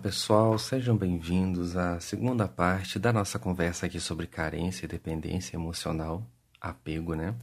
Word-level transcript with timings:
pessoal, 0.00 0.58
sejam 0.58 0.96
bem-vindos 0.96 1.76
à 1.76 2.00
segunda 2.00 2.48
parte 2.48 2.98
da 2.98 3.12
nossa 3.12 3.38
conversa 3.38 3.84
aqui 3.84 4.00
sobre 4.00 4.26
carência 4.26 4.86
e 4.86 4.88
dependência 4.88 5.56
emocional, 5.56 6.26
apego, 6.58 7.14
né? 7.14 7.34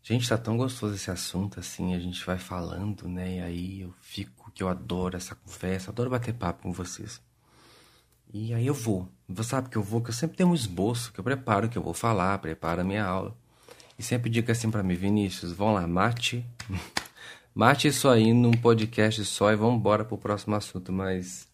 Gente, 0.00 0.28
tá 0.28 0.38
tão 0.38 0.56
gostoso 0.56 0.94
esse 0.94 1.10
assunto 1.10 1.58
assim, 1.58 1.92
a 1.92 1.98
gente 1.98 2.24
vai 2.24 2.38
falando, 2.38 3.08
né? 3.08 3.38
E 3.38 3.40
aí 3.40 3.80
eu 3.80 3.92
fico 4.00 4.52
que 4.52 4.62
eu 4.62 4.68
adoro 4.68 5.16
essa 5.16 5.34
conversa, 5.34 5.90
adoro 5.90 6.08
bater 6.08 6.32
papo 6.34 6.62
com 6.62 6.72
vocês. 6.72 7.20
E 8.32 8.54
aí 8.54 8.66
eu 8.68 8.74
vou. 8.74 9.08
Você 9.28 9.50
sabe 9.50 9.68
que 9.68 9.76
eu 9.76 9.82
vou, 9.82 10.00
que 10.00 10.10
eu 10.10 10.14
sempre 10.14 10.36
tenho 10.36 10.50
um 10.50 10.54
esboço, 10.54 11.12
que 11.12 11.18
eu 11.18 11.24
preparo 11.24 11.68
que 11.68 11.76
eu 11.76 11.82
vou 11.82 11.94
falar, 11.94 12.38
preparo 12.38 12.82
a 12.82 12.84
minha 12.84 13.04
aula. 13.04 13.36
E 13.98 14.04
sempre 14.04 14.30
digo 14.30 14.52
assim 14.52 14.70
para 14.70 14.84
mim, 14.84 14.94
Vinícius, 14.94 15.50
vão 15.50 15.74
lá, 15.74 15.84
mate. 15.84 16.46
mate 17.52 17.88
isso 17.88 18.08
aí 18.08 18.32
num 18.32 18.52
podcast 18.52 19.24
só 19.24 19.50
e 19.50 19.56
vamos 19.56 19.80
embora 19.80 20.04
pro 20.04 20.16
próximo 20.16 20.54
assunto, 20.54 20.92
mas 20.92 21.45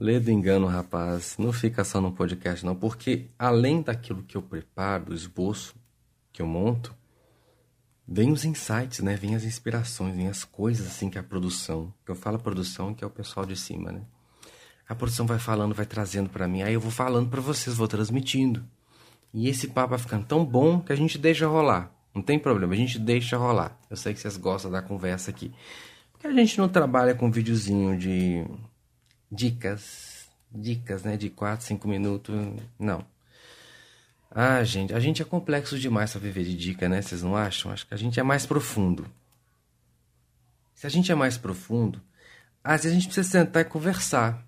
lê 0.00 0.18
do 0.18 0.30
engano, 0.30 0.66
rapaz, 0.66 1.36
não 1.38 1.52
fica 1.52 1.84
só 1.84 2.00
num 2.00 2.10
podcast 2.10 2.64
não, 2.64 2.74
porque 2.74 3.26
além 3.38 3.82
daquilo 3.82 4.22
que 4.22 4.34
eu 4.34 4.40
preparo, 4.40 5.04
do 5.04 5.14
esboço 5.14 5.74
que 6.32 6.40
eu 6.40 6.46
monto, 6.46 6.96
vem 8.08 8.32
os 8.32 8.46
insights, 8.46 9.00
né? 9.00 9.14
Vem 9.14 9.34
as 9.36 9.44
inspirações, 9.44 10.16
vem 10.16 10.26
as 10.26 10.42
coisas 10.42 10.86
assim 10.86 11.10
que 11.10 11.18
a 11.18 11.22
produção, 11.22 11.92
eu 12.08 12.14
falo 12.14 12.38
produção, 12.38 12.94
que 12.94 13.04
é 13.04 13.06
o 13.06 13.10
pessoal 13.10 13.44
de 13.44 13.54
cima, 13.54 13.92
né? 13.92 14.00
A 14.88 14.94
produção 14.94 15.26
vai 15.26 15.38
falando, 15.38 15.74
vai 15.74 15.84
trazendo 15.84 16.30
para 16.30 16.48
mim, 16.48 16.62
aí 16.62 16.72
eu 16.72 16.80
vou 16.80 16.90
falando 16.90 17.28
para 17.28 17.42
vocês, 17.42 17.76
vou 17.76 17.86
transmitindo. 17.86 18.64
E 19.34 19.48
esse 19.50 19.68
papo 19.68 19.90
vai 19.90 19.98
ficando 19.98 20.24
tão 20.24 20.46
bom 20.46 20.80
que 20.80 20.94
a 20.94 20.96
gente 20.96 21.18
deixa 21.18 21.46
rolar. 21.46 21.92
Não 22.14 22.22
tem 22.22 22.38
problema, 22.38 22.72
a 22.72 22.76
gente 22.76 22.98
deixa 22.98 23.36
rolar. 23.36 23.78
Eu 23.90 23.96
sei 23.96 24.14
que 24.14 24.18
vocês 24.18 24.38
gostam 24.38 24.70
da 24.70 24.80
conversa 24.80 25.30
aqui. 25.30 25.52
Porque 26.10 26.26
a 26.26 26.32
gente 26.32 26.58
não 26.58 26.68
trabalha 26.68 27.14
com 27.14 27.30
videozinho 27.30 27.96
de 27.96 28.44
dicas, 29.30 30.28
dicas, 30.50 31.02
né, 31.02 31.16
de 31.16 31.30
4, 31.30 31.64
5 31.64 31.88
minutos, 31.88 32.34
não. 32.78 33.04
Ah, 34.30 34.62
gente, 34.62 34.94
a 34.94 35.00
gente 35.00 35.20
é 35.20 35.24
complexo 35.24 35.78
demais 35.78 36.12
para 36.12 36.20
viver 36.20 36.44
de 36.44 36.56
dica, 36.56 36.88
né? 36.88 37.02
Vocês 37.02 37.22
não 37.22 37.36
acham? 37.36 37.72
Acho 37.72 37.86
que 37.86 37.94
a 37.94 37.96
gente 37.96 38.20
é 38.20 38.22
mais 38.22 38.46
profundo. 38.46 39.06
Se 40.74 40.86
a 40.86 40.90
gente 40.90 41.10
é 41.10 41.14
mais 41.14 41.36
profundo, 41.36 42.00
às 42.62 42.82
vezes 42.82 42.96
a 42.96 43.00
gente 43.00 43.12
precisa 43.12 43.28
sentar 43.28 43.62
e 43.62 43.64
conversar. 43.64 44.46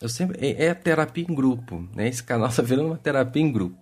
Eu 0.00 0.08
sempre 0.10 0.38
é, 0.46 0.66
é 0.66 0.74
terapia 0.74 1.24
em 1.26 1.34
grupo, 1.34 1.88
né? 1.94 2.06
Esse 2.08 2.22
canal 2.22 2.48
está 2.48 2.60
virando 2.62 2.88
uma 2.88 2.98
terapia 2.98 3.42
em 3.42 3.50
grupo. 3.50 3.76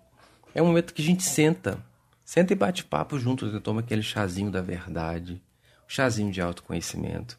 É 0.55 0.62
um 0.62 0.67
momento 0.67 0.95
que 0.95 1.03
a 1.03 1.05
gente 1.05 1.25
senta. 1.25 1.84
Senta 2.25 2.53
e 2.53 2.56
bate 2.56 2.84
papo 2.84 3.19
juntos, 3.19 3.53
toma 3.62 3.81
aquele 3.81 4.03
chazinho 4.03 4.51
da 4.51 4.62
verdade, 4.62 5.43
chazinho 5.89 6.31
de 6.31 6.41
autoconhecimento. 6.41 7.39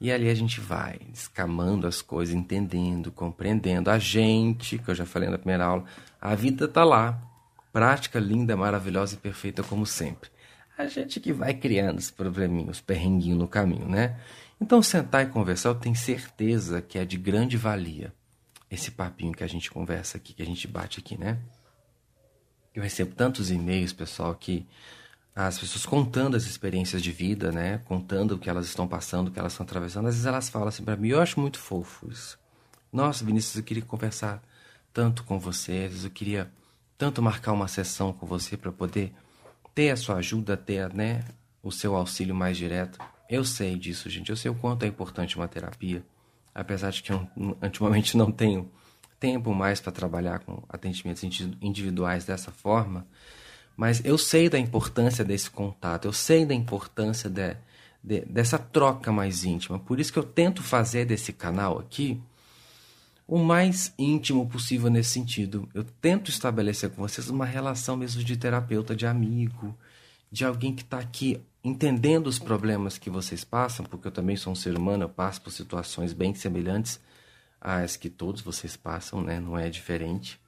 E 0.00 0.10
ali 0.10 0.30
a 0.30 0.34
gente 0.34 0.60
vai 0.60 0.98
escamando 1.12 1.86
as 1.86 2.00
coisas, 2.00 2.34
entendendo, 2.34 3.12
compreendendo. 3.12 3.90
A 3.90 3.98
gente, 3.98 4.78
que 4.78 4.90
eu 4.90 4.94
já 4.94 5.04
falei 5.04 5.28
na 5.28 5.36
primeira 5.36 5.66
aula, 5.66 5.84
a 6.18 6.34
vida 6.34 6.66
tá 6.66 6.82
lá. 6.82 7.20
Prática, 7.70 8.18
linda, 8.18 8.56
maravilhosa 8.56 9.14
e 9.14 9.18
perfeita 9.18 9.62
como 9.62 9.84
sempre. 9.84 10.30
A 10.76 10.86
gente 10.86 11.20
que 11.20 11.32
vai 11.32 11.52
criando 11.52 11.98
os 11.98 12.10
probleminhos, 12.10 12.80
perrenguinho 12.80 13.36
no 13.36 13.46
caminho, 13.46 13.86
né? 13.86 14.18
Então 14.58 14.82
sentar 14.82 15.24
e 15.24 15.28
conversar, 15.28 15.68
eu 15.68 15.74
tenho 15.74 15.94
certeza 15.94 16.80
que 16.80 16.98
é 16.98 17.04
de 17.04 17.18
grande 17.18 17.58
valia. 17.58 18.12
Esse 18.70 18.90
papinho 18.90 19.32
que 19.32 19.44
a 19.44 19.46
gente 19.46 19.70
conversa 19.70 20.16
aqui, 20.16 20.32
que 20.32 20.42
a 20.42 20.46
gente 20.46 20.66
bate 20.66 20.98
aqui, 20.98 21.18
né? 21.18 21.38
Eu 22.74 22.82
recebo 22.82 23.14
tantos 23.14 23.50
e-mails, 23.50 23.92
pessoal, 23.92 24.34
que 24.34 24.66
as 25.46 25.58
pessoas 25.58 25.86
contando 25.86 26.36
as 26.36 26.44
experiências 26.44 27.02
de 27.02 27.12
vida, 27.12 27.52
né? 27.52 27.78
Contando 27.84 28.32
o 28.32 28.38
que 28.38 28.50
elas 28.50 28.66
estão 28.66 28.86
passando, 28.86 29.28
o 29.28 29.30
que 29.30 29.38
elas 29.38 29.52
estão 29.52 29.64
atravessando. 29.64 30.06
Às 30.06 30.14
vezes 30.14 30.26
elas 30.26 30.48
falam 30.48 30.68
assim 30.68 30.84
para 30.84 30.96
mim, 30.96 31.08
eu 31.08 31.20
acho 31.20 31.40
muito 31.40 31.58
fofo 31.58 32.10
isso. 32.10 32.38
Nossa, 32.92 33.24
Vinícius, 33.24 33.56
eu 33.56 33.62
queria 33.62 33.82
conversar 33.82 34.42
tanto 34.92 35.22
com 35.24 35.38
você, 35.38 35.84
às 35.84 35.90
vezes 35.90 36.04
eu 36.04 36.10
queria 36.10 36.50
tanto 36.98 37.22
marcar 37.22 37.52
uma 37.52 37.68
sessão 37.68 38.12
com 38.12 38.26
você 38.26 38.56
para 38.56 38.72
poder 38.72 39.12
ter 39.74 39.90
a 39.90 39.96
sua 39.96 40.16
ajuda, 40.16 40.56
ter, 40.56 40.92
né, 40.92 41.24
o 41.62 41.70
seu 41.70 41.94
auxílio 41.94 42.34
mais 42.34 42.56
direto. 42.56 42.98
Eu 43.28 43.44
sei 43.44 43.76
disso, 43.76 44.10
gente. 44.10 44.30
Eu 44.30 44.36
sei 44.36 44.50
o 44.50 44.54
quanto 44.54 44.82
é 44.82 44.86
importante 44.86 45.36
uma 45.36 45.46
terapia, 45.46 46.04
apesar 46.54 46.90
de 46.90 47.02
que 47.02 47.12
eu 47.12 47.26
ultimamente 47.62 48.16
não 48.16 48.32
tenho 48.32 48.70
tempo 49.18 49.54
mais 49.54 49.80
para 49.80 49.92
trabalhar 49.92 50.40
com 50.40 50.62
atendimentos 50.68 51.22
individuais 51.60 52.24
dessa 52.24 52.50
forma, 52.50 53.06
mas 53.76 54.04
eu 54.04 54.18
sei 54.18 54.48
da 54.48 54.58
importância 54.58 55.24
desse 55.24 55.50
contato, 55.50 56.06
eu 56.06 56.12
sei 56.12 56.44
da 56.44 56.54
importância 56.54 57.30
de, 57.30 57.56
de, 58.02 58.20
dessa 58.26 58.58
troca 58.58 59.10
mais 59.10 59.44
íntima. 59.44 59.78
Por 59.78 59.98
isso 59.98 60.12
que 60.12 60.18
eu 60.18 60.24
tento 60.24 60.62
fazer 60.62 61.04
desse 61.04 61.32
canal 61.32 61.78
aqui 61.78 62.20
o 63.26 63.38
mais 63.38 63.94
íntimo 63.98 64.48
possível 64.48 64.90
nesse 64.90 65.10
sentido. 65.10 65.68
Eu 65.72 65.84
tento 65.84 66.30
estabelecer 66.30 66.90
com 66.90 67.00
vocês 67.00 67.30
uma 67.30 67.46
relação 67.46 67.96
mesmo 67.96 68.24
de 68.24 68.36
terapeuta, 68.36 68.94
de 68.94 69.06
amigo, 69.06 69.76
de 70.30 70.44
alguém 70.44 70.74
que 70.74 70.82
está 70.82 70.98
aqui 70.98 71.40
entendendo 71.62 72.26
os 72.26 72.38
problemas 72.38 72.98
que 72.98 73.08
vocês 73.08 73.44
passam, 73.44 73.86
porque 73.86 74.08
eu 74.08 74.12
também 74.12 74.36
sou 74.36 74.52
um 74.52 74.56
ser 74.56 74.76
humano, 74.76 75.04
eu 75.04 75.08
passo 75.08 75.40
por 75.42 75.52
situações 75.52 76.12
bem 76.12 76.34
semelhantes 76.34 77.00
as 77.60 77.96
que 77.96 78.08
todos 78.08 78.40
vocês 78.40 78.76
passam, 78.76 79.20
né? 79.20 79.38
Não 79.38 79.58
é 79.58 79.68
diferente. 79.68 80.40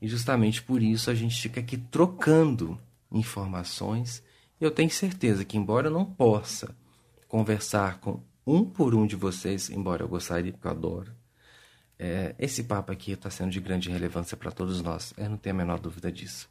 E 0.00 0.08
justamente 0.08 0.62
por 0.62 0.82
isso 0.82 1.10
a 1.10 1.14
gente 1.14 1.40
fica 1.40 1.60
aqui 1.60 1.76
trocando 1.76 2.78
informações. 3.10 4.22
Eu 4.60 4.70
tenho 4.70 4.90
certeza 4.90 5.44
que, 5.44 5.56
embora 5.56 5.88
eu 5.88 5.92
não 5.92 6.04
possa 6.04 6.74
conversar 7.26 8.00
com 8.00 8.20
um 8.46 8.64
por 8.64 8.94
um 8.94 9.06
de 9.06 9.16
vocês, 9.16 9.70
embora 9.70 10.02
eu 10.02 10.08
gostaria, 10.08 10.52
porque 10.52 10.66
eu 10.66 10.70
adoro, 10.70 11.12
é, 11.98 12.34
esse 12.38 12.64
papo 12.64 12.92
aqui 12.92 13.12
está 13.12 13.28
sendo 13.28 13.50
de 13.50 13.60
grande 13.60 13.90
relevância 13.90 14.36
para 14.36 14.50
todos 14.50 14.80
nós. 14.80 15.12
Eu 15.16 15.28
não 15.28 15.36
tenho 15.36 15.54
a 15.54 15.58
menor 15.58 15.78
dúvida 15.80 16.10
disso. 16.10 16.48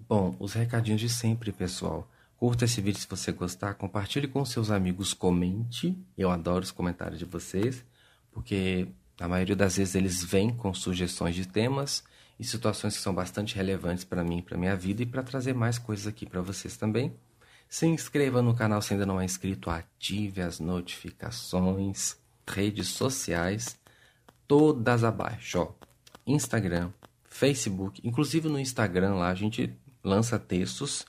Bom, 0.00 0.34
os 0.38 0.54
recadinhos 0.54 1.00
de 1.00 1.08
sempre, 1.08 1.52
pessoal. 1.52 2.10
Curta 2.36 2.64
esse 2.64 2.80
vídeo 2.80 3.00
se 3.00 3.06
você 3.08 3.30
gostar, 3.30 3.74
compartilhe 3.74 4.26
com 4.26 4.44
seus 4.44 4.70
amigos, 4.70 5.14
comente. 5.14 5.96
Eu 6.18 6.30
adoro 6.30 6.64
os 6.64 6.72
comentários 6.72 7.18
de 7.18 7.24
vocês 7.24 7.84
porque 8.32 8.88
a 9.20 9.28
maioria 9.28 9.56
das 9.56 9.76
vezes 9.76 9.94
eles 9.94 10.24
vêm 10.24 10.54
com 10.54 10.72
sugestões 10.74 11.34
de 11.34 11.46
temas 11.46 12.02
e 12.38 12.44
situações 12.44 12.96
que 12.96 13.02
são 13.02 13.14
bastante 13.14 13.54
relevantes 13.54 14.04
para 14.04 14.24
mim, 14.24 14.42
para 14.42 14.58
minha 14.58 14.74
vida 14.74 15.02
e 15.02 15.06
para 15.06 15.22
trazer 15.22 15.54
mais 15.54 15.78
coisas 15.78 16.06
aqui 16.06 16.26
para 16.26 16.40
vocês 16.40 16.76
também. 16.76 17.14
Se 17.68 17.86
inscreva 17.86 18.42
no 18.42 18.54
canal 18.54 18.82
se 18.82 18.92
ainda 18.92 19.06
não 19.06 19.20
é 19.20 19.24
inscrito, 19.24 19.70
ative 19.70 20.42
as 20.42 20.60
notificações, 20.60 22.16
redes 22.46 22.88
sociais, 22.88 23.78
todas 24.46 25.04
abaixo, 25.04 25.58
ó. 25.58 25.72
Instagram, 26.26 26.90
Facebook, 27.24 28.00
inclusive 28.04 28.48
no 28.48 28.58
Instagram 28.58 29.14
lá 29.14 29.30
a 29.30 29.34
gente 29.34 29.74
lança 30.04 30.38
textos 30.38 31.06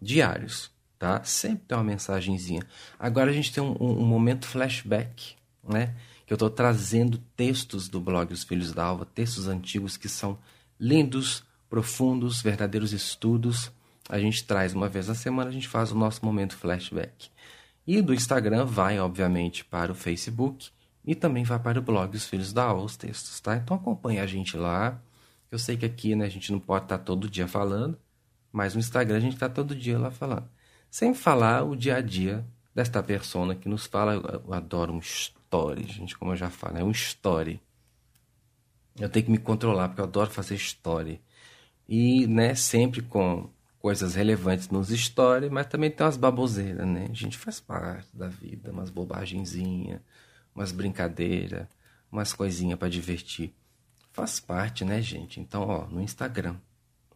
diários, 0.00 0.70
tá? 0.98 1.22
Sempre 1.24 1.64
tem 1.68 1.76
uma 1.76 1.84
mensagenzinha. 1.84 2.62
Agora 2.98 3.30
a 3.30 3.34
gente 3.34 3.52
tem 3.52 3.62
um, 3.62 3.76
um, 3.80 4.00
um 4.00 4.06
momento 4.06 4.46
flashback, 4.46 5.36
né? 5.62 5.94
Que 6.28 6.32
eu 6.34 6.36
estou 6.36 6.50
trazendo 6.50 7.16
textos 7.34 7.88
do 7.88 7.98
blog 7.98 8.34
Os 8.34 8.44
Filhos 8.44 8.70
da 8.74 8.84
Alva, 8.84 9.06
textos 9.06 9.48
antigos 9.48 9.96
que 9.96 10.10
são 10.10 10.38
lindos, 10.78 11.42
profundos, 11.70 12.42
verdadeiros 12.42 12.92
estudos. 12.92 13.72
A 14.10 14.18
gente 14.18 14.44
traz 14.44 14.74
uma 14.74 14.90
vez 14.90 15.08
na 15.08 15.14
semana, 15.14 15.48
a 15.48 15.52
gente 15.52 15.66
faz 15.66 15.90
o 15.90 15.96
nosso 15.96 16.22
momento 16.22 16.54
flashback. 16.54 17.30
E 17.86 18.02
do 18.02 18.12
Instagram 18.12 18.66
vai, 18.66 19.00
obviamente, 19.00 19.64
para 19.64 19.90
o 19.90 19.94
Facebook 19.94 20.68
e 21.02 21.14
também 21.14 21.44
vai 21.44 21.58
para 21.58 21.78
o 21.78 21.82
blog 21.82 22.14
Os 22.14 22.26
Filhos 22.26 22.52
da 22.52 22.64
Alva, 22.64 22.82
os 22.82 22.94
textos, 22.98 23.40
tá? 23.40 23.56
Então 23.56 23.78
acompanhe 23.78 24.20
a 24.20 24.26
gente 24.26 24.54
lá. 24.54 25.00
Eu 25.50 25.58
sei 25.58 25.78
que 25.78 25.86
aqui 25.86 26.14
né, 26.14 26.26
a 26.26 26.28
gente 26.28 26.52
não 26.52 26.60
pode 26.60 26.84
estar 26.84 26.98
todo 26.98 27.30
dia 27.30 27.48
falando, 27.48 27.98
mas 28.52 28.74
no 28.74 28.80
Instagram 28.80 29.16
a 29.16 29.20
gente 29.20 29.32
está 29.32 29.48
todo 29.48 29.74
dia 29.74 29.98
lá 29.98 30.10
falando. 30.10 30.46
Sem 30.90 31.14
falar 31.14 31.64
o 31.64 31.74
dia 31.74 31.96
a 31.96 32.02
dia 32.02 32.44
desta 32.74 33.02
persona 33.02 33.54
que 33.54 33.66
nos 33.66 33.86
fala, 33.86 34.42
eu 34.46 34.52
adoro 34.52 34.92
um 34.92 35.00
story, 35.48 35.84
gente, 35.86 36.16
como 36.16 36.32
eu 36.32 36.36
já 36.36 36.50
falei, 36.50 36.82
é 36.82 36.84
um 36.84 36.90
story. 36.90 37.60
Eu 39.00 39.08
tenho 39.08 39.24
que 39.24 39.30
me 39.30 39.38
controlar, 39.38 39.88
porque 39.88 40.00
eu 40.00 40.04
adoro 40.04 40.30
fazer 40.30 40.56
story. 40.56 41.20
E, 41.88 42.26
né, 42.26 42.54
sempre 42.54 43.00
com 43.00 43.50
coisas 43.78 44.14
relevantes 44.14 44.68
nos 44.68 44.88
stories, 44.88 45.50
mas 45.50 45.66
também 45.66 45.90
tem 45.90 46.04
umas 46.04 46.16
baboseiras, 46.16 46.86
né? 46.86 47.06
A 47.08 47.14
gente 47.14 47.38
faz 47.38 47.60
parte 47.60 48.14
da 48.14 48.28
vida, 48.28 48.70
umas 48.70 48.90
bobagenzinhas, 48.90 50.00
umas 50.54 50.72
brincadeiras, 50.72 51.66
umas 52.12 52.32
coisinhas 52.34 52.78
para 52.78 52.88
divertir. 52.88 53.54
Faz 54.12 54.40
parte, 54.40 54.84
né, 54.84 55.00
gente? 55.00 55.40
Então, 55.40 55.62
ó, 55.62 55.86
no 55.86 56.02
Instagram, 56.02 56.56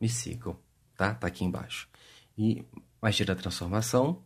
me 0.01 0.09
sigam, 0.09 0.57
tá? 0.97 1.15
Tá 1.15 1.27
aqui 1.27 1.45
embaixo. 1.45 1.89
E 2.39 2.65
Magia 3.01 3.27
da 3.27 3.35
Transformação 3.35 4.23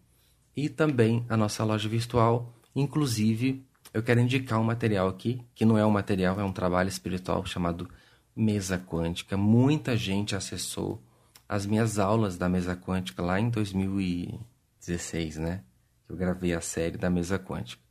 e 0.55 0.69
também 0.69 1.25
a 1.29 1.37
nossa 1.37 1.65
loja 1.65 1.89
virtual, 1.89 2.55
inclusive 2.75 3.67
eu 3.97 4.03
quero 4.03 4.21
indicar 4.21 4.61
um 4.61 4.65
material 4.65 5.09
aqui, 5.09 5.41
que 5.55 5.65
não 5.65 5.79
é 5.79 5.87
um 5.87 5.91
material, 5.91 6.39
é 6.39 6.45
um 6.45 6.53
trabalho 6.53 6.87
espiritual 6.87 7.47
chamado 7.47 7.89
Mesa 8.37 8.77
Quântica. 8.77 9.39
Muita 9.39 9.97
gente 9.97 10.37
acessou 10.37 11.03
as 11.49 11.65
minhas 11.65 11.99
aulas 11.99 12.37
da 12.37 12.47
Mesa 12.47 12.77
Quântica 12.77 13.23
lá 13.23 13.41
em 13.41 13.49
2016, 13.49 15.39
né? 15.39 15.63
Eu 16.07 16.15
gravei 16.15 16.53
a 16.53 16.61
série 16.61 16.99
da 16.99 17.09
Mesa 17.09 17.39
Quântica. 17.39 17.83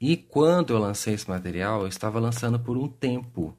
E 0.00 0.16
quando 0.16 0.72
eu 0.72 0.78
lancei 0.78 1.12
esse 1.12 1.28
material, 1.28 1.82
eu 1.82 1.88
estava 1.88 2.18
lançando 2.18 2.58
por 2.58 2.78
um 2.78 2.88
tempo. 2.88 3.54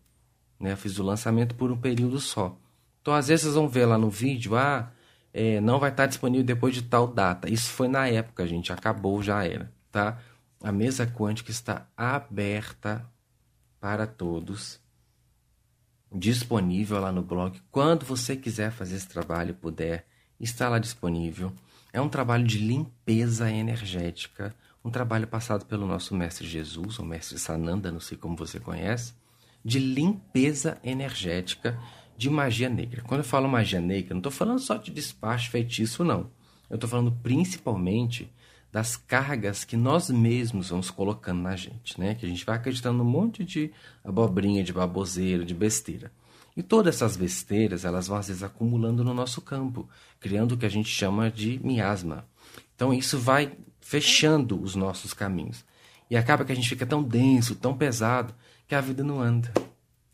Né? 0.59 0.71
Eu 0.71 0.77
fiz 0.77 0.97
o 0.97 1.03
lançamento 1.03 1.53
por 1.53 1.71
um 1.71 1.77
período 1.77 2.19
só. 2.19 2.57
Então, 2.99 3.13
às 3.13 3.27
vezes, 3.27 3.43
vocês 3.43 3.53
vão 3.53 3.69
ver 3.69 3.85
lá 3.85 3.95
no 3.95 4.09
vídeo, 4.09 4.55
ah, 4.55 4.91
é, 5.31 5.61
não 5.61 5.77
vai 5.77 5.91
estar 5.91 6.07
disponível 6.07 6.47
depois 6.47 6.73
de 6.73 6.81
tal 6.81 7.05
data. 7.05 7.47
Isso 7.47 7.69
foi 7.69 7.87
na 7.87 8.07
época, 8.07 8.47
gente. 8.47 8.73
Acabou, 8.73 9.21
já 9.21 9.45
era, 9.45 9.71
tá? 9.91 10.17
A 10.65 10.71
mesa 10.71 11.05
quântica 11.05 11.51
está 11.51 11.87
aberta 11.95 13.07
para 13.79 14.07
todos. 14.07 14.79
Disponível 16.11 16.99
lá 16.99 17.11
no 17.11 17.21
blog. 17.21 17.61
Quando 17.69 18.03
você 18.03 18.35
quiser 18.35 18.71
fazer 18.71 18.95
esse 18.95 19.07
trabalho, 19.07 19.53
puder, 19.53 20.07
está 20.39 20.67
lá 20.67 20.79
disponível. 20.79 21.53
É 21.93 22.01
um 22.01 22.09
trabalho 22.09 22.43
de 22.43 22.57
limpeza 22.57 23.47
energética, 23.51 24.55
um 24.83 24.89
trabalho 24.89 25.27
passado 25.27 25.67
pelo 25.67 25.85
nosso 25.85 26.15
mestre 26.15 26.47
Jesus, 26.47 26.97
o 26.97 27.05
mestre 27.05 27.37
Sananda, 27.37 27.91
não 27.91 27.99
sei 27.99 28.17
como 28.17 28.35
você 28.35 28.59
conhece, 28.59 29.13
de 29.63 29.77
limpeza 29.77 30.79
energética 30.83 31.79
de 32.17 32.27
magia 32.27 32.69
negra. 32.69 33.03
Quando 33.03 33.19
eu 33.19 33.23
falo 33.23 33.47
magia 33.47 33.79
negra, 33.79 34.15
não 34.15 34.19
estou 34.19 34.31
falando 34.31 34.57
só 34.57 34.77
de 34.77 34.89
despacho 34.89 35.51
feitiço, 35.51 36.03
não. 36.03 36.31
Eu 36.67 36.73
estou 36.73 36.89
falando 36.89 37.11
principalmente 37.21 38.33
das 38.75 38.97
cargas 38.97 39.63
que 39.63 39.77
nós 39.77 40.09
mesmos 40.09 40.67
vamos 40.67 40.91
colocando 40.91 41.41
na 41.41 41.55
gente, 41.55 41.97
né? 41.97 42.13
Que 42.13 42.25
a 42.25 42.27
gente 42.27 42.45
vai 42.45 42.57
acreditando 42.57 42.97
num 42.97 43.09
monte 43.09 43.41
de 43.41 43.71
abobrinha, 44.03 44.65
de 44.65 44.73
baboseira, 44.73 45.45
de 45.45 45.53
besteira. 45.53 46.11
E 46.57 46.61
todas 46.61 46.95
essas 46.95 47.15
besteiras, 47.15 47.85
elas 47.85 48.09
vão 48.09 48.17
às 48.17 48.27
vezes 48.27 48.43
acumulando 48.43 49.01
no 49.01 49.13
nosso 49.13 49.41
campo, 49.41 49.87
criando 50.19 50.51
o 50.51 50.57
que 50.57 50.65
a 50.65 50.69
gente 50.69 50.89
chama 50.89 51.31
de 51.31 51.57
miasma. 51.63 52.27
Então 52.75 52.93
isso 52.93 53.17
vai 53.17 53.53
fechando 53.79 54.61
os 54.61 54.75
nossos 54.75 55.13
caminhos. 55.13 55.63
E 56.09 56.17
acaba 56.17 56.43
que 56.43 56.51
a 56.51 56.55
gente 56.55 56.67
fica 56.67 56.85
tão 56.85 57.01
denso, 57.01 57.55
tão 57.55 57.77
pesado, 57.77 58.35
que 58.67 58.75
a 58.75 58.81
vida 58.81 59.05
não 59.05 59.21
anda. 59.21 59.53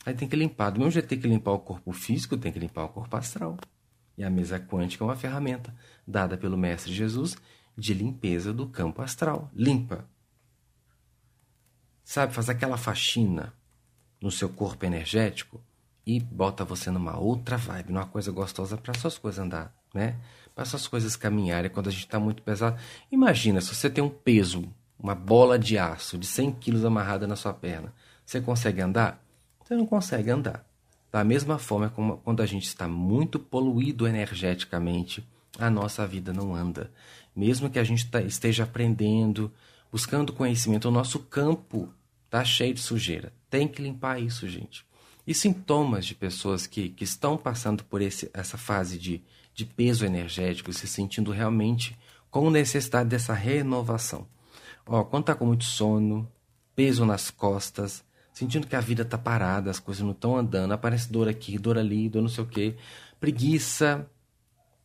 Aí 0.05 0.13
tem 0.13 0.27
que 0.27 0.35
limpar. 0.35 0.69
Do 0.69 0.77
mesmo 0.77 0.91
jeito 0.91 1.07
tem 1.07 1.19
que 1.19 1.27
limpar 1.27 1.53
o 1.53 1.59
corpo 1.59 1.91
físico, 1.93 2.37
tem 2.37 2.51
que 2.51 2.59
limpar 2.59 2.83
o 2.83 2.89
corpo 2.89 3.17
astral. 3.17 3.57
E 4.15 4.23
a 4.23 4.29
mesa 4.29 4.59
quântica 4.59 5.03
é 5.03 5.07
uma 5.07 5.15
ferramenta 5.15 5.73
dada 6.07 6.37
pelo 6.37 6.55
Mestre 6.55 6.93
Jesus 6.93 7.35
de 7.77 7.93
limpeza 7.93 8.53
do 8.53 8.67
campo 8.67 9.01
astral. 9.01 9.49
Limpa. 9.53 10.05
Sabe, 12.03 12.33
faz 12.33 12.49
aquela 12.49 12.77
faxina 12.77 13.53
no 14.21 14.31
seu 14.31 14.49
corpo 14.49 14.85
energético 14.85 15.61
e 16.05 16.19
bota 16.19 16.65
você 16.65 16.91
numa 16.91 17.17
outra 17.17 17.57
vibe, 17.57 17.93
numa 17.93 18.05
coisa 18.05 18.31
gostosa 18.31 18.77
para 18.77 18.93
suas 18.93 19.17
coisas 19.17 19.43
andar, 19.43 19.73
né? 19.93 20.15
Para 20.53 20.65
suas 20.65 20.87
coisas 20.87 21.15
caminharem 21.15 21.71
quando 21.71 21.87
a 21.87 21.91
gente 21.91 22.05
está 22.05 22.19
muito 22.19 22.43
pesado. 22.43 22.77
Imagina 23.11 23.61
se 23.61 23.73
você 23.73 23.89
tem 23.89 24.03
um 24.03 24.09
peso, 24.09 24.67
uma 24.99 25.15
bola 25.15 25.57
de 25.57 25.77
aço 25.77 26.17
de 26.17 26.27
100 26.27 26.51
quilos 26.53 26.85
amarrada 26.85 27.25
na 27.25 27.35
sua 27.35 27.53
perna. 27.53 27.93
Você 28.25 28.41
consegue 28.41 28.81
andar? 28.81 29.23
Você 29.63 29.75
não 29.75 29.85
consegue 29.85 30.29
andar. 30.29 30.65
Da 31.11 31.23
mesma 31.23 31.57
forma 31.57 31.89
como 31.89 32.17
quando 32.17 32.41
a 32.41 32.45
gente 32.45 32.65
está 32.67 32.87
muito 32.87 33.39
poluído 33.39 34.07
energeticamente, 34.07 35.27
a 35.59 35.69
nossa 35.69 36.07
vida 36.07 36.31
não 36.31 36.55
anda. 36.55 36.91
Mesmo 37.35 37.69
que 37.69 37.79
a 37.79 37.83
gente 37.83 38.09
tá, 38.09 38.21
esteja 38.21 38.63
aprendendo, 38.63 39.51
buscando 39.91 40.33
conhecimento, 40.33 40.87
o 40.87 40.91
nosso 40.91 41.19
campo 41.19 41.93
está 42.25 42.43
cheio 42.43 42.73
de 42.73 42.81
sujeira. 42.81 43.33
Tem 43.49 43.67
que 43.67 43.81
limpar 43.81 44.21
isso, 44.21 44.47
gente. 44.47 44.85
E 45.25 45.33
sintomas 45.33 46.05
de 46.05 46.15
pessoas 46.15 46.65
que, 46.65 46.89
que 46.89 47.03
estão 47.03 47.37
passando 47.37 47.83
por 47.83 48.01
esse, 48.01 48.29
essa 48.33 48.57
fase 48.57 48.97
de, 48.97 49.21
de 49.53 49.65
peso 49.65 50.05
energético, 50.05 50.73
se 50.73 50.87
sentindo 50.87 51.31
realmente 51.31 51.97
com 52.29 52.49
necessidade 52.49 53.09
dessa 53.09 53.33
renovação. 53.33 54.25
Ó, 54.85 55.03
quando 55.03 55.23
está 55.23 55.35
com 55.35 55.45
muito 55.45 55.65
sono, 55.65 56.27
peso 56.75 57.05
nas 57.05 57.29
costas, 57.29 58.03
sentindo 58.33 58.65
que 58.65 58.75
a 58.75 58.81
vida 58.81 59.03
está 59.03 59.17
parada, 59.17 59.69
as 59.69 59.79
coisas 59.79 60.03
não 60.03 60.11
estão 60.11 60.35
andando, 60.35 60.71
aparece 60.71 61.11
dor 61.11 61.27
aqui, 61.27 61.59
dor 61.59 61.77
ali, 61.77 62.09
dor 62.09 62.21
não 62.21 62.29
sei 62.29 62.43
o 62.43 62.47
quê, 62.47 62.75
preguiça, 63.19 64.09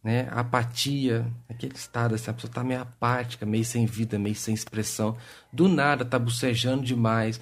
né, 0.06 0.28
apatia, 0.30 1.26
aquele 1.48 1.74
estado 1.74 2.14
assim, 2.14 2.30
a 2.30 2.34
pessoa 2.34 2.48
está 2.48 2.62
meio 2.62 2.80
apática, 2.80 3.44
meio 3.44 3.64
sem 3.64 3.86
vida, 3.86 4.16
meio 4.20 4.36
sem 4.36 4.54
expressão, 4.54 5.16
do 5.52 5.68
nada 5.68 6.04
está 6.04 6.16
bocejando 6.16 6.84
demais, 6.84 7.40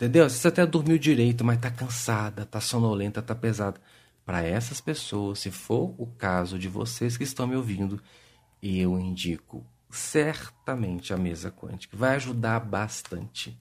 Entendeu? 0.00 0.30
Você 0.30 0.48
até 0.48 0.64
dormiu 0.64 0.96
direito, 0.96 1.44
mas 1.44 1.56
está 1.56 1.70
cansada, 1.70 2.44
está 2.44 2.58
sonolenta, 2.58 3.20
está 3.20 3.34
pesada. 3.34 3.78
Para 4.24 4.42
essas 4.42 4.80
pessoas, 4.80 5.40
se 5.40 5.50
for 5.50 5.94
o 5.98 6.06
caso 6.06 6.58
de 6.58 6.68
vocês 6.68 7.18
que 7.18 7.24
estão 7.24 7.46
me 7.46 7.54
ouvindo, 7.54 8.00
eu 8.62 8.98
indico 8.98 9.62
certamente 9.90 11.12
a 11.12 11.18
mesa 11.18 11.50
quântica. 11.50 11.98
Vai 11.98 12.16
ajudar 12.16 12.60
bastante. 12.60 13.60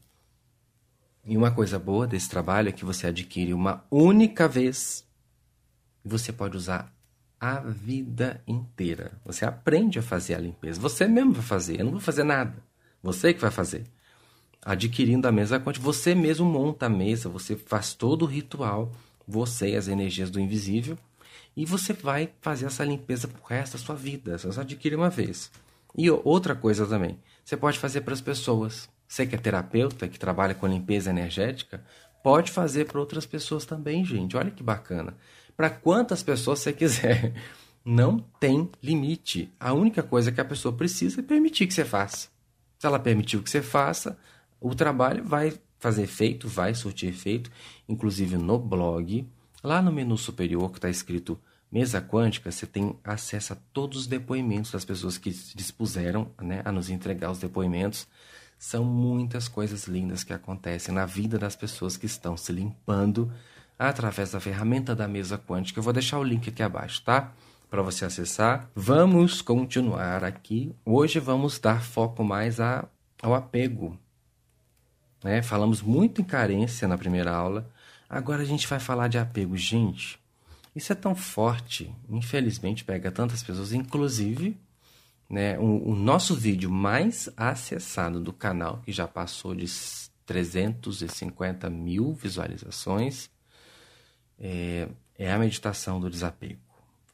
E 1.25 1.35
uma 1.35 1.51
coisa 1.51 1.77
boa 1.77 2.07
desse 2.07 2.29
trabalho 2.29 2.69
é 2.69 2.71
que 2.71 2.85
você 2.85 3.07
adquire 3.07 3.53
uma 3.53 3.83
única 3.91 4.47
vez 4.47 5.05
e 6.05 6.07
você 6.07 6.31
pode 6.31 6.55
usar 6.55 6.89
a 7.39 7.59
vida 7.59 8.41
inteira. 8.47 9.11
Você 9.25 9.45
aprende 9.45 9.99
a 9.99 10.01
fazer 10.01 10.35
a 10.35 10.39
limpeza. 10.39 10.79
Você 10.81 11.07
mesmo 11.07 11.33
vai 11.33 11.43
fazer. 11.43 11.79
Eu 11.79 11.85
não 11.85 11.91
vou 11.93 12.01
fazer 12.01 12.23
nada. 12.23 12.55
Você 13.01 13.33
que 13.33 13.41
vai 13.41 13.51
fazer 13.51 13.85
adquirindo 14.61 15.27
a 15.27 15.31
mesa 15.31 15.59
quântica, 15.59 15.83
você 15.83 16.13
mesmo 16.13 16.45
monta 16.45 16.87
a 16.87 16.89
mesa, 16.89 17.29
você 17.29 17.55
faz 17.55 17.93
todo 17.93 18.23
o 18.23 18.27
ritual, 18.27 18.91
você 19.27 19.69
e 19.69 19.75
as 19.75 19.87
energias 19.87 20.29
do 20.29 20.39
invisível, 20.39 20.97
e 21.55 21.65
você 21.65 21.93
vai 21.93 22.29
fazer 22.41 22.65
essa 22.65 22.83
limpeza 22.83 23.27
pro 23.27 23.43
resto 23.43 23.77
da 23.77 23.83
sua 23.83 23.95
vida. 23.95 24.37
Você 24.37 24.51
só 24.51 24.61
adquire 24.61 24.95
uma 24.95 25.09
vez. 25.09 25.51
E 25.97 26.09
outra 26.09 26.55
coisa 26.55 26.85
também, 26.85 27.19
você 27.43 27.57
pode 27.57 27.79
fazer 27.79 28.01
para 28.01 28.13
as 28.13 28.21
pessoas. 28.21 28.89
Você 29.07 29.25
que 29.25 29.35
é 29.35 29.37
terapeuta, 29.37 30.07
que 30.07 30.19
trabalha 30.19 30.53
com 30.53 30.67
limpeza 30.67 31.09
energética, 31.09 31.83
pode 32.23 32.51
fazer 32.51 32.85
para 32.85 32.99
outras 32.99 33.25
pessoas 33.25 33.65
também, 33.65 34.05
gente. 34.05 34.37
Olha 34.37 34.51
que 34.51 34.61
bacana. 34.61 35.15
Para 35.59 35.69
quantas 35.69 36.23
pessoas 36.23 36.59
você 36.59 36.71
quiser. 36.71 37.33
Não 37.83 38.17
tem 38.39 38.69
limite. 38.81 39.51
A 39.59 39.73
única 39.73 40.01
coisa 40.01 40.31
que 40.31 40.39
a 40.39 40.45
pessoa 40.45 40.73
precisa 40.73 41.19
é 41.19 41.21
permitir 41.21 41.67
que 41.67 41.73
você 41.73 41.83
faça. 41.83 42.29
Se 42.77 42.87
ela 42.87 42.97
permitiu 42.97 43.43
que 43.43 43.49
você 43.49 43.61
faça, 43.61 44.17
o 44.57 44.73
trabalho 44.73 45.21
vai 45.21 45.51
fazer 45.77 46.03
efeito, 46.03 46.47
vai 46.47 46.73
surtir 46.73 47.09
efeito, 47.09 47.51
inclusive 47.89 48.37
no 48.37 48.57
blog. 48.57 49.27
Lá 49.61 49.81
no 49.81 49.91
menu 49.91 50.17
superior 50.17 50.71
que 50.71 50.77
está 50.77 50.89
escrito 50.89 51.37
Mesa 51.69 51.99
Quântica, 51.99 52.49
você 52.49 52.65
tem 52.65 52.97
acesso 53.03 53.51
a 53.51 53.57
todos 53.73 53.99
os 53.99 54.07
depoimentos 54.07 54.71
das 54.71 54.85
pessoas 54.85 55.17
que 55.17 55.33
se 55.33 55.57
dispuseram 55.57 56.31
né, 56.41 56.61
a 56.63 56.71
nos 56.71 56.89
entregar 56.89 57.31
os 57.31 57.39
depoimentos. 57.39 58.07
São 58.57 58.85
muitas 58.85 59.49
coisas 59.49 59.89
lindas 59.89 60.23
que 60.23 60.31
acontecem 60.31 60.95
na 60.95 61.05
vida 61.05 61.37
das 61.37 61.57
pessoas 61.57 61.97
que 61.97 62.05
estão 62.05 62.37
se 62.37 62.53
limpando 62.53 63.29
através 63.79 64.31
da 64.31 64.39
ferramenta 64.39 64.93
da 64.93 65.07
mesa 65.07 65.37
quântica. 65.37 65.79
Eu 65.79 65.83
vou 65.83 65.93
deixar 65.93 66.19
o 66.19 66.23
link 66.23 66.49
aqui 66.49 66.61
abaixo, 66.61 67.01
tá? 67.01 67.31
Para 67.69 67.81
você 67.81 68.03
acessar. 68.03 68.69
Vamos 68.75 69.41
continuar 69.41 70.23
aqui. 70.23 70.75
Hoje 70.85 71.19
vamos 71.19 71.57
dar 71.57 71.81
foco 71.81 72.23
mais 72.23 72.59
a, 72.59 72.85
ao 73.21 73.33
apego 73.33 73.97
né? 75.23 75.41
Falamos 75.41 75.81
muito 75.81 76.21
em 76.21 76.23
carência 76.23 76.87
na 76.87 76.97
primeira 76.97 77.31
aula. 77.31 77.69
Agora 78.09 78.41
a 78.41 78.45
gente 78.45 78.67
vai 78.67 78.79
falar 78.79 79.07
de 79.07 79.17
apego. 79.17 79.55
Gente, 79.55 80.19
isso 80.75 80.91
é 80.91 80.95
tão 80.95 81.15
forte. 81.15 81.93
Infelizmente 82.09 82.83
pega 82.83 83.11
tantas 83.11 83.43
pessoas. 83.43 83.73
Inclusive, 83.73 84.57
né, 85.29 85.57
o, 85.59 85.91
o 85.91 85.95
nosso 85.95 86.35
vídeo 86.35 86.71
mais 86.71 87.29
acessado 87.37 88.19
do 88.19 88.33
canal, 88.33 88.81
que 88.83 88.91
já 88.91 89.07
passou 89.07 89.53
de 89.53 89.65
350 90.25 91.69
mil 91.69 92.13
visualizações, 92.13 93.29
é, 94.39 94.87
é 95.17 95.31
a 95.31 95.37
meditação 95.37 95.99
do 95.99 96.09
desapego. 96.09 96.59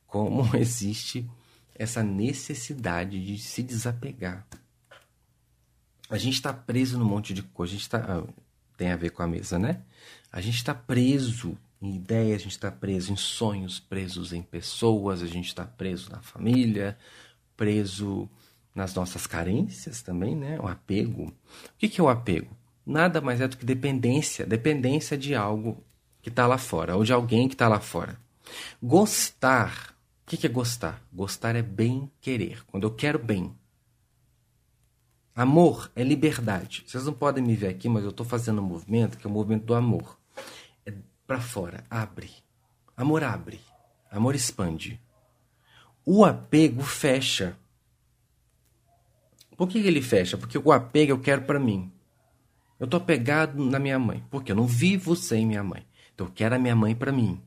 Como 0.08 0.50
existe 0.56 1.30
essa 1.74 2.02
necessidade 2.04 3.24
de 3.26 3.38
se 3.38 3.62
desapegar 3.62 4.46
a 6.10 6.18
gente 6.18 6.36
está 6.36 6.54
preso 6.54 6.98
num 6.98 7.06
monte 7.06 7.34
de 7.34 7.42
coisa. 7.42 7.74
A 7.74 7.78
gente 7.78 7.90
tá, 7.90 8.06
ah, 8.08 8.34
tem 8.78 8.92
a 8.92 8.96
ver 8.96 9.12
com 9.12 9.24
a 9.24 9.28
mesa, 9.28 9.58
né? 9.58 9.82
A 10.32 10.42
gente 10.42 10.56
está 10.56 10.74
preso 10.74 11.58
em 11.82 11.96
ideias, 11.96 12.42
a 12.42 12.44
gente 12.44 12.52
está 12.52 12.72
preso 12.72 13.12
em 13.12 13.16
sonhos, 13.16 13.80
presos 13.80 14.34
em 14.34 14.42
pessoas, 14.42 15.22
a 15.22 15.28
gente 15.28 15.48
está 15.48 15.66
preso 15.66 16.12
na 16.12 16.22
família, 16.22 16.98
preso 17.56 18.30
nas 18.74 18.94
nossas 18.94 19.26
carências 19.26 20.02
também, 20.02 20.36
né? 20.36 20.60
O 20.60 20.68
apego. 20.68 21.28
O 21.28 21.34
que, 21.78 21.90
que 21.90 22.00
é 22.00 22.04
o 22.04 22.10
apego? 22.10 22.56
Nada 22.86 23.20
mais 23.20 23.42
é 23.42 23.48
do 23.48 23.58
que 23.58 23.66
dependência, 23.66 24.46
dependência 24.46 25.18
de 25.18 25.34
algo 25.34 25.84
que 26.26 26.30
está 26.30 26.48
lá 26.48 26.58
fora, 26.58 26.96
ou 26.96 27.04
de 27.04 27.14
alguém 27.14 27.48
que 27.48 27.54
está 27.54 27.68
lá 27.68 27.80
fora. 27.80 28.20
Gostar. 28.82 29.96
O 30.24 30.26
que, 30.26 30.36
que 30.36 30.48
é 30.48 30.50
gostar? 30.50 31.00
Gostar 31.14 31.56
é 31.56 31.62
bem 31.62 32.12
querer. 32.20 32.66
Quando 32.66 32.82
eu 32.88 32.90
quero 32.90 33.20
bem, 33.20 33.56
Amor 35.36 35.92
é 35.96 36.02
liberdade. 36.02 36.84
Vocês 36.88 37.06
não 37.06 37.14
podem 37.14 37.44
me 37.44 37.56
ver 37.56 37.68
aqui, 37.68 37.88
mas 37.88 38.04
eu 38.04 38.10
estou 38.10 38.26
fazendo 38.26 38.60
um 38.60 38.66
movimento 38.66 39.20
que 39.20 39.28
é 39.28 39.30
o 39.30 39.34
movimento 39.34 39.66
do 39.66 39.76
amor. 39.76 40.18
É 40.84 40.92
para 41.28 41.40
fora, 41.40 41.84
abre. 41.92 42.32
Amor 42.98 43.24
abre. 43.24 43.60
Amor 44.10 44.34
expande. 44.34 45.00
O 46.04 46.26
apego 46.26 46.82
fecha. 46.82 47.56
Por 49.56 49.70
que 49.70 49.78
ele 49.78 50.02
fecha? 50.02 50.40
Porque 50.40 50.58
o 50.58 50.72
apego 50.72 51.12
eu 51.12 51.20
quero 51.20 51.44
para 51.44 51.60
mim. 51.60 51.92
Eu 52.80 52.88
tô 52.88 52.98
apegado 52.98 53.64
na 53.64 53.78
minha 53.78 54.00
mãe, 54.00 54.24
porque 54.32 54.54
eu 54.54 54.56
não 54.56 54.66
vivo 54.66 55.16
sem 55.16 55.46
minha 55.46 55.64
mãe. 55.64 55.86
Então 56.16 56.28
eu 56.28 56.32
quero 56.34 56.56
a 56.56 56.60
minha 56.60 56.76
mãe 56.76 56.96
para 56.96 57.12
mim. 57.12 57.40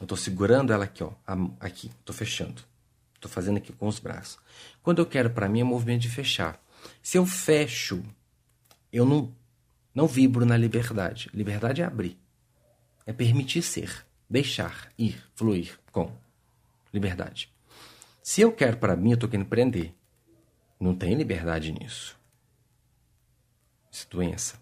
Eu 0.00 0.06
tô 0.06 0.16
segurando 0.16 0.72
ela 0.72 0.84
aqui, 0.84 1.04
ó, 1.04 1.12
aqui, 1.60 1.90
tô 2.04 2.12
fechando. 2.12 2.62
Tô 3.20 3.28
fazendo 3.28 3.58
aqui 3.58 3.72
com 3.72 3.86
os 3.86 3.98
braços. 3.98 4.38
Quando 4.82 5.00
eu 5.00 5.06
quero 5.06 5.30
para 5.30 5.48
mim 5.48 5.60
é 5.60 5.64
movimento 5.64 6.02
de 6.02 6.08
fechar. 6.08 6.60
Se 7.02 7.18
eu 7.18 7.26
fecho, 7.26 8.02
eu 8.92 9.04
não 9.04 9.32
não 9.94 10.06
vibro 10.06 10.46
na 10.46 10.56
liberdade. 10.56 11.28
Liberdade 11.34 11.82
é 11.82 11.84
abrir. 11.84 12.16
É 13.04 13.12
permitir 13.12 13.62
ser, 13.62 14.06
deixar, 14.30 14.92
ir, 14.96 15.20
fluir 15.34 15.78
com 15.90 16.12
liberdade. 16.92 17.52
Se 18.22 18.40
eu 18.40 18.52
quero 18.52 18.76
para 18.76 18.94
mim, 18.94 19.12
eu 19.12 19.16
tô 19.16 19.26
querendo 19.26 19.48
prender. 19.48 19.92
Não 20.78 20.94
tem 20.94 21.14
liberdade 21.14 21.72
nisso. 21.72 22.16
Isso 23.90 24.06
é 24.08 24.14
doença. 24.14 24.60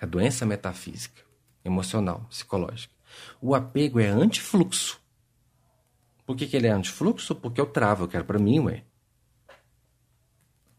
É 0.00 0.06
doença 0.06 0.46
metafísica, 0.46 1.22
emocional, 1.66 2.26
psicológica. 2.30 2.94
O 3.40 3.54
apego 3.54 4.00
é 4.00 4.06
antifluxo. 4.06 5.00
Por 6.24 6.36
que, 6.36 6.46
que 6.46 6.56
ele 6.56 6.66
é 6.66 6.70
antifluxo? 6.70 7.34
Porque 7.34 7.60
eu 7.60 7.66
travo, 7.66 8.04
eu 8.04 8.08
quero 8.08 8.24
para 8.24 8.38
mim, 8.38 8.58
ué. 8.60 8.82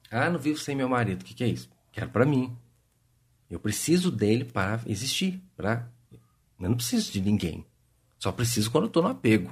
Ah, 0.10 0.30
não 0.30 0.40
vivo 0.40 0.60
sem 0.60 0.76
meu 0.76 0.90
marido. 0.90 1.22
O 1.22 1.26
que, 1.26 1.34
que 1.34 1.44
é 1.44 1.48
isso? 1.48 1.70
Quero 1.92 2.10
para 2.10 2.26
mim. 2.26 2.56
Eu 3.50 3.60
preciso 3.60 4.12
dele 4.12 4.46
para 4.46 4.82
existir. 4.86 5.42
Pra... 5.56 5.88
Eu 6.60 6.70
não 6.70 6.76
preciso 6.76 7.12
de 7.12 7.22
ninguém. 7.22 7.66
Só 8.20 8.32
preciso 8.32 8.72
quando 8.72 8.86
eu 8.86 8.88
estou 8.88 9.04
no 9.04 9.10
apego. 9.10 9.52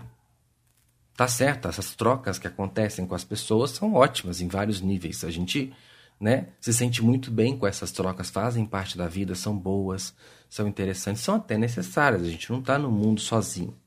Tá 1.15 1.27
certo, 1.29 1.69
essas 1.69 1.95
trocas 1.95 2.37
que 2.37 2.47
acontecem 2.47 3.07
com 3.07 3.15
as 3.15 3.23
pessoas 3.23 3.71
são 3.71 3.93
ótimas 3.93 4.41
em 4.41 4.49
vários 4.49 4.81
níveis. 4.81 5.23
A 5.23 5.31
gente 5.31 5.73
né, 6.19 6.49
se 6.59 6.73
sente 6.73 7.03
muito 7.03 7.29
bem 7.29 7.57
com 7.57 7.67
essas 7.67 7.91
trocas, 7.91 8.29
fazem 8.29 8.65
parte 8.65 8.97
da 8.97 9.07
vida, 9.07 9.35
são 9.35 9.57
boas, 9.57 10.15
são 10.49 10.67
interessantes, 10.67 11.21
são 11.21 11.35
até 11.35 11.57
necessárias. 11.57 12.21
A 12.21 12.29
gente 12.29 12.51
não 12.51 12.59
está 12.59 12.77
no 12.77 12.91
mundo 12.91 13.19
sozinho. 13.19 13.77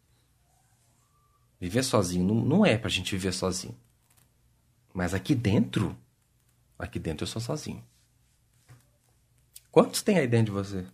Viver 1.60 1.82
sozinho 1.82 2.24
não, 2.24 2.34
não 2.34 2.66
é 2.66 2.76
para 2.76 2.88
a 2.88 2.90
gente 2.90 3.16
viver 3.16 3.32
sozinho. 3.32 3.76
Mas 4.92 5.14
aqui 5.14 5.34
dentro, 5.34 5.96
aqui 6.78 6.98
dentro 6.98 7.24
eu 7.24 7.28
sou 7.28 7.40
sozinho. 7.40 7.82
Quantos 9.70 10.02
tem 10.02 10.18
aí 10.18 10.26
dentro 10.26 10.46
de 10.46 10.58
você? 10.58 10.86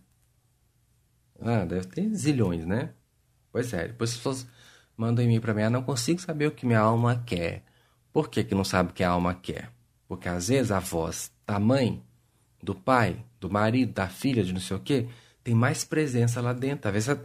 Ah, 1.41 1.65
deve 1.65 1.87
ter 1.87 2.13
zilhões, 2.13 2.65
né? 2.65 2.93
Pois 3.51 3.73
é, 3.73 3.87
depois 3.87 4.11
as 4.11 4.17
pessoas 4.17 4.47
mandam 4.97 5.23
e-mail 5.23 5.41
para 5.41 5.53
mim, 5.53 5.63
ah, 5.63 5.69
não 5.69 5.83
consigo 5.83 6.21
saber 6.21 6.47
o 6.47 6.51
que 6.51 6.65
minha 6.65 6.79
alma 6.79 7.23
quer. 7.25 7.63
Por 8.11 8.29
que, 8.29 8.43
que 8.43 8.55
não 8.55 8.63
sabe 8.63 8.91
o 8.91 8.93
que 8.93 9.03
a 9.03 9.09
alma 9.09 9.35
quer? 9.35 9.74
Porque 10.07 10.29
às 10.29 10.49
vezes 10.49 10.71
a 10.71 10.79
voz 10.79 11.31
da 11.45 11.59
mãe, 11.59 12.03
do 12.61 12.75
pai, 12.75 13.23
do 13.39 13.49
marido, 13.49 13.93
da 13.93 14.07
filha, 14.07 14.43
de 14.43 14.53
não 14.53 14.59
sei 14.59 14.77
o 14.77 14.79
quê, 14.79 15.07
tem 15.43 15.53
mais 15.53 15.83
presença 15.83 16.41
lá 16.41 16.53
dentro. 16.53 16.87
Às 16.87 16.93
vezes, 16.93 17.23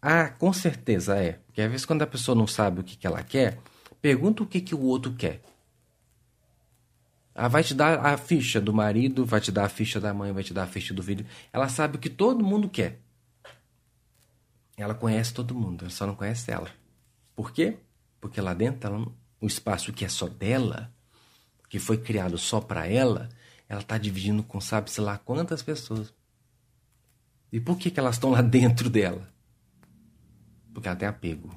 ah, 0.00 0.28
com 0.28 0.52
certeza 0.52 1.16
é. 1.16 1.40
Porque 1.46 1.60
às 1.60 1.70
vezes 1.70 1.86
quando 1.86 2.02
a 2.02 2.06
pessoa 2.06 2.36
não 2.36 2.46
sabe 2.46 2.80
o 2.80 2.84
que, 2.84 2.96
que 2.96 3.06
ela 3.06 3.22
quer, 3.22 3.58
pergunta 4.00 4.42
o 4.42 4.46
que, 4.46 4.60
que 4.60 4.74
o 4.74 4.80
outro 4.80 5.12
quer. 5.14 5.42
Ela 7.34 7.48
vai 7.48 7.62
te 7.62 7.74
dar 7.74 7.98
a 8.04 8.16
ficha 8.16 8.60
do 8.60 8.72
marido, 8.72 9.24
vai 9.24 9.40
te 9.40 9.52
dar 9.52 9.66
a 9.66 9.68
ficha 9.68 10.00
da 10.00 10.14
mãe, 10.14 10.32
vai 10.32 10.42
te 10.42 10.54
dar 10.54 10.62
a 10.62 10.66
ficha 10.66 10.94
do 10.94 11.02
filho. 11.02 11.26
Ela 11.52 11.68
sabe 11.68 11.96
o 11.96 12.00
que 12.00 12.08
todo 12.08 12.44
mundo 12.44 12.68
quer. 12.68 13.00
Ela 14.76 14.94
conhece 14.94 15.34
todo 15.34 15.54
mundo, 15.54 15.82
ela 15.82 15.90
só 15.90 16.06
não 16.06 16.14
conhece 16.14 16.50
ela. 16.50 16.70
Por 17.34 17.52
quê? 17.52 17.76
Porque 18.20 18.40
lá 18.40 18.54
dentro, 18.54 18.88
ela, 18.88 19.06
o 19.40 19.46
espaço 19.46 19.92
que 19.92 20.04
é 20.04 20.08
só 20.08 20.28
dela, 20.28 20.92
que 21.68 21.78
foi 21.78 21.98
criado 21.98 22.38
só 22.38 22.60
para 22.60 22.86
ela, 22.86 23.28
ela 23.68 23.80
está 23.80 23.98
dividindo 23.98 24.42
com 24.42 24.60
sabe-se 24.60 25.00
lá 25.00 25.18
quantas 25.18 25.62
pessoas. 25.62 26.12
E 27.52 27.60
por 27.60 27.76
que, 27.78 27.90
que 27.90 27.98
elas 27.98 28.16
estão 28.16 28.30
lá 28.30 28.42
dentro 28.42 28.90
dela? 28.90 29.28
Porque 30.72 30.88
ela 30.88 30.96
tem 30.96 31.08
apego. 31.08 31.50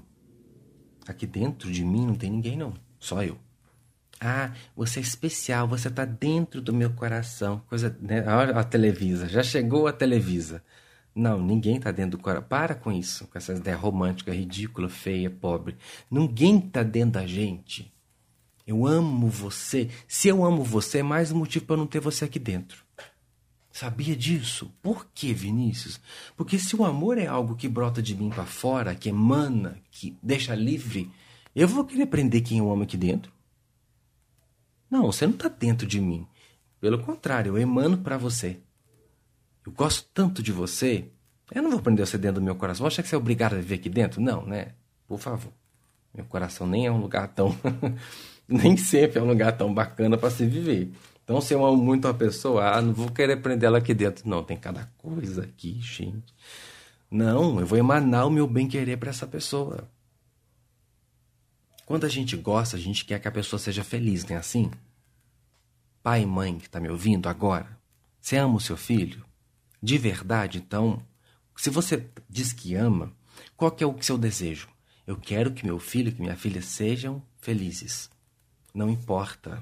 Aqui 1.07 1.25
dentro 1.25 1.71
de 1.71 1.83
mim 1.83 2.05
não 2.05 2.15
tem 2.15 2.29
ninguém, 2.29 2.55
não. 2.55 2.73
Só 2.99 3.23
eu. 3.23 3.37
Ah, 4.19 4.51
você 4.75 4.99
é 4.99 5.01
especial, 5.01 5.67
você 5.67 5.87
está 5.87 6.03
dentro 6.03 6.61
do 6.61 6.73
meu 6.73 6.91
coração. 6.91 7.61
Coisa, 7.67 7.95
né? 8.01 8.25
Olha 8.27 8.57
a 8.57 8.63
Televisa, 8.63 9.27
já 9.27 9.41
chegou 9.41 9.87
a 9.87 9.93
Televisa. 9.93 10.63
Não, 11.15 11.41
ninguém 11.41 11.77
está 11.77 11.91
dentro 11.91 12.17
do 12.17 12.23
coração. 12.23 12.47
Para 12.47 12.75
com 12.75 12.91
isso, 12.91 13.27
com 13.27 13.37
essa 13.37 13.53
ideia 13.53 13.77
romântica, 13.77 14.33
ridícula, 14.33 14.89
feia, 14.89 15.29
pobre. 15.29 15.77
Ninguém 16.11 16.59
está 16.59 16.83
dentro 16.83 17.13
da 17.13 17.25
gente. 17.25 17.91
Eu 18.69 18.85
amo 18.85 19.27
você. 19.27 19.89
Se 20.07 20.27
eu 20.27 20.45
amo 20.45 20.63
você, 20.63 20.99
é 20.99 21.03
mais 21.03 21.31
um 21.31 21.39
motivo 21.39 21.65
para 21.65 21.75
não 21.75 21.87
ter 21.87 21.99
você 21.99 22.25
aqui 22.25 22.37
dentro. 22.37 22.85
Sabia 23.71 24.15
disso? 24.15 24.71
Por 24.79 25.07
que, 25.11 25.33
Vinícius? 25.33 25.99
Porque 26.37 26.59
se 26.59 26.75
o 26.75 26.85
amor 26.85 27.17
é 27.17 27.25
algo 27.25 27.55
que 27.55 27.67
brota 27.67 27.99
de 27.99 28.15
mim 28.15 28.29
para 28.29 28.45
fora, 28.45 28.93
que 28.93 29.09
emana, 29.09 29.81
que 29.89 30.15
deixa 30.21 30.53
livre, 30.53 31.09
eu 31.55 31.67
vou 31.67 31.83
querer 31.83 32.05
prender 32.05 32.43
quem 32.43 32.59
eu 32.59 32.71
amo 32.71 32.83
aqui 32.83 32.95
dentro? 32.95 33.31
Não, 34.87 35.07
você 35.07 35.25
não 35.25 35.33
está 35.33 35.49
dentro 35.49 35.87
de 35.87 35.99
mim. 35.99 36.27
Pelo 36.79 37.03
contrário, 37.03 37.53
eu 37.53 37.57
emano 37.57 37.97
para 37.97 38.19
você. 38.19 38.59
Eu 39.65 39.71
gosto 39.71 40.07
tanto 40.13 40.43
de 40.43 40.51
você. 40.51 41.09
Eu 41.51 41.63
não 41.63 41.71
vou 41.71 41.81
prender 41.81 42.05
você 42.05 42.19
dentro 42.19 42.39
do 42.39 42.45
meu 42.45 42.53
coração. 42.53 42.83
Vou 42.83 42.87
achar 42.87 43.01
que 43.01 43.09
você 43.09 43.15
é 43.15 43.17
obrigado 43.17 43.53
a 43.53 43.57
viver 43.57 43.75
aqui 43.75 43.89
dentro? 43.89 44.21
Não, 44.21 44.45
né? 44.45 44.73
Por 45.07 45.17
favor. 45.17 45.51
Meu 46.13 46.25
coração 46.25 46.67
nem 46.67 46.85
é 46.85 46.91
um 46.91 47.01
lugar 47.01 47.29
tão. 47.29 47.49
nem 48.51 48.75
sempre 48.75 49.19
é 49.19 49.21
um 49.21 49.27
lugar 49.27 49.55
tão 49.55 49.71
bacana 49.71 50.17
para 50.17 50.31
se 50.31 50.45
viver. 50.45 50.91
Então, 51.23 51.39
se 51.39 51.53
eu 51.53 51.63
amo 51.63 51.77
muito 51.77 52.07
uma 52.07 52.13
pessoa, 52.13 52.75
ah, 52.75 52.81
não 52.81 52.91
vou 52.91 53.11
querer 53.11 53.37
prender 53.37 53.67
ela 53.67 53.77
aqui 53.77 53.93
dentro. 53.93 54.27
Não, 54.27 54.43
tem 54.43 54.57
cada 54.57 54.89
coisa 54.97 55.43
aqui, 55.43 55.79
gente. 55.79 56.33
Não, 57.11 57.59
eu 57.59 57.67
vou 57.67 57.77
emanar 57.77 58.25
o 58.25 58.31
meu 58.31 58.47
bem-querer 58.47 58.97
para 58.97 59.11
essa 59.11 59.27
pessoa. 59.27 59.87
Quando 61.85 62.05
a 62.05 62.09
gente 62.09 62.35
gosta, 62.35 62.75
a 62.75 62.79
gente 62.79 63.05
quer 63.05 63.19
que 63.19 63.27
a 63.27 63.31
pessoa 63.31 63.59
seja 63.59 63.83
feliz, 63.83 64.25
não 64.25 64.35
é 64.35 64.39
assim? 64.39 64.71
Pai 66.01 66.23
e 66.23 66.25
mãe 66.25 66.57
que 66.57 66.65
está 66.65 66.79
me 66.79 66.89
ouvindo 66.89 67.29
agora, 67.29 67.77
você 68.19 68.37
ama 68.37 68.55
o 68.55 68.59
seu 68.59 68.77
filho? 68.77 69.23
De 69.81 69.97
verdade, 69.97 70.57
então, 70.57 71.01
se 71.55 71.69
você 71.69 72.05
diz 72.29 72.53
que 72.53 72.75
ama, 72.75 73.11
qual 73.55 73.71
que 73.71 73.83
é 73.83 73.87
o 73.87 74.01
seu 74.01 74.17
desejo? 74.17 74.67
Eu 75.05 75.15
quero 75.15 75.51
que 75.51 75.65
meu 75.65 75.79
filho, 75.79 76.11
que 76.11 76.21
minha 76.21 76.35
filha 76.35 76.61
sejam 76.61 77.21
felizes. 77.39 78.09
Não 78.73 78.89
importa 78.89 79.61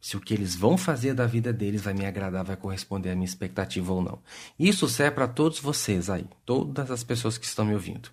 se 0.00 0.16
o 0.16 0.20
que 0.20 0.34
eles 0.34 0.56
vão 0.56 0.76
fazer 0.76 1.14
da 1.14 1.26
vida 1.26 1.52
deles 1.52 1.82
vai 1.82 1.94
me 1.94 2.04
agradar, 2.04 2.44
vai 2.44 2.56
corresponder 2.56 3.10
à 3.10 3.14
minha 3.14 3.24
expectativa 3.24 3.92
ou 3.92 4.02
não. 4.02 4.18
Isso 4.58 4.88
serve 4.88 5.14
para 5.14 5.28
todos 5.28 5.60
vocês 5.60 6.10
aí, 6.10 6.26
todas 6.44 6.90
as 6.90 7.04
pessoas 7.04 7.38
que 7.38 7.46
estão 7.46 7.64
me 7.64 7.72
ouvindo. 7.72 8.10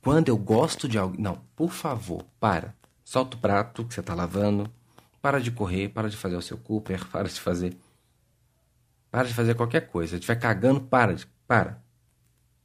Quando 0.00 0.28
eu 0.28 0.36
gosto 0.36 0.88
de 0.88 0.98
alguém. 0.98 1.20
Não, 1.20 1.42
por 1.54 1.72
favor, 1.72 2.24
para. 2.38 2.74
Solta 3.04 3.36
o 3.36 3.40
prato 3.40 3.84
que 3.84 3.92
você 3.92 4.00
está 4.00 4.14
lavando. 4.14 4.70
Para 5.20 5.38
de 5.38 5.50
correr, 5.50 5.90
para 5.90 6.08
de 6.08 6.16
fazer 6.16 6.36
o 6.36 6.42
seu 6.42 6.56
Cooper, 6.56 7.06
para 7.12 7.28
de 7.28 7.38
fazer. 7.38 7.76
Para 9.10 9.28
de 9.28 9.34
fazer 9.34 9.54
qualquer 9.54 9.88
coisa. 9.88 10.12
Se 10.12 10.16
estiver 10.16 10.36
cagando, 10.36 10.80
para. 10.80 11.14
De... 11.14 11.26
Para. 11.46 11.82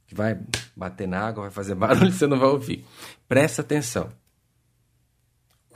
Que 0.06 0.14
vai 0.14 0.40
bater 0.74 1.06
na 1.06 1.20
água, 1.20 1.42
vai 1.42 1.50
fazer 1.50 1.74
barulho, 1.76 2.10
você 2.12 2.26
não 2.26 2.38
vai 2.38 2.48
ouvir. 2.48 2.86
Presta 3.28 3.60
atenção. 3.60 4.10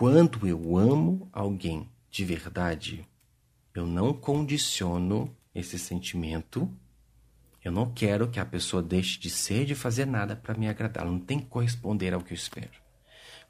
Quando 0.01 0.49
eu 0.49 0.79
amo 0.79 1.29
alguém 1.31 1.87
de 2.11 2.25
verdade, 2.25 3.07
eu 3.75 3.85
não 3.85 4.15
condiciono 4.15 5.31
esse 5.55 5.79
sentimento 5.79 6.75
eu 7.63 7.71
não 7.71 7.93
quero 7.93 8.27
que 8.27 8.41
a 8.41 8.47
pessoa 8.47 8.83
deixe 8.83 9.21
de 9.21 9.29
ser, 9.29 9.67
de 9.67 9.75
fazer 9.75 10.07
nada 10.07 10.35
para 10.35 10.55
me 10.55 10.71
agradar. 10.71 11.03
Ela 11.03 11.13
não 11.13 11.21
tem 11.21 11.39
que 11.39 11.49
corresponder 11.49 12.15
ao 12.15 12.23
que 12.23 12.33
eu 12.33 12.35
espero. 12.35 12.71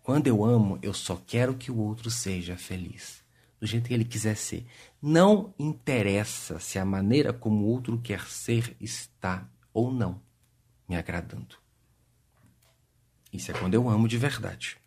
Quando 0.02 0.26
eu 0.26 0.44
amo, 0.44 0.76
eu 0.82 0.92
só 0.92 1.22
quero 1.24 1.54
que 1.54 1.70
o 1.70 1.78
outro 1.78 2.10
seja 2.10 2.56
feliz, 2.56 3.22
do 3.60 3.66
jeito 3.68 3.86
que 3.86 3.94
ele 3.94 4.04
quiser 4.04 4.36
ser. 4.36 4.66
Não 5.00 5.54
interessa 5.56 6.58
se 6.58 6.80
a 6.80 6.84
maneira 6.84 7.32
como 7.32 7.64
o 7.64 7.68
outro 7.68 7.96
quer 8.00 8.22
ser 8.22 8.76
está 8.80 9.48
ou 9.72 9.92
não 9.92 10.20
me 10.88 10.96
agradando. 10.96 11.54
Isso 13.32 13.52
é 13.52 13.54
quando 13.54 13.74
eu 13.74 13.88
amo 13.88 14.08
de 14.08 14.18
verdade. 14.18 14.80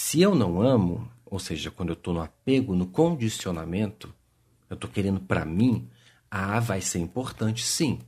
Se 0.00 0.20
eu 0.20 0.32
não 0.32 0.62
amo, 0.62 1.10
ou 1.26 1.40
seja, 1.40 1.72
quando 1.72 1.88
eu 1.88 1.94
estou 1.94 2.14
no 2.14 2.20
apego, 2.20 2.72
no 2.72 2.86
condicionamento, 2.86 4.14
eu 4.70 4.74
estou 4.74 4.88
querendo 4.88 5.18
para 5.18 5.44
mim, 5.44 5.90
ah, 6.30 6.60
vai 6.60 6.80
ser 6.80 7.00
importante 7.00 7.66
sim. 7.66 7.98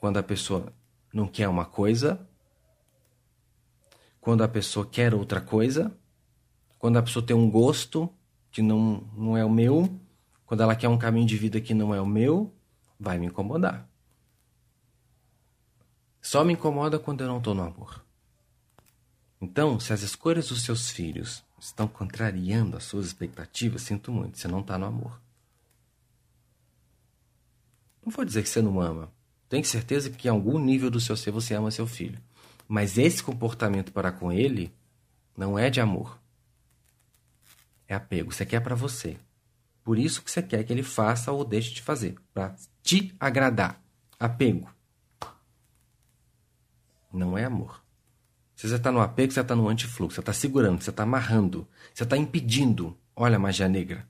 Quando 0.00 0.16
a 0.16 0.24
pessoa 0.24 0.72
não 1.14 1.28
quer 1.28 1.46
uma 1.46 1.64
coisa, 1.64 2.28
quando 4.20 4.42
a 4.42 4.48
pessoa 4.48 4.84
quer 4.84 5.14
outra 5.14 5.40
coisa, 5.40 5.96
quando 6.80 6.96
a 6.96 7.02
pessoa 7.02 7.24
tem 7.24 7.36
um 7.36 7.48
gosto 7.48 8.12
que 8.50 8.60
não, 8.60 9.08
não 9.16 9.36
é 9.36 9.44
o 9.44 9.50
meu, 9.50 9.88
quando 10.46 10.64
ela 10.64 10.74
quer 10.74 10.88
um 10.88 10.98
caminho 10.98 11.28
de 11.28 11.36
vida 11.36 11.60
que 11.60 11.72
não 11.72 11.94
é 11.94 12.00
o 12.00 12.06
meu, 12.06 12.52
vai 12.98 13.18
me 13.18 13.26
incomodar. 13.26 13.88
Só 16.20 16.42
me 16.44 16.54
incomoda 16.54 16.98
quando 16.98 17.20
eu 17.20 17.28
não 17.28 17.38
estou 17.38 17.54
no 17.54 17.62
amor. 17.62 18.09
Então, 19.40 19.80
se 19.80 19.92
as 19.92 20.02
escolhas 20.02 20.48
dos 20.48 20.62
seus 20.62 20.90
filhos 20.90 21.42
estão 21.58 21.88
contrariando 21.88 22.76
as 22.76 22.84
suas 22.84 23.06
expectativas, 23.06 23.82
sinto 23.82 24.12
muito, 24.12 24.38
você 24.38 24.46
não 24.46 24.60
está 24.60 24.76
no 24.76 24.86
amor. 24.86 25.20
Não 28.04 28.12
vou 28.12 28.24
dizer 28.24 28.42
que 28.42 28.48
você 28.48 28.60
não 28.60 28.80
ama. 28.80 29.10
Tenho 29.48 29.64
certeza 29.64 30.10
que 30.10 30.28
em 30.28 30.30
algum 30.30 30.58
nível 30.58 30.90
do 30.90 31.00
seu 31.00 31.16
ser 31.16 31.30
você 31.30 31.54
ama 31.54 31.70
seu 31.70 31.86
filho. 31.86 32.18
Mas 32.68 32.98
esse 32.98 33.22
comportamento 33.22 33.92
para 33.92 34.12
com 34.12 34.30
ele 34.30 34.72
não 35.36 35.58
é 35.58 35.70
de 35.70 35.80
amor. 35.80 36.18
É 37.88 37.94
apego. 37.94 38.32
Você 38.32 38.46
quer 38.46 38.60
para 38.60 38.74
você. 38.74 39.16
Por 39.82 39.98
isso 39.98 40.22
que 40.22 40.30
você 40.30 40.42
quer 40.42 40.62
que 40.62 40.72
ele 40.72 40.82
faça 40.82 41.32
ou 41.32 41.44
deixe 41.44 41.74
de 41.74 41.82
fazer. 41.82 42.14
Para 42.32 42.54
te 42.82 43.14
agradar. 43.18 43.82
Apego. 44.18 44.72
Não 47.12 47.36
é 47.36 47.44
amor. 47.44 47.82
Se 48.60 48.68
você 48.68 48.74
está 48.74 48.92
no 48.92 49.00
apego, 49.00 49.32
você 49.32 49.40
está 49.40 49.56
no 49.56 49.70
antifluxo. 49.70 50.16
Você 50.16 50.20
está 50.20 50.34
segurando, 50.34 50.82
você 50.82 50.90
está 50.90 51.04
amarrando. 51.04 51.66
Você 51.94 52.02
está 52.02 52.14
impedindo. 52.14 52.94
Olha 53.16 53.36
a 53.36 53.38
magia 53.38 53.66
negra. 53.66 54.06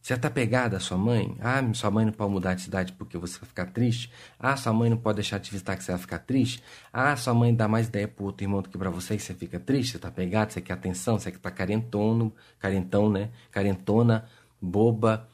Você 0.00 0.14
está 0.14 0.30
pegada 0.30 0.76
à 0.76 0.80
sua 0.80 0.96
mãe? 0.96 1.36
Ah, 1.40 1.60
sua 1.74 1.90
mãe 1.90 2.04
não 2.04 2.12
pode 2.12 2.30
mudar 2.30 2.54
de 2.54 2.62
cidade 2.62 2.92
porque 2.92 3.18
você 3.18 3.40
vai 3.40 3.48
ficar 3.48 3.66
triste? 3.66 4.08
Ah, 4.38 4.56
sua 4.56 4.72
mãe 4.72 4.88
não 4.88 4.96
pode 4.96 5.16
deixar 5.16 5.38
de 5.38 5.50
visitar 5.50 5.74
que 5.74 5.82
você 5.82 5.90
vai 5.90 6.00
ficar 6.00 6.20
triste? 6.20 6.62
Ah, 6.92 7.16
sua 7.16 7.34
mãe 7.34 7.52
dá 7.52 7.66
mais 7.66 7.88
ideia 7.88 8.06
pro 8.06 8.26
outro 8.26 8.44
irmão 8.44 8.62
do 8.62 8.68
que 8.68 8.78
para 8.78 8.88
você 8.88 9.16
e 9.16 9.18
você 9.18 9.34
fica 9.34 9.58
triste? 9.58 9.90
Você 9.90 9.96
está 9.96 10.12
pegado, 10.12 10.52
você 10.52 10.60
quer 10.60 10.74
atenção, 10.74 11.18
você 11.18 11.30
está 11.30 11.50
carentono, 11.50 12.32
carentão, 12.56 13.10
né? 13.10 13.30
Carentona, 13.50 14.26
boba, 14.62 15.28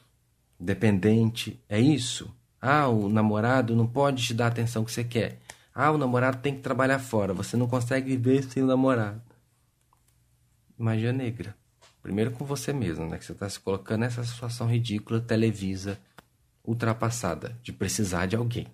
dependente. 0.59 1.61
É 1.69 1.79
isso? 1.79 2.35
Ah, 2.59 2.87
o 2.87 3.09
namorado 3.09 3.75
não 3.75 3.85
pode 3.85 4.23
te 4.23 4.33
dar 4.33 4.45
a 4.45 4.47
atenção 4.47 4.83
que 4.83 4.91
você 4.91 5.03
quer. 5.03 5.37
Ah, 5.79 5.91
o 5.91 5.97
namorado 5.99 6.39
tem 6.39 6.55
que 6.55 6.61
trabalhar 6.63 6.97
fora. 6.97 7.35
Você 7.35 7.55
não 7.55 7.67
consegue 7.67 8.17
viver 8.17 8.41
sem 8.45 8.63
o 8.63 8.65
namorado. 8.65 9.21
Magia 10.75 11.13
negra. 11.13 11.55
Primeiro 12.01 12.31
com 12.31 12.43
você 12.43 12.73
mesmo, 12.73 13.05
né? 13.05 13.19
Que 13.19 13.25
você 13.25 13.33
está 13.33 13.47
se 13.47 13.59
colocando 13.59 13.99
nessa 13.99 14.23
situação 14.23 14.67
ridícula, 14.67 15.21
televisa, 15.21 15.99
ultrapassada, 16.65 17.55
de 17.61 17.71
precisar 17.71 18.25
de 18.25 18.35
alguém. 18.35 18.65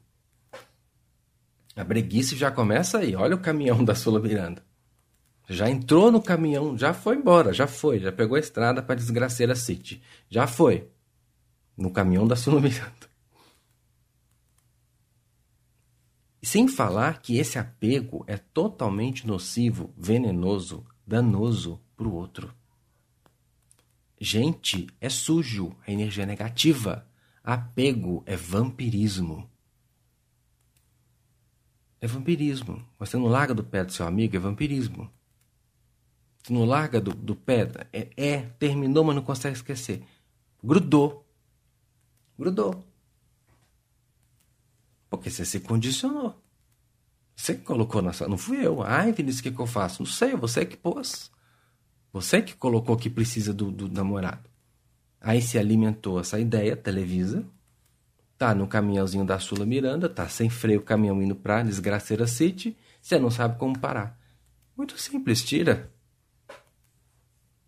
A 1.75 1.83
breguice 1.83 2.37
já 2.37 2.49
começa 2.49 2.99
aí. 2.99 3.17
Olha 3.17 3.35
o 3.35 3.41
caminhão 3.41 3.83
da 3.83 3.95
Sula 3.95 4.21
Miranda. 4.21 4.63
Já 5.49 5.69
entrou 5.69 6.09
no 6.09 6.21
caminhão, 6.21 6.77
já 6.77 6.93
foi 6.93 7.17
embora, 7.17 7.51
já 7.51 7.67
foi, 7.67 7.99
já 7.99 8.13
pegou 8.13 8.37
a 8.37 8.39
estrada 8.39 8.81
para 8.81 8.95
Desgraceira 8.95 9.55
City. 9.55 10.01
Já 10.29 10.47
foi. 10.47 10.87
No 11.75 11.91
caminhão 11.91 12.25
da 12.25 12.37
Sula 12.37 12.61
Miranda. 12.61 13.12
E 16.43 16.45
sem 16.45 16.67
falar 16.67 17.21
que 17.21 17.37
esse 17.37 17.57
apego 17.57 18.25
é 18.27 18.35
totalmente 18.35 19.25
nocivo, 19.25 19.93
venenoso, 19.95 20.85
danoso 21.07 21.79
para 21.95 22.05
o 22.05 22.13
outro. 22.13 22.53
Gente, 24.19 24.87
é 24.99 25.07
sujo, 25.07 25.73
é 25.87 25.93
energia 25.93 26.25
negativa. 26.25 27.07
Apego 27.41 28.23
é 28.25 28.35
vampirismo. 28.35 29.49
É 32.01 32.07
vampirismo. 32.07 32.85
Você 32.99 33.15
não 33.15 33.27
larga 33.27 33.53
do 33.53 33.63
pé 33.63 33.85
do 33.85 33.93
seu 33.93 34.05
amigo, 34.05 34.35
é 34.35 34.39
vampirismo. 34.39 35.09
Você 36.43 36.51
não 36.51 36.65
larga 36.65 36.99
do, 36.99 37.15
do 37.15 37.37
pé, 37.37 37.71
é, 37.93 38.09
é, 38.17 38.41
terminou, 38.59 39.05
mas 39.05 39.15
não 39.15 39.23
consegue 39.23 39.55
esquecer. 39.55 40.05
Grudou. 40.61 41.25
Grudou. 42.37 42.83
Porque 45.17 45.29
você 45.29 45.45
se 45.45 45.59
condicionou. 45.59 46.35
Você 47.35 47.55
que 47.55 47.61
colocou 47.61 48.01
na 48.01 48.13
sua. 48.13 48.27
Não 48.27 48.37
fui 48.37 48.65
eu. 48.65 48.81
Ai, 48.81 49.11
Vinícius, 49.11 49.41
o 49.41 49.43
que, 49.43 49.51
que 49.51 49.59
eu 49.59 49.67
faço? 49.67 50.01
Não 50.01 50.09
sei, 50.09 50.35
você 50.35 50.65
que 50.65 50.75
pôs. 50.75 51.31
Você 52.11 52.41
que 52.41 52.55
colocou 52.55 52.97
que 52.97 53.09
precisa 53.09 53.53
do, 53.53 53.71
do 53.71 53.87
namorado. 53.89 54.49
Aí 55.21 55.41
se 55.41 55.57
alimentou 55.57 56.19
essa 56.19 56.39
ideia, 56.39 56.75
Televisa. 56.75 57.45
Tá 58.37 58.55
no 58.55 58.67
caminhãozinho 58.67 59.23
da 59.23 59.39
Sula 59.39 59.65
Miranda, 59.65 60.09
tá 60.09 60.27
sem 60.27 60.49
freio 60.49 60.79
o 60.79 60.83
caminhão 60.83 61.21
indo 61.21 61.35
pra 61.35 61.63
Desgraceira 61.63 62.27
City. 62.27 62.75
Você 63.01 63.19
não 63.19 63.29
sabe 63.29 63.57
como 63.57 63.77
parar. 63.77 64.19
Muito 64.75 64.97
simples, 64.97 65.43
tira. 65.43 65.91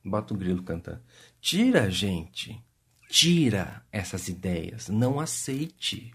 Bota 0.03 0.34
o 0.34 0.38
grilo 0.38 0.63
cantando. 0.63 1.01
Tira, 1.39 1.89
gente. 1.89 2.60
Tira 3.08 3.86
essas 3.91 4.27
ideias. 4.27 4.89
Não 4.89 5.19
aceite. 5.19 6.12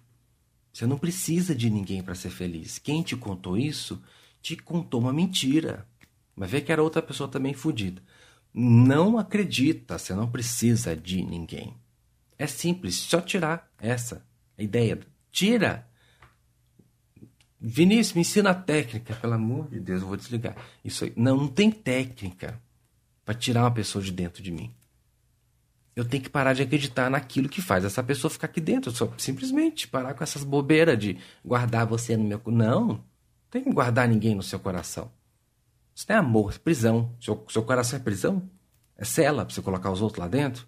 Você 0.72 0.86
não 0.86 0.98
precisa 0.98 1.54
de 1.54 1.68
ninguém 1.68 2.02
para 2.02 2.14
ser 2.14 2.30
feliz. 2.30 2.78
Quem 2.78 3.02
te 3.02 3.16
contou 3.16 3.56
isso 3.56 4.00
te 4.40 4.56
contou 4.56 5.00
uma 5.00 5.12
mentira. 5.12 5.86
Mas 6.34 6.50
vê 6.50 6.60
que 6.60 6.72
era 6.72 6.82
outra 6.82 7.02
pessoa 7.02 7.28
também 7.28 7.52
fodida. 7.52 8.02
Não 8.52 9.18
acredita, 9.18 9.98
você 9.98 10.14
não 10.14 10.30
precisa 10.30 10.96
de 10.96 11.22
ninguém. 11.22 11.76
É 12.38 12.46
simples, 12.46 12.94
só 12.94 13.20
tirar 13.20 13.70
essa 13.78 14.24
ideia. 14.58 14.98
Tira. 15.30 15.86
Vinícius, 17.60 18.14
me 18.14 18.22
ensina 18.22 18.50
a 18.50 18.54
técnica, 18.54 19.14
pelo 19.14 19.34
amor 19.34 19.68
de 19.68 19.78
Deus, 19.78 20.00
eu 20.00 20.08
vou 20.08 20.16
desligar. 20.16 20.56
Isso 20.82 21.04
aí. 21.04 21.12
Não, 21.14 21.36
não 21.36 21.48
tem 21.48 21.70
técnica 21.70 22.60
para 23.24 23.34
tirar 23.34 23.64
uma 23.64 23.70
pessoa 23.70 24.02
de 24.02 24.10
dentro 24.10 24.42
de 24.42 24.50
mim. 24.50 24.74
Eu 26.00 26.04
tenho 26.08 26.22
que 26.22 26.30
parar 26.30 26.54
de 26.54 26.62
acreditar 26.62 27.10
naquilo 27.10 27.46
que 27.46 27.60
faz 27.60 27.84
essa 27.84 28.02
pessoa 28.02 28.30
ficar 28.30 28.46
aqui 28.46 28.60
dentro. 28.60 28.90
Só 28.90 29.12
simplesmente 29.18 29.86
parar 29.86 30.14
com 30.14 30.24
essas 30.24 30.42
bobeiras 30.42 30.98
de 30.98 31.18
guardar 31.44 31.86
você 31.86 32.16
no 32.16 32.24
meu. 32.24 32.40
Não, 32.46 32.86
não 32.86 33.04
tem 33.50 33.62
que 33.62 33.70
guardar 33.70 34.08
ninguém 34.08 34.34
no 34.34 34.42
seu 34.42 34.58
coração. 34.58 35.10
Isso 35.94 36.06
não 36.08 36.16
é 36.16 36.18
amor, 36.18 36.54
é 36.54 36.58
prisão. 36.58 37.14
Seu, 37.20 37.44
seu 37.50 37.62
coração 37.62 37.98
é 37.98 38.02
prisão? 38.02 38.48
É 38.96 39.04
cela 39.04 39.44
para 39.44 39.54
você 39.54 39.60
colocar 39.60 39.90
os 39.90 40.00
outros 40.00 40.20
lá 40.20 40.26
dentro? 40.26 40.66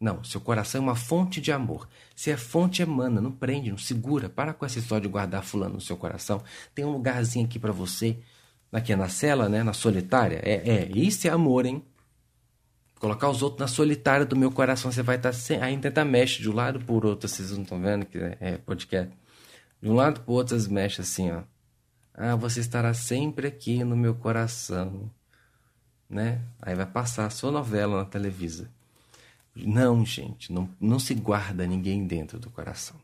Não, 0.00 0.24
seu 0.24 0.40
coração 0.40 0.80
é 0.80 0.82
uma 0.82 0.96
fonte 0.96 1.40
de 1.40 1.52
amor. 1.52 1.88
Se 2.16 2.32
é 2.32 2.36
fonte, 2.36 2.82
emana, 2.82 3.20
não 3.20 3.30
prende, 3.30 3.70
não 3.70 3.78
segura. 3.78 4.28
Para 4.28 4.52
com 4.52 4.66
essa 4.66 4.80
história 4.80 5.02
de 5.02 5.08
guardar 5.08 5.44
fulano 5.44 5.74
no 5.74 5.80
seu 5.80 5.96
coração. 5.96 6.42
Tem 6.74 6.84
um 6.84 6.90
lugarzinho 6.90 7.46
aqui 7.46 7.58
para 7.58 7.70
você, 7.70 8.18
aqui 8.72 8.96
na 8.96 9.08
cela, 9.08 9.48
né, 9.48 9.62
na 9.62 9.74
solitária. 9.74 10.40
É, 10.42 10.54
é, 10.68 10.90
isso 10.92 11.28
é 11.28 11.30
amor, 11.30 11.66
hein? 11.66 11.84
Colocar 13.00 13.30
os 13.30 13.42
outros 13.42 13.60
na 13.60 13.66
solitária 13.66 14.26
do 14.26 14.36
meu 14.36 14.52
coração, 14.52 14.92
você 14.92 15.02
vai 15.02 15.16
estar 15.16 15.30
tá 15.30 15.32
sem. 15.32 15.58
Aí 15.62 15.76
tenta 15.78 16.04
mexe 16.04 16.42
de 16.42 16.50
um 16.50 16.54
lado 16.54 16.78
por 16.80 17.06
outro, 17.06 17.26
vocês 17.26 17.50
não 17.50 17.62
estão 17.62 17.80
vendo 17.80 18.04
que 18.04 18.18
é, 18.18 18.36
é 18.38 18.58
podcast. 18.58 19.10
De 19.80 19.88
um 19.88 19.94
lado 19.94 20.20
pro 20.20 20.34
outro, 20.34 20.54
vocês 20.54 20.68
mexem 20.68 21.02
assim, 21.02 21.32
ó. 21.32 21.42
Ah, 22.12 22.36
você 22.36 22.60
estará 22.60 22.92
sempre 22.92 23.46
aqui 23.46 23.82
no 23.82 23.96
meu 23.96 24.14
coração. 24.14 25.10
Né? 26.10 26.42
Aí 26.60 26.74
vai 26.74 26.84
passar 26.84 27.24
a 27.24 27.30
sua 27.30 27.50
novela 27.50 28.00
na 28.00 28.04
televisão. 28.04 28.68
Não, 29.56 30.04
gente, 30.04 30.52
não, 30.52 30.68
não 30.78 30.98
se 30.98 31.14
guarda 31.14 31.66
ninguém 31.66 32.06
dentro 32.06 32.38
do 32.38 32.50
coração. 32.50 32.96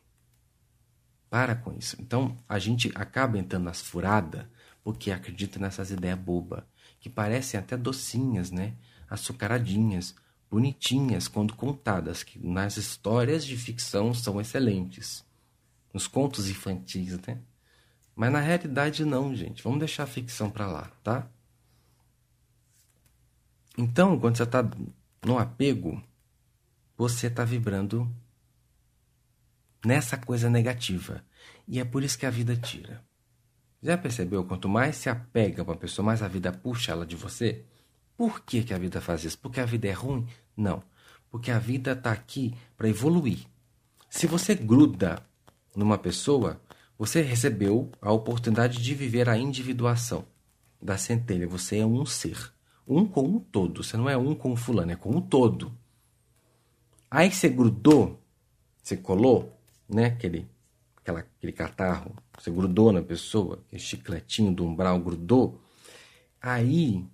Para 1.30 1.54
com 1.54 1.72
isso. 1.72 1.96
Então, 1.98 2.36
a 2.46 2.58
gente 2.58 2.92
acaba 2.94 3.38
entrando 3.38 3.64
nas 3.64 3.80
furadas 3.80 4.44
porque 4.84 5.10
acredita 5.10 5.58
nessas 5.58 5.90
ideias 5.90 6.18
bobas, 6.18 6.62
que 7.00 7.08
parecem 7.08 7.58
até 7.58 7.78
docinhas, 7.78 8.50
né? 8.50 8.74
Açucaradinhas, 9.08 10.14
bonitinhas 10.50 11.28
quando 11.28 11.54
contadas, 11.54 12.22
que 12.22 12.38
nas 12.38 12.76
histórias 12.76 13.44
de 13.44 13.56
ficção 13.56 14.12
são 14.14 14.40
excelentes. 14.40 15.24
Nos 15.92 16.06
contos 16.06 16.48
infantis, 16.48 17.18
né? 17.26 17.38
Mas 18.14 18.32
na 18.32 18.40
realidade 18.40 19.04
não, 19.04 19.34
gente. 19.34 19.62
Vamos 19.62 19.78
deixar 19.78 20.04
a 20.04 20.06
ficção 20.06 20.50
para 20.50 20.66
lá, 20.66 20.90
tá? 21.02 21.28
Então, 23.76 24.18
quando 24.18 24.36
você 24.36 24.44
está 24.44 24.64
no 25.22 25.38
apego, 25.38 26.02
você 26.96 27.26
está 27.26 27.44
vibrando 27.44 28.10
nessa 29.84 30.16
coisa 30.16 30.48
negativa. 30.48 31.22
E 31.68 31.78
é 31.78 31.84
por 31.84 32.02
isso 32.02 32.18
que 32.18 32.24
a 32.24 32.30
vida 32.30 32.56
tira. 32.56 33.04
Já 33.82 33.98
percebeu? 33.98 34.44
Quanto 34.44 34.68
mais 34.68 34.96
se 34.96 35.10
apega 35.10 35.62
a 35.62 35.64
uma 35.64 35.76
pessoa, 35.76 36.06
mais 36.06 36.22
a 36.22 36.28
vida 36.28 36.50
puxa 36.50 36.92
ela 36.92 37.04
de 37.04 37.14
você? 37.14 37.64
Por 38.16 38.40
que, 38.40 38.62
que 38.62 38.72
a 38.72 38.78
vida 38.78 39.00
faz 39.00 39.24
isso? 39.24 39.38
Porque 39.38 39.60
a 39.60 39.66
vida 39.66 39.86
é 39.88 39.92
ruim? 39.92 40.26
Não. 40.56 40.82
Porque 41.30 41.50
a 41.50 41.58
vida 41.58 41.92
está 41.92 42.12
aqui 42.12 42.54
para 42.76 42.88
evoluir. 42.88 43.46
Se 44.08 44.26
você 44.26 44.54
gruda 44.54 45.22
numa 45.74 45.98
pessoa, 45.98 46.60
você 46.98 47.20
recebeu 47.20 47.92
a 48.00 48.10
oportunidade 48.10 48.82
de 48.82 48.94
viver 48.94 49.28
a 49.28 49.36
individuação 49.36 50.24
da 50.80 50.96
centelha. 50.96 51.46
Você 51.46 51.78
é 51.78 51.86
um 51.86 52.06
ser. 52.06 52.52
Um 52.88 53.04
com 53.04 53.22
um 53.22 53.38
todo. 53.38 53.82
Você 53.82 53.96
não 53.96 54.08
é 54.08 54.16
um 54.16 54.34
com 54.34 54.56
fulano, 54.56 54.92
é 54.92 54.96
com 54.96 55.10
um 55.10 55.20
todo. 55.20 55.76
Aí 57.10 57.30
você 57.30 57.48
grudou, 57.48 58.20
você 58.82 58.96
colou, 58.96 59.52
né? 59.88 60.06
Aquele, 60.06 60.48
aquela, 60.96 61.20
aquele 61.20 61.52
catarro, 61.52 62.14
você 62.38 62.50
grudou 62.50 62.92
na 62.92 63.02
pessoa, 63.02 63.62
aquele 63.66 63.82
chicletinho 63.82 64.54
do 64.54 64.64
umbral 64.64 64.98
grudou. 65.00 65.60
Aí 66.40 67.04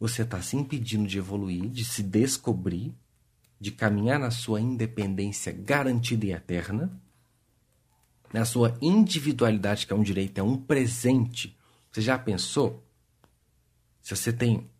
você 0.00 0.22
está 0.22 0.40
se 0.40 0.56
impedindo 0.56 1.06
de 1.06 1.18
evoluir, 1.18 1.68
de 1.68 1.84
se 1.84 2.02
descobrir, 2.02 2.92
de 3.60 3.70
caminhar 3.70 4.18
na 4.18 4.30
sua 4.30 4.60
independência 4.60 5.52
garantida 5.52 6.26
e 6.26 6.32
eterna 6.32 6.90
na 8.32 8.44
sua 8.44 8.76
individualidade, 8.80 9.86
que 9.86 9.92
é 9.92 9.96
um 9.96 10.02
direito, 10.02 10.38
é 10.38 10.42
um 10.42 10.56
presente. 10.56 11.56
Você 11.90 12.00
já 12.00 12.16
pensou? 12.16 12.82
Se 14.00 14.16
você 14.16 14.32
tem 14.32 14.70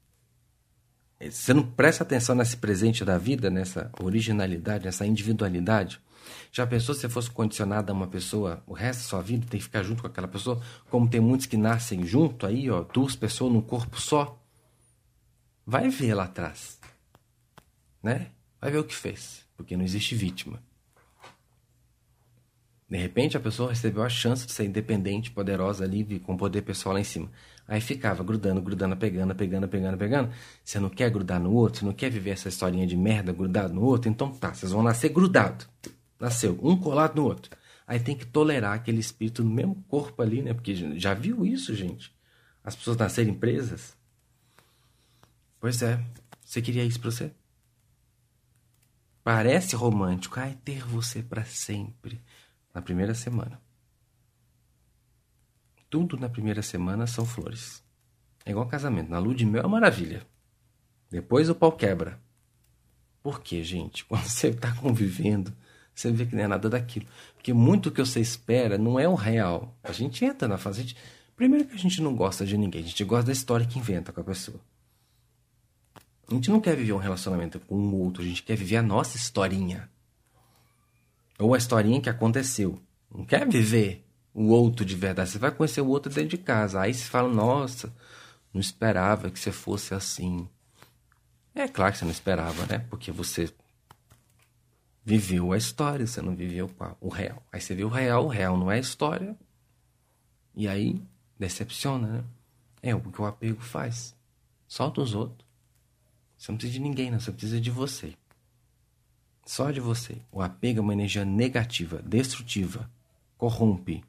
Você 1.21 1.53
não 1.53 1.63
presta 1.63 2.03
atenção 2.03 2.35
nesse 2.35 2.57
presente 2.57 3.05
da 3.05 3.19
vida, 3.19 3.51
nessa 3.51 3.91
originalidade, 4.01 4.87
nessa 4.87 5.05
individualidade? 5.05 6.01
Já 6.51 6.67
pensou 6.67 6.95
se 6.95 7.03
você 7.03 7.09
fosse 7.11 7.31
condicionado 7.31 7.93
a 7.93 7.95
uma 7.95 8.07
pessoa 8.07 8.63
o 8.67 8.73
resto 8.73 9.01
da 9.03 9.09
sua 9.09 9.21
vida, 9.21 9.47
tem 9.51 9.59
que 9.59 9.65
ficar 9.65 9.83
junto 9.83 10.01
com 10.01 10.09
aquela 10.09 10.29
pessoa? 10.29 10.63
Como 10.89 11.11
tem 11.11 11.21
muitos 11.21 11.47
que 11.47 11.57
nascem 11.59 12.07
junto 12.07 12.47
aí, 12.47 12.71
ó, 12.71 12.83
duas 12.85 13.15
pessoas 13.17 13.53
num 13.53 13.61
corpo 13.61 14.01
só? 14.01 14.40
Vai 15.67 15.89
ver 15.89 16.15
lá 16.15 16.25
atrás, 16.25 16.79
né? 18.03 18.31
Vai 18.61 18.71
ver 18.71 18.79
o 18.79 18.85
que 18.85 18.95
fez, 18.95 19.47
porque 19.57 19.77
não 19.77 19.85
existe 19.85 20.15
vítima. 20.15 20.63
De 22.91 22.97
repente 22.97 23.37
a 23.37 23.41
pessoa 23.41 23.71
recebeu 23.71 24.03
a 24.03 24.09
chance 24.09 24.45
de 24.45 24.53
ser 24.53 24.65
independente, 24.65 25.31
poderosa, 25.31 25.87
livre, 25.87 26.19
com 26.19 26.37
poder 26.37 26.63
pessoal 26.63 26.95
lá 26.95 27.01
em 27.01 27.05
cima. 27.05 27.31
Aí 27.69 27.81
ficava 27.81 28.25
grudando, 28.25 28.61
grudando, 28.61 28.97
pegando, 28.97 29.33
pegando, 29.33 29.69
pegando, 29.69 29.97
pegando. 29.97 30.33
Você 30.65 30.81
não 30.81 30.89
quer 30.91 31.09
grudar 31.09 31.39
no 31.39 31.53
outro? 31.53 31.79
Você 31.79 31.85
não 31.85 31.93
quer 31.93 32.11
viver 32.11 32.31
essa 32.31 32.49
historinha 32.49 32.85
de 32.85 32.97
merda 32.97 33.33
grudado 33.33 33.73
no 33.73 33.83
outro? 33.83 34.11
Então 34.11 34.33
tá, 34.33 34.53
vocês 34.53 34.73
vão 34.73 34.83
nascer 34.83 35.11
grudado. 35.11 35.65
Nasceu, 36.19 36.59
um 36.61 36.77
colado 36.77 37.15
no 37.15 37.25
outro. 37.25 37.57
Aí 37.87 38.01
tem 38.01 38.17
que 38.17 38.27
tolerar 38.27 38.75
aquele 38.75 38.99
espírito 38.99 39.45
no 39.45 39.51
mesmo 39.51 39.85
corpo 39.89 40.21
ali, 40.21 40.43
né? 40.43 40.53
Porque 40.53 40.75
já 40.99 41.15
viu 41.15 41.47
isso, 41.47 41.73
gente? 41.77 42.13
As 42.65 42.75
pessoas 42.75 42.97
nascerem 42.97 43.35
presas? 43.35 43.97
Pois 45.61 45.83
é. 45.83 46.03
Você 46.43 46.63
queria 46.63 46.85
isso 46.85 46.99
pra 46.99 47.11
você? 47.11 47.31
Parece 49.23 49.77
romântico. 49.77 50.41
Ai, 50.41 50.59
ter 50.65 50.83
você 50.85 51.23
para 51.23 51.45
sempre. 51.45 52.21
Na 52.75 52.81
primeira 52.81 53.15
semana. 53.15 53.61
Tudo 55.91 56.17
na 56.17 56.29
primeira 56.29 56.63
semana 56.63 57.07
são 57.07 57.27
flores. 57.27 57.85
É 58.45 58.51
igual 58.51 58.67
casamento. 58.67 59.11
Na 59.11 59.19
lua 59.19 59.35
de 59.35 59.45
mel 59.45 59.63
é 59.63 59.69
maravilha. 59.69 60.27
Depois 61.11 61.51
o 61.51 61.55
pau 61.55 61.73
quebra. 61.73 62.19
Por 63.23 63.41
quê, 63.41 63.63
gente? 63.63 64.05
Quando 64.07 64.27
você 64.27 64.49
está 64.49 64.75
convivendo, 64.77 65.53
você 65.95 66.11
vê 66.11 66.25
que 66.25 66.35
não 66.35 66.45
é 66.45 66.49
nada 66.49 66.71
daquilo. 66.71 67.07
Porque 67.35 67.53
muito 67.53 67.91
que 67.91 68.01
você 68.01 68.21
espera 68.21 68.79
não 68.79 68.99
é 68.99 69.07
o 69.07 69.15
real. 69.15 69.77
A 69.83 69.93
gente 69.93 70.25
entra 70.25 70.49
na 70.49 70.57
fase. 70.57 70.83
Gente... 70.83 70.97
Primeiro 71.37 71.69
que 71.69 71.75
a 71.75 71.79
gente 71.79 72.01
não 72.01 72.15
gosta 72.15 72.47
de 72.47 72.57
ninguém. 72.57 72.83
A 72.83 72.87
gente 72.87 73.05
gosta 73.05 73.27
da 73.27 73.33
história 73.33 73.67
que 73.67 73.79
inventa 73.79 74.13
com 74.13 74.21
a 74.21 74.25
pessoa. 74.25 74.61
A 76.31 76.35
gente 76.35 76.51
não 76.51 76.61
quer 76.61 76.77
viver 76.77 76.93
um 76.93 76.99
relacionamento 76.99 77.59
com 77.59 77.77
um 77.77 77.95
outro. 77.97 78.23
A 78.23 78.27
gente 78.27 78.45
quer 78.45 78.57
viver 78.57 78.77
a 78.77 78.83
nossa 78.83 79.17
historinha. 79.17 79.91
Ou 81.39 81.55
a 81.55 81.59
historinha 81.59 82.01
que 82.01 82.09
aconteceu. 82.09 82.81
Não 83.13 83.25
quer 83.25 83.49
viver 83.49 84.07
o 84.33 84.49
outro 84.51 84.85
de 84.85 84.95
verdade. 84.95 85.31
Você 85.31 85.39
vai 85.39 85.51
conhecer 85.51 85.81
o 85.81 85.89
outro 85.89 86.13
dentro 86.13 86.31
de 86.31 86.39
casa. 86.39 86.81
Aí 86.81 86.95
você 86.95 87.05
fala, 87.05 87.29
nossa, 87.29 87.93
não 88.55 88.61
esperava 88.61 89.29
que 89.29 89.41
você 89.41 89.51
fosse 89.51 89.93
assim. 89.93 90.49
É 91.53 91.67
claro 91.67 91.93
que 91.93 91.99
você 91.99 92.05
não 92.05 92.13
esperava, 92.13 92.65
né? 92.67 92.79
Porque 92.89 93.11
você 93.11 93.53
viveu 95.05 95.53
a 95.53 95.57
história, 95.57 96.07
você 96.07 96.23
não 96.23 96.37
viveu 96.37 96.71
o 97.01 97.09
real. 97.09 97.43
Aí 97.53 97.61
você 97.61 97.75
viu 97.75 97.89
o 97.89 97.91
real, 97.91 98.27
o 98.27 98.29
real 98.29 98.57
não 98.57 98.71
é 98.71 98.77
a 98.77 98.81
história. 98.81 99.37
E 100.55 100.69
aí 100.69 101.03
decepciona, 101.37 102.07
né? 102.07 102.25
É 102.81 102.95
o 102.95 103.01
que 103.01 103.21
o 103.21 103.27
apego 103.27 103.61
faz. 103.61 104.15
Solta 104.69 105.01
os 105.01 105.13
outros. 105.13 105.50
Você 106.41 106.51
não 106.51 106.57
precisa 106.57 106.79
de 106.79 106.81
ninguém, 106.81 107.11
não. 107.11 107.21
Você 107.21 107.31
precisa 107.31 107.61
de 107.61 107.71
você. 107.71 108.15
Só 109.45 109.71
de 109.71 109.79
você. 109.79 110.17
O 110.33 110.41
apego 110.41 110.79
é 110.79 110.81
uma 110.81 110.95
energia 110.95 111.23
negativa, 111.23 112.01
destrutiva, 112.01 112.91
corrompe, 113.37 114.03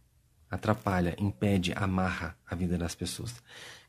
atrapalha, 0.49 1.13
impede, 1.19 1.73
amarra 1.75 2.37
a 2.49 2.55
vida 2.55 2.77
das 2.77 2.95
pessoas. 2.95 3.43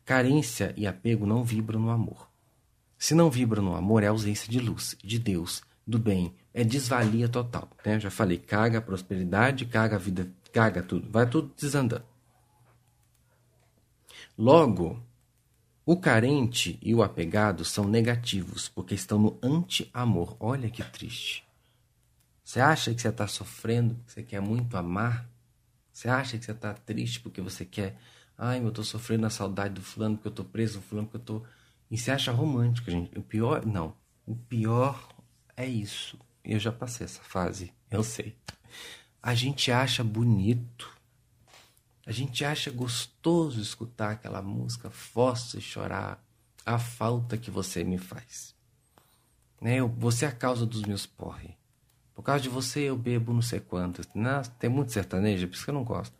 Carência 0.05 0.75
e 0.77 0.89
apego 0.89 1.25
não 1.25 1.45
vibram 1.45 1.79
no 1.79 1.91
amor. 1.91 2.29
Se 2.99 3.15
não 3.15 3.31
vibram 3.31 3.63
no 3.63 3.77
amor, 3.77 4.03
é 4.03 4.09
ausência 4.09 4.51
de 4.51 4.59
luz, 4.59 4.97
de 5.05 5.21
Deus, 5.21 5.63
do 5.87 5.99
bem, 5.99 6.35
é 6.53 6.65
desvalia 6.65 7.29
total. 7.29 7.71
Né? 7.87 7.95
Eu 7.95 8.01
já 8.01 8.11
falei, 8.11 8.39
caga 8.39 8.79
a 8.79 8.83
prosperidade, 8.83 9.67
caga 9.67 9.95
a 9.95 9.99
vida, 10.01 10.29
caga 10.53 10.83
tudo, 10.83 11.09
vai 11.09 11.31
tudo 11.31 11.53
desandando. 11.57 12.05
Logo, 14.37 15.01
o 15.85 15.97
carente 15.97 16.79
e 16.81 16.95
o 16.95 17.03
apegado 17.03 17.65
são 17.65 17.85
negativos, 17.85 18.69
porque 18.69 18.95
estão 18.95 19.19
no 19.19 19.39
anti-amor. 19.43 20.37
Olha 20.39 20.71
que 20.71 20.83
triste. 20.85 21.45
Você 22.45 22.61
acha 22.61 22.95
que 22.95 23.01
você 23.01 23.09
está 23.09 23.27
sofrendo, 23.27 23.97
que 24.07 24.13
você 24.13 24.23
quer 24.23 24.41
muito 24.41 24.77
amar? 24.77 25.29
Você 25.93 26.09
acha 26.09 26.39
que 26.39 26.45
você 26.45 26.53
está 26.53 26.73
triste 26.73 27.21
porque 27.21 27.41
você 27.41 27.65
quer. 27.65 27.99
Ai, 28.39 28.61
eu 28.61 28.69
estou 28.69 28.85
sofrendo 28.85 29.27
a 29.27 29.31
saudade 29.31 29.75
do 29.75 29.83
fulano, 29.83 30.17
porque 30.17 30.29
eu 30.29 30.33
estou 30.33 30.45
preso 30.45 30.77
no 30.77 30.83
fulano, 30.83 31.09
porque 31.09 31.17
eu 31.17 31.37
estou. 31.37 31.47
E 31.91 31.99
você 31.99 32.11
acha 32.11 32.31
romântico, 32.31 32.91
gente. 32.91 33.19
O 33.19 33.23
pior. 33.23 33.67
Não. 33.67 33.95
O 34.27 34.37
pior 34.37 35.09
é 35.57 35.67
isso. 35.67 36.19
Eu 36.45 36.59
já 36.59 36.73
passei 36.73 37.05
essa 37.05 37.23
fase, 37.23 37.73
eu 37.91 38.03
sei. 38.03 38.37
A 39.23 39.35
gente 39.35 39.71
acha 39.71 40.03
bonito. 40.03 40.91
A 42.07 42.13
gente 42.13 42.45
acha 42.45 42.71
gostoso 42.71 43.61
escutar 43.61 44.13
aquela 44.13 44.43
música 44.43 44.91
fossa 44.91 45.59
e 45.59 45.61
chorar 45.61 46.23
a 46.67 46.79
falta 46.79 47.37
que 47.37 47.51
você 47.51 47.85
me 47.85 47.99
faz. 47.99 48.55
Né? 49.61 49.77
Eu, 49.77 49.89
você 49.89 50.25
é 50.25 50.29
a 50.29 50.33
causa 50.33 50.67
dos 50.67 50.83
meus 50.83 51.07
porre. 51.07 51.57
Por 52.15 52.23
causa 52.23 52.43
de 52.43 52.49
você 52.49 52.81
eu 52.81 52.97
bebo 52.97 53.33
não 53.33 53.43
sei 53.43 53.61
quantas. 53.61 54.07
Não, 54.15 54.43
tem 54.43 54.69
muito 54.69 54.93
sertanejo, 54.93 55.47
por 55.47 55.55
isso 55.55 55.65
que 55.65 55.71
eu 55.71 55.75
não 55.75 55.85
gosto. 55.85 56.15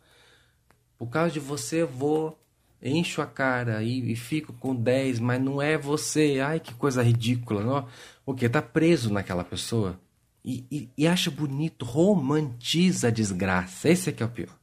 Por 0.97 1.07
causa 1.07 1.33
de 1.33 1.39
você 1.39 1.81
eu 1.81 1.87
vou, 1.87 2.39
encho 2.81 3.21
a 3.21 3.25
cara 3.25 3.83
e, 3.83 4.11
e 4.11 4.15
fico 4.15 4.53
com 4.53 4.73
10, 4.73 5.19
mas 5.19 5.41
não 5.41 5.61
é 5.61 5.77
você. 5.77 6.39
Ai, 6.39 6.59
que 6.59 6.73
coisa 6.73 7.03
ridícula. 7.03 7.63
Não? 7.63 7.87
O 8.25 8.33
que? 8.33 8.47
Tá 8.47 8.61
preso 8.61 9.11
naquela 9.11 9.43
pessoa. 9.43 9.99
E, 10.43 10.65
e, 10.69 10.89
e, 10.97 11.07
acha 11.07 11.31
bonito, 11.31 11.85
romantiza 11.85 13.07
a 13.07 13.11
desgraça. 13.11 13.87
Esse 13.89 14.09
é 14.09 14.13
que 14.13 14.21
é 14.21 14.25
o 14.25 14.29
pior. 14.29 14.62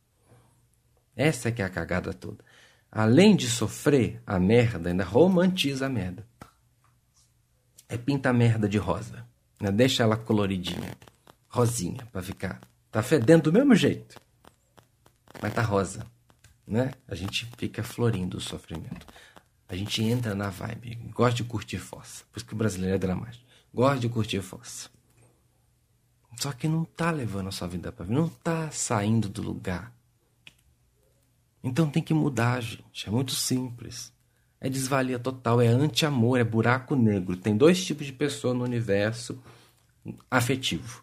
Essa 1.16 1.49
é 1.49 1.53
que 1.53 1.62
é 1.62 1.64
a 1.64 1.70
cagada 1.70 2.12
toda. 2.12 2.44
Além 2.90 3.37
de 3.37 3.49
sofrer 3.49 4.23
a 4.27 4.38
merda, 4.38 4.90
ainda 4.90 5.05
romantiza 5.05 5.87
a 5.87 5.88
merda. 5.88 6.27
É 7.88 7.96
pinta 7.96 8.31
a 8.31 8.33
merda 8.33 8.68
de 8.68 8.79
rosa. 8.79 9.27
Né? 9.61 9.70
Deixa 9.70 10.03
ela 10.03 10.16
coloridinha 10.16 10.96
rosinha 11.51 12.07
para 12.07 12.23
ficar. 12.23 12.61
Tá 12.90 13.03
fedendo 13.03 13.51
do 13.51 13.53
mesmo 13.53 13.75
jeito. 13.75 14.20
Mas 15.42 15.53
tá 15.53 15.62
rosa, 15.62 16.07
né? 16.66 16.92
A 17.07 17.14
gente 17.14 17.46
fica 17.59 17.83
florindo 17.83 18.38
o 18.38 18.40
sofrimento. 18.40 19.07
A 19.68 19.77
gente 19.77 20.03
entra 20.03 20.35
na 20.35 20.49
vibe, 20.49 20.96
gosta 21.12 21.37
de 21.37 21.44
curtir 21.44 21.79
fossa. 21.79 22.25
Por 22.33 22.38
isso 22.38 22.46
que 22.46 22.55
o 22.55 22.57
brasileiro 22.57 22.96
é 22.96 22.99
dramático. 22.99 23.44
Gosta 23.73 24.01
de 24.01 24.09
curtir 24.09 24.40
fossa. 24.40 24.88
Só 26.38 26.53
que 26.53 26.66
não 26.66 26.85
tá 26.85 27.11
levando 27.11 27.49
a 27.49 27.53
sua 27.53 27.68
vida 27.68 27.92
para 27.92 28.07
não 28.07 28.29
tá 28.29 28.70
saindo 28.70 29.29
do 29.29 29.42
lugar. 29.42 29.92
Então 31.62 31.90
tem 31.90 32.03
que 32.03 32.14
mudar, 32.14 32.61
gente. 32.61 33.09
É 33.09 33.11
muito 33.11 33.33
simples. 33.33 34.12
É 34.61 34.68
desvalia 34.68 35.18
total, 35.18 35.61
é 35.61 35.66
anti-amor, 35.66 36.38
é 36.38 36.44
buraco 36.44 36.94
negro. 36.94 37.37
Tem 37.37 37.57
dois 37.57 37.85
tipos 37.85 38.07
de 38.07 38.12
pessoa 38.12 38.53
no 38.53 38.64
universo 38.64 39.42
afetivo 40.31 41.03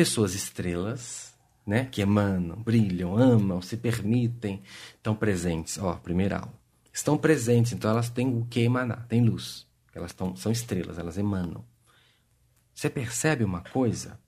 pessoas 0.00 0.34
estrelas, 0.34 1.34
né, 1.66 1.84
que 1.84 2.00
emanam, 2.00 2.56
brilham, 2.56 3.18
amam, 3.18 3.60
se 3.60 3.76
permitem, 3.76 4.62
estão 4.94 5.14
presentes. 5.14 5.76
Ó, 5.76 5.94
primeira 5.94 6.38
aula. 6.38 6.54
Estão 6.90 7.18
presentes, 7.18 7.72
então 7.72 7.90
elas 7.90 8.08
têm 8.08 8.26
o 8.26 8.46
que 8.46 8.60
emanar, 8.60 9.06
têm 9.06 9.22
luz. 9.22 9.66
Elas 9.94 10.14
tão, 10.14 10.34
são 10.36 10.50
estrelas, 10.50 10.98
elas 10.98 11.18
emanam. 11.18 11.62
Você 12.74 12.88
percebe 12.88 13.44
uma 13.44 13.60
coisa? 13.60 14.18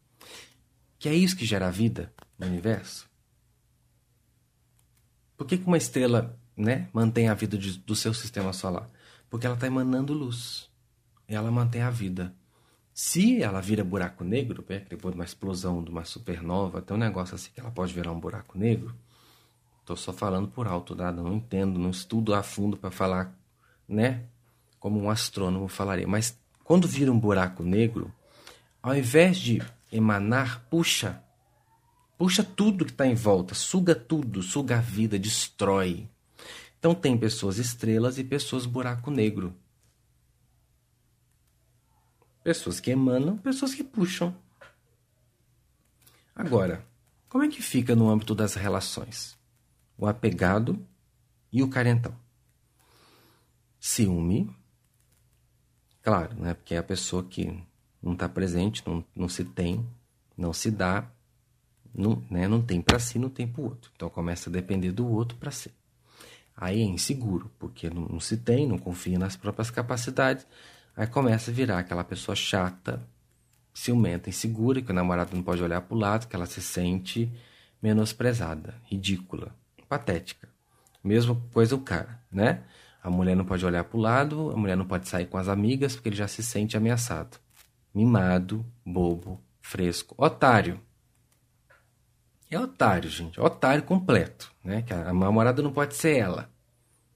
Que 0.98 1.08
é 1.08 1.14
isso 1.14 1.36
que 1.36 1.46
gera 1.46 1.70
vida 1.70 2.12
no 2.38 2.46
universo? 2.46 3.08
Por 5.42 5.48
que, 5.48 5.58
que 5.58 5.66
uma 5.66 5.76
estrela 5.76 6.38
né, 6.56 6.88
mantém 6.92 7.28
a 7.28 7.34
vida 7.34 7.58
de, 7.58 7.76
do 7.78 7.96
seu 7.96 8.14
sistema 8.14 8.52
solar? 8.52 8.88
Porque 9.28 9.44
ela 9.44 9.56
está 9.56 9.66
emanando 9.66 10.12
luz. 10.12 10.70
Ela 11.26 11.50
mantém 11.50 11.82
a 11.82 11.90
vida. 11.90 12.32
Se 12.94 13.42
ela 13.42 13.60
vira 13.60 13.82
buraco 13.82 14.22
negro, 14.22 14.64
né, 14.68 14.86
depois 14.88 15.12
de 15.12 15.18
uma 15.18 15.24
explosão 15.24 15.82
de 15.82 15.90
uma 15.90 16.04
supernova, 16.04 16.80
tem 16.80 16.96
um 16.96 17.00
negócio 17.00 17.34
assim 17.34 17.50
que 17.52 17.58
ela 17.58 17.72
pode 17.72 17.92
virar 17.92 18.12
um 18.12 18.20
buraco 18.20 18.56
negro. 18.56 18.94
Estou 19.80 19.96
só 19.96 20.12
falando 20.12 20.46
por 20.46 20.68
alto, 20.68 20.94
nada, 20.94 21.20
não 21.20 21.34
entendo, 21.34 21.76
não 21.76 21.90
estudo 21.90 22.34
a 22.34 22.42
fundo 22.44 22.76
para 22.76 22.92
falar, 22.92 23.36
né? 23.88 24.22
Como 24.78 25.02
um 25.02 25.10
astrônomo 25.10 25.66
falaria. 25.66 26.06
Mas 26.06 26.38
quando 26.62 26.86
vira 26.86 27.10
um 27.10 27.18
buraco 27.18 27.64
negro, 27.64 28.14
ao 28.80 28.94
invés 28.94 29.38
de 29.38 29.60
emanar, 29.90 30.64
puxa, 30.70 31.20
puxa 32.22 32.44
tudo 32.44 32.84
que 32.84 32.92
está 32.92 33.04
em 33.04 33.16
volta, 33.16 33.52
suga 33.52 33.96
tudo, 33.96 34.44
suga 34.44 34.78
a 34.78 34.80
vida, 34.80 35.18
destrói. 35.18 36.08
Então 36.78 36.94
tem 36.94 37.18
pessoas 37.18 37.58
estrelas 37.58 38.16
e 38.16 38.22
pessoas 38.22 38.64
buraco 38.64 39.10
negro. 39.10 39.52
Pessoas 42.44 42.78
que 42.78 42.92
emanam, 42.92 43.36
pessoas 43.36 43.74
que 43.74 43.82
puxam. 43.82 44.32
Agora, 46.32 46.86
como 47.28 47.42
é 47.42 47.48
que 47.48 47.60
fica 47.60 47.96
no 47.96 48.08
âmbito 48.08 48.36
das 48.36 48.54
relações? 48.54 49.36
O 49.98 50.06
apegado 50.06 50.78
e 51.52 51.60
o 51.60 51.68
carentão. 51.68 52.14
Ciúme, 53.80 54.48
Claro, 56.00 56.36
né? 56.36 56.54
Porque 56.54 56.76
é 56.76 56.78
a 56.78 56.84
pessoa 56.84 57.24
que 57.24 57.60
não 58.00 58.12
está 58.12 58.28
presente, 58.28 58.80
não, 58.86 59.04
não 59.12 59.28
se 59.28 59.44
tem, 59.44 59.84
não 60.36 60.52
se 60.52 60.70
dá, 60.70 61.11
não, 61.94 62.22
né? 62.30 62.48
não 62.48 62.62
tem 62.62 62.80
para 62.80 62.98
si, 62.98 63.18
não 63.18 63.28
tem 63.28 63.46
para 63.46 63.60
o 63.60 63.64
outro. 63.64 63.90
Então 63.94 64.08
começa 64.08 64.48
a 64.48 64.52
depender 64.52 64.92
do 64.92 65.06
outro 65.06 65.36
para 65.36 65.50
si. 65.50 65.70
Aí 66.56 66.80
é 66.80 66.84
inseguro, 66.84 67.50
porque 67.58 67.90
não, 67.90 68.02
não 68.02 68.20
se 68.20 68.36
tem, 68.36 68.66
não 68.66 68.78
confia 68.78 69.18
nas 69.18 69.36
próprias 69.36 69.70
capacidades. 69.70 70.46
Aí 70.96 71.06
começa 71.06 71.50
a 71.50 71.54
virar 71.54 71.78
aquela 71.78 72.04
pessoa 72.04 72.36
chata, 72.36 73.02
ciumenta, 73.72 74.28
insegura, 74.28 74.82
que 74.82 74.90
o 74.90 74.94
namorado 74.94 75.34
não 75.34 75.42
pode 75.42 75.62
olhar 75.62 75.80
para 75.80 75.94
o 75.94 75.98
lado, 75.98 76.28
que 76.28 76.36
ela 76.36 76.46
se 76.46 76.60
sente 76.60 77.32
menosprezada, 77.82 78.74
ridícula, 78.84 79.54
patética. 79.88 80.48
Mesma 81.02 81.34
coisa 81.52 81.74
o 81.74 81.80
cara, 81.80 82.20
né? 82.30 82.62
A 83.02 83.10
mulher 83.10 83.34
não 83.34 83.44
pode 83.44 83.66
olhar 83.66 83.82
para 83.82 83.98
o 83.98 84.00
lado, 84.00 84.50
a 84.52 84.56
mulher 84.56 84.76
não 84.76 84.86
pode 84.86 85.08
sair 85.08 85.26
com 85.26 85.36
as 85.36 85.48
amigas 85.48 85.94
porque 85.94 86.10
ele 86.10 86.16
já 86.16 86.28
se 86.28 86.42
sente 86.42 86.76
ameaçado. 86.76 87.38
Mimado, 87.92 88.64
bobo, 88.86 89.40
fresco, 89.60 90.14
otário. 90.16 90.80
É 92.52 92.60
otário, 92.60 93.08
gente. 93.08 93.40
Otário 93.40 93.82
completo, 93.82 94.52
né? 94.62 94.82
Que 94.82 94.92
a 94.92 95.10
namorada 95.14 95.62
não 95.62 95.72
pode 95.72 95.94
ser 95.94 96.18
ela. 96.18 96.50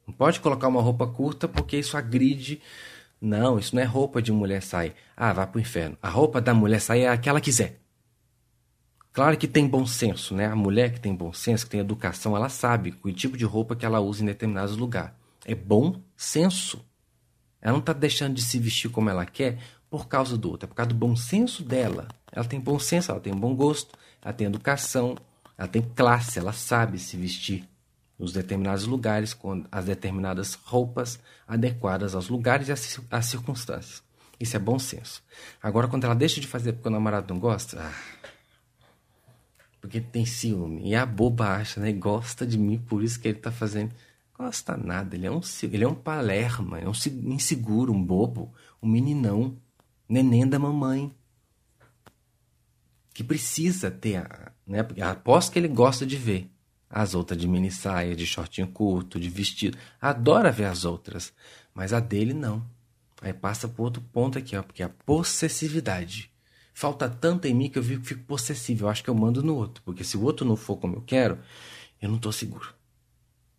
Não 0.07 0.15
pode 0.15 0.41
colocar 0.41 0.67
uma 0.67 0.81
roupa 0.81 1.07
curta 1.07 1.47
porque 1.47 1.77
isso 1.77 1.95
agride. 1.95 2.63
Não, 3.21 3.59
isso 3.59 3.75
não 3.75 3.83
é 3.83 3.85
roupa 3.85 4.23
de 4.23 4.33
mulher 4.33 4.63
sair. 4.63 4.95
Ah, 5.15 5.35
vá 5.35 5.47
pro 5.47 5.61
inferno. 5.61 5.99
A 6.01 6.09
roupa 6.09 6.41
da 6.41 6.55
mulher 6.55 6.81
sair 6.81 7.03
é 7.03 7.09
a 7.09 7.19
que 7.19 7.29
ela 7.29 7.39
quiser. 7.39 7.79
Claro 9.13 9.37
que 9.37 9.47
tem 9.47 9.69
bom 9.69 9.85
senso, 9.85 10.35
né? 10.35 10.47
A 10.47 10.57
mulher 10.57 10.91
que 10.95 11.01
tem 11.01 11.15
bom 11.15 11.31
senso, 11.35 11.67
que 11.67 11.71
tem 11.71 11.81
educação, 11.81 12.35
ela 12.35 12.49
sabe 12.49 12.95
o 13.03 13.13
tipo 13.13 13.37
de 13.37 13.45
roupa 13.45 13.77
que 13.77 13.85
ela 13.85 14.01
usa 14.01 14.23
em 14.23 14.27
determinados 14.27 14.75
lugares. 14.79 15.13
É 15.45 15.55
bom 15.55 16.01
senso. 16.17 16.83
Ela 17.61 17.73
não 17.73 17.81
está 17.81 17.93
deixando 17.93 18.33
de 18.33 18.43
se 18.43 18.59
vestir 18.59 18.91
como 18.91 19.11
ela 19.11 19.27
quer 19.27 19.59
por 19.91 20.09
causa 20.09 20.37
do 20.39 20.51
outro, 20.51 20.65
é 20.65 20.69
por 20.69 20.75
causa 20.75 20.89
do 20.89 20.95
bom 20.95 21.15
senso 21.15 21.63
dela. 21.63 22.09
Ela 22.33 22.45
tem 22.45 22.59
bom 22.59 22.79
senso, 22.79 23.11
ela 23.11 23.21
tem 23.21 23.35
bom 23.35 23.55
gosto, 23.55 23.97
ela 24.27 24.33
tem 24.33 24.49
educação, 24.49 25.17
ela 25.57 25.69
tem 25.69 25.81
classe, 25.81 26.41
ela 26.41 26.53
sabe 26.53 26.99
se 26.99 27.17
vestir 27.17 27.65
nos 28.19 28.33
determinados 28.33 28.85
lugares 28.85 29.33
com 29.33 29.65
as 29.71 29.85
determinadas 29.85 30.55
roupas 30.55 31.21
adequadas 31.47 32.13
aos 32.13 32.29
lugares 32.29 32.67
e 32.67 32.73
às, 32.73 33.27
circunstâncias. 33.27 34.03
Isso 34.41 34.57
é 34.57 34.59
bom 34.59 34.81
senso. 34.81 35.23
Agora, 35.63 35.87
quando 35.87 36.03
ela 36.03 36.15
deixa 36.15 36.41
de 36.41 36.49
fazer 36.49 36.73
porque 36.73 36.89
o 36.89 36.91
namorado 36.91 37.33
não 37.33 37.39
gosta, 37.41 37.81
ah, 37.81 38.29
porque 39.81 40.01
tem 40.01 40.27
ciúme. 40.27 40.89
E 40.89 40.97
a 40.97 41.07
boba 41.07 41.59
acha, 41.59 41.79
né? 41.79 41.93
Gosta 41.93 42.45
de 42.45 42.59
mim, 42.59 42.79
por 42.79 43.05
isso 43.05 43.21
que 43.21 43.29
ele 43.29 43.39
está 43.39 43.53
fazendo. 43.53 43.95
Gosta 44.37 44.77
nada, 44.77 45.15
ele 45.15 45.29
é 45.29 45.31
um, 45.31 45.41
ele 45.63 45.85
é 45.85 45.89
um 45.89 45.95
palerma, 45.95 46.81
é 46.81 46.89
um 46.89 47.33
inseguro, 47.33 47.93
um 47.93 48.03
bobo, 48.03 48.53
um 48.83 48.89
meninão, 48.89 49.57
neném 50.09 50.49
da 50.49 50.59
mamãe 50.59 51.15
que 53.17 53.25
precisa 53.25 53.91
ter, 53.91 54.29
né? 54.67 54.87
Aposto 55.01 55.51
que 55.51 55.59
ele 55.59 55.69
gosta 55.69 56.05
de 56.05 56.17
ver 56.17 56.51
as 56.91 57.15
outras 57.15 57.41
de 57.41 57.49
mini 57.49 57.71
saia, 57.71 58.15
de 58.15 58.27
shortinho 58.27 58.69
curto, 58.69 59.19
de 59.19 59.31
vestido. 59.31 59.79
Adora 59.99 60.53
ver 60.53 60.67
as 60.67 60.85
outras, 60.85 61.33
mas 61.73 61.95
a 61.95 61.99
dele 61.99 62.35
não. 62.35 62.63
Aí 63.23 63.33
passa 63.33 63.67
por 63.67 63.85
outro 63.85 64.03
ponto 64.13 64.37
aqui, 64.37 64.55
ó, 64.55 64.63
porque 64.63 64.83
a 64.83 64.91
possessividade. 64.91 66.31
Falta 66.75 67.09
tanto 67.09 67.47
em 67.47 67.55
mim 67.55 67.71
que 67.71 67.79
eu 67.79 67.83
fico 67.83 68.23
possessivo. 68.25 68.85
Eu 68.85 68.91
acho 68.91 69.03
que 69.03 69.09
eu 69.09 69.15
mando 69.15 69.43
no 69.43 69.57
outro, 69.57 69.83
porque 69.83 70.05
se 70.05 70.19
o 70.19 70.23
outro 70.23 70.47
não 70.47 70.55
for 70.55 70.77
como 70.77 70.97
eu 70.97 71.01
quero, 71.01 71.39
eu 72.03 72.11
não 72.11 72.17
estou 72.17 72.33
seguro. 72.33 72.75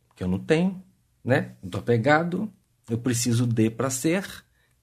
Porque 0.08 0.24
eu 0.24 0.28
não 0.28 0.38
tenho, 0.38 0.84
né? 1.26 1.56
Não 1.64 1.72
tô 1.72 1.82
pegado, 1.82 2.54
eu 2.88 3.00
preciso 3.00 3.48
de 3.48 3.72
para 3.72 3.90
ser. 3.90 4.24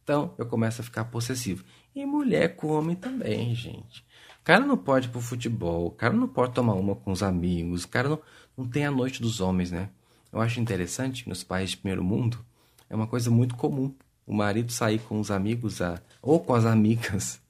Então 0.03 0.35
eu 0.37 0.47
começo 0.47 0.81
a 0.81 0.85
ficar 0.85 1.05
possessivo. 1.05 1.65
E 1.95 2.05
mulher 2.05 2.57
come 2.57 2.97
também, 2.97 3.55
gente. 3.55 4.05
O 4.45 4.47
cara 4.47 4.63
não 4.63 4.77
pode 4.77 5.09
ir 5.09 5.11
pro 5.11 5.23
futebol, 5.23 5.87
o 5.87 5.91
cara 5.91 6.13
não 6.13 6.29
pode 6.29 6.53
tomar 6.53 6.75
uma 6.75 6.95
com 6.95 7.11
os 7.11 7.23
amigos, 7.23 7.85
o 7.85 7.89
cara 7.89 8.11
não, 8.11 8.21
não 8.55 8.69
tem 8.69 8.85
a 8.85 8.91
noite 8.91 9.23
dos 9.23 9.41
homens, 9.41 9.71
né? 9.71 9.89
Eu 10.31 10.39
acho 10.39 10.61
interessante, 10.61 11.27
nos 11.27 11.43
países 11.43 11.71
de 11.71 11.79
primeiro 11.79 12.05
mundo, 12.05 12.45
é 12.91 12.95
uma 12.95 13.07
coisa 13.07 13.31
muito 13.31 13.57
comum. 13.57 13.95
O 14.27 14.35
marido 14.35 14.71
sair 14.71 14.99
com 14.99 15.19
os 15.19 15.31
amigos 15.31 15.81
a, 15.81 15.99
ou 16.21 16.39
com 16.41 16.53
as 16.53 16.67
amigas, 16.67 17.41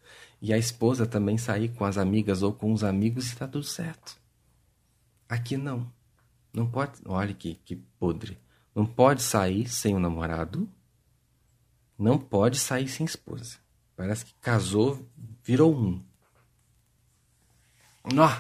e 0.41 0.53
a 0.53 0.57
esposa 0.57 1.05
também 1.05 1.37
sair 1.37 1.71
com 1.71 1.85
as 1.85 1.99
amigas 1.99 2.43
ou 2.43 2.53
com 2.53 2.73
os 2.73 2.85
amigos 2.85 3.33
e 3.33 3.35
tá 3.35 3.49
tudo 3.49 3.65
certo. 3.65 4.17
Aqui 5.29 5.57
não. 5.57 5.91
Não 6.53 6.71
pode. 6.71 6.93
Olha 7.07 7.35
que, 7.35 7.57
que 7.65 7.75
podre. 7.99 8.39
Não 8.73 8.87
pode 8.87 9.21
sair 9.21 9.69
sem 9.69 9.97
o 9.97 9.99
namorado. 9.99 10.69
Não 11.99 12.17
pode 12.21 12.57
sair 12.57 12.87
sem 12.87 13.05
esposa. 13.05 13.57
Parece 13.97 14.27
que 14.27 14.35
casou, 14.41 15.05
virou 15.43 15.75
um. 15.75 16.01
Nó! 18.13 18.31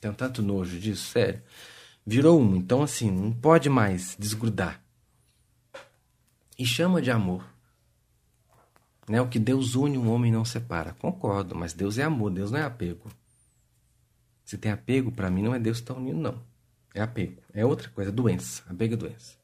Tenho 0.00 0.14
tanto 0.14 0.42
nojo 0.42 0.78
disso, 0.78 1.10
sério. 1.10 1.42
Virou 2.06 2.40
um, 2.40 2.56
então 2.56 2.82
assim, 2.82 3.10
não 3.10 3.32
pode 3.32 3.68
mais 3.68 4.16
desgrudar. 4.18 4.82
E 6.58 6.64
chama 6.64 7.02
de 7.02 7.10
amor. 7.10 7.44
Né? 9.08 9.20
O 9.20 9.28
que 9.28 9.38
Deus 9.38 9.74
une, 9.74 9.98
um 9.98 10.10
homem 10.10 10.30
não 10.30 10.44
separa. 10.44 10.94
Concordo, 10.98 11.54
mas 11.54 11.72
Deus 11.72 11.98
é 11.98 12.02
amor, 12.02 12.30
Deus 12.30 12.50
não 12.50 12.58
é 12.58 12.62
apego. 12.62 13.10
Se 14.44 14.56
tem 14.56 14.72
apego, 14.72 15.12
para 15.12 15.30
mim 15.30 15.42
não 15.42 15.54
é 15.54 15.58
Deus 15.58 15.78
que 15.78 15.84
está 15.84 15.94
unindo, 15.94 16.20
não. 16.20 16.42
É 16.94 17.02
apego. 17.02 17.42
É 17.52 17.64
outra 17.64 17.88
coisa, 17.90 18.10
é 18.10 18.12
doença. 18.12 18.62
Apego 18.68 18.94
é 18.94 18.96
doença. 18.96 19.36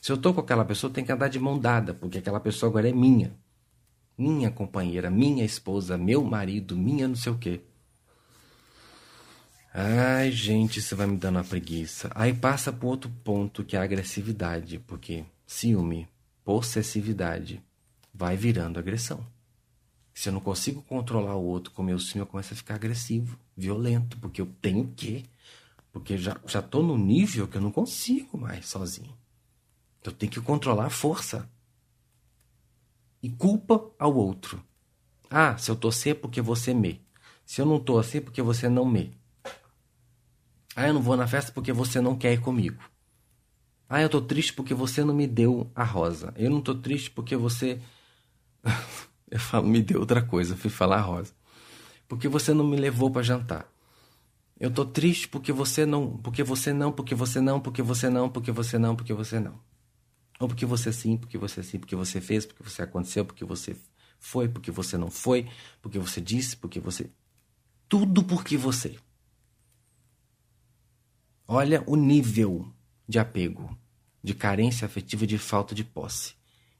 Se 0.00 0.12
eu 0.12 0.16
tô 0.16 0.32
com 0.32 0.40
aquela 0.40 0.64
pessoa, 0.64 0.92
tem 0.92 1.04
que 1.04 1.12
andar 1.12 1.28
de 1.28 1.38
mão 1.38 1.58
dada, 1.58 1.92
porque 1.92 2.18
aquela 2.18 2.40
pessoa 2.40 2.70
agora 2.70 2.88
é 2.88 2.92
minha. 2.92 3.34
Minha 4.16 4.50
companheira, 4.50 5.10
minha 5.10 5.44
esposa, 5.44 5.98
meu 5.98 6.22
marido, 6.22 6.76
minha 6.76 7.08
não 7.08 7.16
sei 7.16 7.32
o 7.32 7.38
quê. 7.38 7.60
Ai, 9.72 10.30
gente, 10.32 10.78
isso 10.78 10.96
vai 10.96 11.06
me 11.06 11.18
dando 11.18 11.36
uma 11.36 11.44
preguiça. 11.44 12.10
Aí 12.14 12.32
passa 12.32 12.72
para 12.72 12.88
outro 12.88 13.10
ponto 13.22 13.62
que 13.64 13.76
é 13.76 13.78
a 13.78 13.82
agressividade, 13.82 14.78
porque 14.80 15.24
ciúme, 15.46 16.08
possessividade, 16.44 17.62
vai 18.12 18.36
virando 18.36 18.78
agressão. 18.78 19.24
Se 20.14 20.30
eu 20.30 20.32
não 20.32 20.40
consigo 20.40 20.82
controlar 20.82 21.36
o 21.36 21.44
outro 21.44 21.72
com 21.72 21.82
meu 21.82 21.98
ciúme, 21.98 22.22
eu 22.22 22.26
começo 22.26 22.54
a 22.54 22.56
ficar 22.56 22.76
agressivo, 22.76 23.38
violento, 23.56 24.18
porque 24.18 24.40
eu 24.40 24.46
tenho 24.60 24.88
que. 24.96 25.26
Porque 25.92 26.16
já, 26.16 26.36
já 26.46 26.62
tô 26.62 26.82
no 26.82 26.96
nível 26.96 27.46
que 27.46 27.56
eu 27.56 27.62
não 27.62 27.70
consigo 27.70 28.38
mais 28.38 28.66
sozinho. 28.66 29.14
Eu 30.02 30.12
tenho 30.12 30.32
que 30.32 30.40
controlar 30.40 30.86
a 30.86 30.90
força. 30.90 31.48
E 33.22 33.28
culpa 33.28 33.90
ao 33.98 34.14
outro. 34.16 34.64
Ah, 35.30 35.58
se 35.58 35.70
eu 35.70 35.76
tô 35.76 35.88
assim 35.88 36.10
é 36.10 36.14
porque 36.14 36.40
você 36.40 36.72
me. 36.72 37.00
Se 37.44 37.60
eu 37.60 37.66
não 37.66 37.78
tô 37.78 37.98
assim 37.98 38.18
é 38.18 38.20
porque 38.20 38.40
você 38.40 38.68
não 38.68 38.86
me. 38.86 39.17
Ah, 40.80 40.86
eu 40.86 40.94
não 40.94 41.02
vou 41.02 41.16
na 41.16 41.26
festa 41.26 41.50
porque 41.50 41.72
você 41.72 42.00
não 42.00 42.16
quer 42.16 42.34
ir 42.34 42.40
comigo. 42.40 42.80
Ah, 43.88 44.00
eu 44.00 44.08
tô 44.08 44.20
triste 44.20 44.52
porque 44.52 44.72
você 44.72 45.02
não 45.02 45.12
me 45.12 45.26
deu 45.26 45.68
a 45.74 45.82
rosa. 45.82 46.32
Eu 46.36 46.48
não 46.48 46.60
tô 46.60 46.72
triste 46.72 47.10
porque 47.10 47.34
você. 47.34 47.80
eu 49.28 49.40
falo, 49.40 49.66
me 49.66 49.82
deu 49.82 49.98
outra 49.98 50.22
coisa, 50.22 50.56
fui 50.56 50.70
falar 50.70 50.98
a 50.98 51.00
rosa. 51.00 51.32
Porque 52.06 52.28
você 52.28 52.54
não 52.54 52.64
me 52.64 52.76
levou 52.76 53.10
para 53.10 53.24
jantar. 53.24 53.68
Eu 54.60 54.70
tô 54.70 54.84
triste 54.84 55.26
porque 55.26 55.50
você 55.50 55.84
não, 55.84 56.16
porque 56.18 56.44
você 56.44 56.72
não, 56.72 56.92
porque 56.92 57.12
você 57.12 57.40
não, 57.40 57.58
porque 57.58 57.82
você 57.82 58.08
não, 58.08 58.28
porque 58.30 58.52
você 58.52 58.78
não, 58.78 58.94
porque 58.94 59.12
você 59.12 59.40
não. 59.40 59.58
Ou 60.38 60.46
porque 60.46 60.64
você 60.64 60.92
sim, 60.92 61.16
porque 61.16 61.36
você 61.36 61.60
sim, 61.60 61.80
porque 61.80 61.96
você 61.96 62.20
fez, 62.20 62.46
porque 62.46 62.62
você 62.62 62.82
aconteceu, 62.82 63.24
porque 63.24 63.44
você 63.44 63.74
foi, 64.20 64.48
porque 64.48 64.70
você 64.70 64.96
não 64.96 65.10
foi, 65.10 65.48
porque 65.82 65.98
você 65.98 66.20
disse, 66.20 66.56
porque 66.56 66.78
você. 66.78 67.10
Tudo 67.88 68.22
porque 68.22 68.56
você. 68.56 68.96
Olha 71.50 71.82
o 71.86 71.96
nível 71.96 72.70
de 73.08 73.18
apego, 73.18 73.74
de 74.22 74.34
carência 74.34 74.84
afetiva, 74.84 75.26
de 75.26 75.38
falta 75.38 75.74
de 75.74 75.82
posse. 75.82 76.34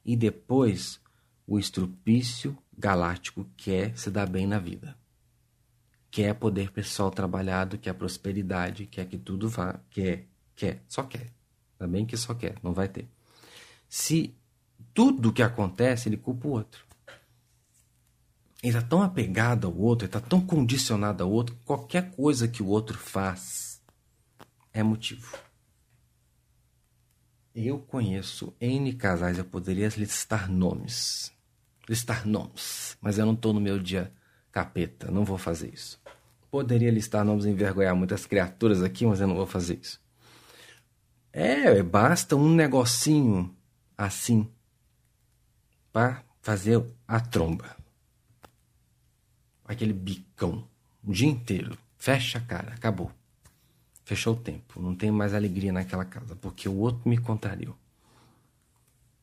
E 0.05 0.15
depois, 0.15 1.01
o 1.47 1.57
estrupício 1.57 2.55
galáctico 2.77 3.47
quer 3.57 3.97
se 3.97 4.11
dar 4.11 4.27
bem 4.27 4.45
na 4.45 4.59
vida. 4.59 4.95
Quer 6.11 6.35
poder 6.35 6.69
pessoal 6.69 7.09
trabalhado, 7.09 7.79
quer 7.79 7.93
prosperidade, 7.93 8.85
quer 8.85 9.07
que 9.07 9.17
tudo 9.17 9.49
vá, 9.49 9.79
quer, 9.89 10.27
quer, 10.55 10.83
só 10.87 11.01
quer. 11.01 11.33
Também 11.79 12.05
que 12.05 12.15
só 12.15 12.35
quer, 12.35 12.55
não 12.61 12.71
vai 12.71 12.87
ter. 12.87 13.09
Se 13.87 14.35
tudo 14.93 15.33
que 15.33 15.41
acontece, 15.41 16.09
ele 16.09 16.17
culpa 16.17 16.47
o 16.47 16.51
outro. 16.51 16.85
Ele 18.61 18.77
está 18.77 18.83
tão 18.83 19.01
apegado 19.01 19.65
ao 19.65 19.75
outro, 19.75 20.05
ele 20.05 20.15
está 20.15 20.21
tão 20.21 20.39
condicionado 20.39 21.23
ao 21.23 21.31
outro, 21.31 21.57
qualquer 21.65 22.11
coisa 22.11 22.47
que 22.47 22.61
o 22.61 22.67
outro 22.67 22.95
faz 22.95 23.68
é 24.79 24.83
motivo. 24.83 25.37
Eu 27.53 27.79
conheço 27.79 28.53
N 28.59 28.93
casais, 28.93 29.37
eu 29.37 29.45
poderia 29.45 29.87
listar 29.89 30.49
nomes. 30.49 31.31
Listar 31.87 32.27
nomes, 32.27 32.97
mas 33.01 33.17
eu 33.17 33.25
não 33.25 33.33
estou 33.33 33.53
no 33.53 33.59
meu 33.59 33.79
dia 33.79 34.13
capeta, 34.51 35.11
não 35.11 35.25
vou 35.25 35.37
fazer 35.37 35.73
isso. 35.73 35.99
Poderia 36.51 36.91
listar 36.91 37.25
nomes 37.25 37.45
e 37.45 37.49
envergonhar 37.49 37.95
muitas 37.95 38.25
criaturas 38.25 38.81
aqui, 38.81 39.05
mas 39.05 39.19
eu 39.19 39.27
não 39.27 39.35
vou 39.35 39.45
fazer 39.45 39.79
isso. 39.81 39.99
É, 41.31 41.81
basta 41.83 42.35
um 42.35 42.53
negocinho 42.53 43.55
assim 43.97 44.49
para 45.91 46.23
fazer 46.41 46.83
a 47.07 47.19
tromba. 47.19 47.75
Aquele 49.65 49.93
bicão 49.93 50.67
o 51.03 51.11
dia 51.11 51.27
inteiro. 51.27 51.77
Fecha 51.97 52.37
a 52.37 52.41
cara, 52.41 52.73
acabou. 52.73 53.11
Fechou 54.09 54.33
o 54.33 54.37
tempo. 54.37 54.81
Não 54.81 54.95
tem 54.95 55.11
mais 55.11 55.35
alegria 55.35 55.71
naquela 55.71 56.03
casa, 56.03 56.35
porque 56.35 56.67
o 56.67 56.75
outro 56.77 57.07
me 57.07 57.15
contrariou. 57.15 57.77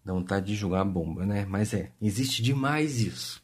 Dá 0.05 0.12
vontade 0.12 0.46
de 0.46 0.55
jogar 0.55 0.83
a 0.83 0.85
bomba, 0.85 1.27
né? 1.27 1.44
Mas 1.44 1.75
é, 1.75 1.90
existe 2.01 2.40
demais 2.40 3.01
isso. 3.01 3.42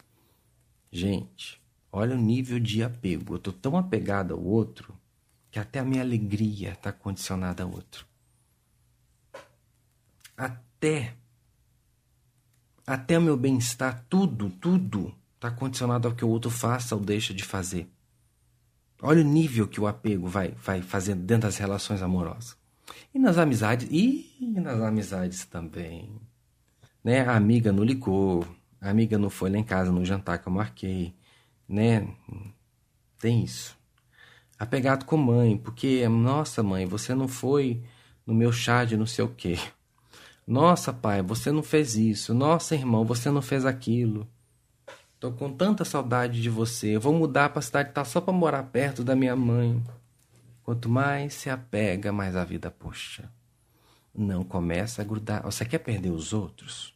Gente, 0.92 1.60
olha 1.90 2.14
o 2.14 2.20
nível 2.20 2.60
de 2.60 2.84
apego. 2.84 3.34
Eu 3.34 3.38
tô 3.40 3.52
tão 3.52 3.76
apegado 3.76 4.34
ao 4.34 4.40
outro 4.40 4.94
que 5.50 5.58
até 5.58 5.80
a 5.80 5.84
minha 5.84 6.00
alegria 6.00 6.74
está 6.74 6.92
condicionada 6.92 7.64
ao 7.64 7.72
outro. 7.72 8.06
Até 10.36 11.16
até 12.86 13.18
o 13.18 13.22
meu 13.22 13.36
bem-estar, 13.36 14.06
tudo, 14.08 14.48
tudo 14.48 15.12
está 15.34 15.50
condicionado 15.50 16.06
ao 16.06 16.14
que 16.14 16.24
o 16.24 16.28
outro 16.28 16.52
faça 16.52 16.94
ou 16.94 17.00
deixa 17.00 17.34
de 17.34 17.42
fazer. 17.42 17.90
Olha 19.02 19.20
o 19.20 19.24
nível 19.24 19.66
que 19.66 19.80
o 19.80 19.86
apego 19.88 20.28
vai, 20.28 20.54
vai 20.64 20.80
fazendo 20.80 21.22
dentro 21.22 21.48
das 21.48 21.56
relações 21.56 22.00
amorosas. 22.02 22.56
E 23.12 23.18
nas 23.18 23.36
amizades, 23.36 23.88
e 23.90 24.30
nas 24.40 24.80
amizades 24.80 25.44
também. 25.44 26.08
Né? 27.02 27.20
A 27.20 27.34
amiga 27.34 27.72
não 27.72 27.82
ligou, 27.82 28.46
a 28.80 28.90
amiga 28.90 29.18
não 29.18 29.28
foi 29.28 29.50
lá 29.50 29.58
em 29.58 29.64
casa 29.64 29.90
no 29.90 30.04
jantar 30.04 30.38
que 30.38 30.48
eu 30.48 30.52
marquei, 30.52 31.14
né? 31.68 32.06
Tem 33.18 33.42
isso. 33.42 33.76
Apegado 34.58 35.04
com 35.04 35.16
mãe, 35.16 35.56
porque, 35.56 36.08
nossa 36.08 36.62
mãe, 36.62 36.86
você 36.86 37.12
não 37.14 37.26
foi 37.26 37.82
no 38.24 38.32
meu 38.32 38.52
chá 38.52 38.84
de 38.84 38.96
não 38.96 39.06
sei 39.06 39.24
o 39.24 39.28
quê. 39.28 39.58
Nossa, 40.46 40.92
pai, 40.92 41.22
você 41.22 41.50
não 41.50 41.62
fez 41.62 41.96
isso. 41.96 42.32
Nossa, 42.32 42.74
irmão, 42.74 43.04
você 43.04 43.30
não 43.30 43.42
fez 43.42 43.64
aquilo. 43.64 44.28
Tô 45.22 45.30
com 45.30 45.52
tanta 45.52 45.84
saudade 45.84 46.42
de 46.42 46.50
você. 46.50 46.96
Eu 46.96 47.00
vou 47.00 47.14
mudar 47.14 47.50
para 47.50 47.60
a 47.60 47.62
cidade 47.62 47.92
tá 47.92 48.04
só 48.04 48.20
para 48.20 48.32
morar 48.32 48.64
perto 48.64 49.04
da 49.04 49.14
minha 49.14 49.36
mãe. 49.36 49.80
Quanto 50.64 50.88
mais 50.88 51.34
se 51.34 51.48
apega, 51.48 52.10
mais 52.10 52.34
a 52.34 52.44
vida 52.44 52.72
puxa. 52.72 53.30
Não 54.12 54.42
começa 54.42 55.00
a 55.00 55.04
grudar. 55.04 55.44
Você 55.44 55.64
quer 55.64 55.78
perder 55.78 56.10
os 56.10 56.32
outros? 56.32 56.92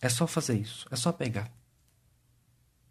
É 0.00 0.08
só 0.08 0.26
fazer 0.26 0.58
isso. 0.58 0.88
É 0.90 0.96
só 0.96 1.12
pegar. 1.12 1.48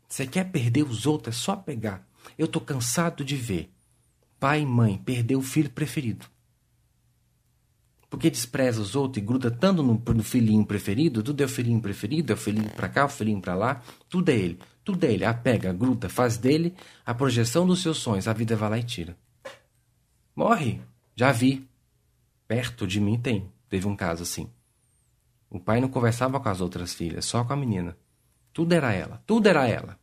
Você 0.07 0.25
quer 0.25 0.49
perder 0.49 0.83
os 0.83 1.05
outros? 1.05 1.35
É 1.35 1.37
só 1.37 1.57
pegar. 1.57 2.07
Eu 2.37 2.47
tô 2.47 2.61
cansado 2.61 3.25
de 3.25 3.35
ver 3.35 3.69
pai 4.39 4.61
e 4.61 4.65
mãe 4.65 4.97
perder 4.97 5.35
o 5.35 5.41
filho 5.41 5.69
preferido. 5.69 6.25
Porque 8.09 8.29
despreza 8.29 8.81
os 8.81 8.95
outros 8.95 9.21
e 9.21 9.25
gruda 9.25 9.51
tanto 9.51 9.83
no, 9.83 10.01
no 10.13 10.23
filhinho 10.23 10.65
preferido, 10.65 11.21
tudo 11.21 11.41
é 11.41 11.45
o 11.45 11.49
filhinho 11.49 11.81
preferido, 11.81 12.31
é 12.31 12.35
o 12.35 12.37
filhinho 12.37 12.69
para 12.69 12.87
cá, 12.87 13.05
o 13.05 13.09
filhinho 13.09 13.41
para 13.41 13.53
lá, 13.53 13.81
tudo 14.09 14.29
é 14.29 14.35
ele. 14.35 14.59
Tudo 14.83 15.03
é 15.03 15.11
ele. 15.11 15.25
Apega, 15.25 15.73
gruda, 15.73 16.07
faz 16.07 16.37
dele 16.37 16.73
a 17.05 17.13
projeção 17.13 17.67
dos 17.67 17.81
seus 17.81 17.97
sonhos. 17.97 18.27
A 18.27 18.33
vida 18.33 18.55
vai 18.55 18.69
lá 18.69 18.77
e 18.77 18.83
tira. 18.83 19.17
Morre. 20.33 20.79
Já 21.13 21.31
vi. 21.33 21.67
Perto 22.47 22.87
de 22.87 23.01
mim 23.01 23.19
tem. 23.19 23.51
Teve 23.67 23.85
um 23.85 23.95
caso 23.95 24.23
assim. 24.23 24.49
O 25.49 25.59
pai 25.59 25.81
não 25.81 25.89
conversava 25.89 26.39
com 26.39 26.47
as 26.47 26.61
outras 26.61 26.93
filhas, 26.93 27.25
só 27.25 27.43
com 27.43 27.51
a 27.51 27.57
menina. 27.57 27.97
Tudo 28.53 28.73
era 28.73 28.93
ela. 28.93 29.21
Tudo 29.25 29.47
era 29.47 29.67
ela. 29.67 29.99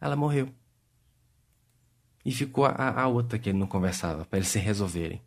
Ela 0.00 0.16
morreu. 0.16 0.48
E 2.24 2.32
ficou 2.32 2.64
a, 2.64 3.02
a 3.02 3.06
outra 3.06 3.38
que 3.38 3.50
ele 3.50 3.58
não 3.58 3.66
conversava, 3.66 4.24
para 4.24 4.38
eles 4.38 4.48
se 4.48 4.58
resolverem. 4.58 5.22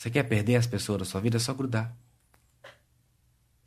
Você 0.00 0.08
quer 0.08 0.22
perder 0.22 0.56
as 0.56 0.66
pessoas 0.66 1.00
da 1.00 1.04
sua 1.04 1.20
vida? 1.20 1.36
É 1.36 1.38
só 1.38 1.52
grudar. 1.52 1.94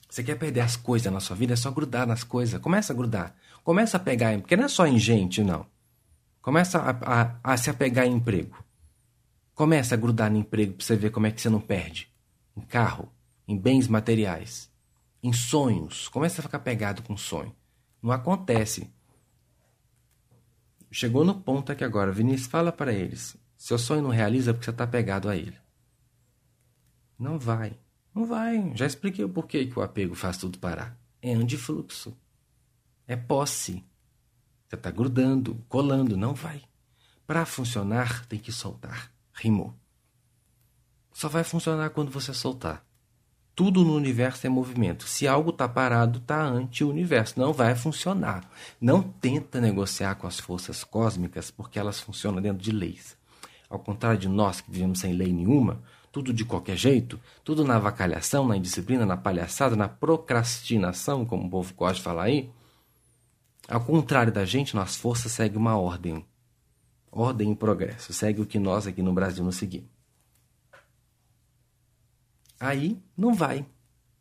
Você 0.10 0.24
quer 0.24 0.34
perder 0.34 0.62
as 0.62 0.76
coisas 0.76 1.14
na 1.14 1.20
sua 1.20 1.36
vida? 1.36 1.54
É 1.54 1.56
só 1.56 1.70
grudar 1.70 2.08
nas 2.08 2.24
coisas. 2.24 2.60
Começa 2.60 2.92
a 2.92 2.96
grudar. 2.96 3.36
Começa 3.64 3.98
a 3.98 4.00
pegar, 4.00 4.36
porque 4.40 4.58
não 4.58 4.64
é 4.64 4.68
só 4.68 4.88
em 4.88 4.98
gente, 4.98 5.44
não. 5.44 5.64
Começa 6.42 6.80
a, 6.80 6.90
a, 7.22 7.40
a 7.44 7.56
se 7.56 7.70
apegar 7.70 8.08
em 8.08 8.14
emprego. 8.14 8.58
Começa 9.54 9.94
a 9.94 9.98
grudar 9.98 10.32
no 10.32 10.40
emprego 10.40 10.74
para 10.74 10.84
você 10.84 10.96
ver 10.96 11.12
como 11.12 11.28
é 11.28 11.32
que 11.32 11.40
você 11.40 11.52
não 11.52 11.62
perde. 11.62 12.12
Em 12.58 12.62
carro, 12.62 13.14
em 13.48 13.56
bens 13.56 13.88
materiais, 13.88 14.72
em 15.22 15.32
sonhos. 15.32 16.08
Começa 16.08 16.42
a 16.42 16.44
ficar 16.44 16.62
pegado 16.62 17.04
com 17.04 17.16
sonho. 17.16 17.56
Não 18.02 18.12
acontece. 18.12 18.92
Chegou 20.92 21.24
no 21.24 21.36
ponto 21.36 21.72
aqui 21.72 21.84
agora. 21.84 22.12
Vinícius, 22.12 22.50
fala 22.50 22.72
para 22.72 22.92
eles. 22.92 23.38
Seu 23.56 23.78
sonho 23.78 24.02
não 24.02 24.10
realiza 24.10 24.52
porque 24.52 24.66
você 24.66 24.72
está 24.72 24.88
pegado 24.88 25.30
a 25.30 25.38
ele. 25.38 25.62
Não 27.18 27.38
vai. 27.40 27.78
Não 28.14 28.26
vai. 28.26 28.72
Já 28.76 28.86
expliquei 28.86 29.24
o 29.26 29.30
porquê 29.30 29.66
que 29.66 29.78
o 29.78 29.82
apego 29.82 30.16
faz 30.16 30.38
tudo 30.38 30.60
parar. 30.60 30.98
É 31.22 31.34
antifluxo. 31.34 32.16
É 33.08 33.16
posse. 33.16 33.84
Você 34.68 34.76
está 34.76 34.92
grudando, 34.92 35.64
colando. 35.68 36.16
Não 36.16 36.34
vai. 36.34 36.64
Para 37.26 37.46
funcionar, 37.46 38.26
tem 38.26 38.40
que 38.40 38.52
soltar. 38.52 39.12
Rimou. 39.34 39.74
Só 41.12 41.30
vai 41.30 41.44
funcionar 41.44 41.92
quando 41.92 42.12
você 42.12 42.34
soltar. 42.34 42.86
Tudo 43.56 43.86
no 43.86 43.96
universo 43.96 44.48
é 44.48 44.50
movimento. 44.50 45.08
Se 45.08 45.28
algo 45.28 45.52
está 45.52 45.70
parado, 45.70 46.18
está 46.18 46.42
anti-universo. 46.44 47.40
Não 47.40 47.54
vai 47.54 47.76
funcionar. 47.76 48.50
Não 48.82 49.04
tenta 49.04 49.62
negociar 49.62 50.16
com 50.16 50.26
as 50.26 50.40
forças 50.40 50.84
cósmicas, 50.84 51.52
porque 51.52 51.78
elas 51.78 52.00
funcionam 52.00 52.42
dentro 52.42 52.64
de 52.64 52.72
leis. 52.72 53.16
Ao 53.70 53.78
contrário 53.78 54.20
de 54.20 54.28
nós 54.28 54.60
que 54.60 54.72
vivemos 54.72 55.00
sem 55.00 55.14
lei 55.14 55.32
nenhuma, 55.32 55.82
tudo 56.14 56.32
de 56.32 56.46
qualquer 56.46 56.78
jeito, 56.78 57.20
tudo 57.44 57.66
na 57.66 57.80
vacalhação, 57.80 58.48
na 58.48 58.56
indisciplina, 58.56 59.04
na 59.04 59.18
palhaçada, 59.18 59.76
na 59.76 59.90
procrastinação, 59.90 61.26
como 61.26 61.48
o 61.48 61.50
povo 61.50 61.74
gosta 61.74 61.96
de 61.96 62.04
falar 62.04 62.26
aí. 62.26 62.52
Ao 63.68 63.84
contrário 63.84 64.32
da 64.32 64.46
gente, 64.46 64.76
nossa 64.76 65.00
força 65.00 65.28
segue 65.28 65.58
uma 65.58 65.76
ordem. 65.76 66.24
Ordem 67.12 67.52
e 67.52 67.56
progresso. 67.56 68.14
Segue 68.14 68.42
o 68.42 68.46
que 68.46 68.60
nós 68.60 68.86
aqui 68.86 69.02
no 69.02 69.12
Brasil 69.12 69.44
não 69.44 69.52
seguimos. 69.52 69.90
Aí 72.60 73.02
não 73.18 73.34
vai. 73.34 73.66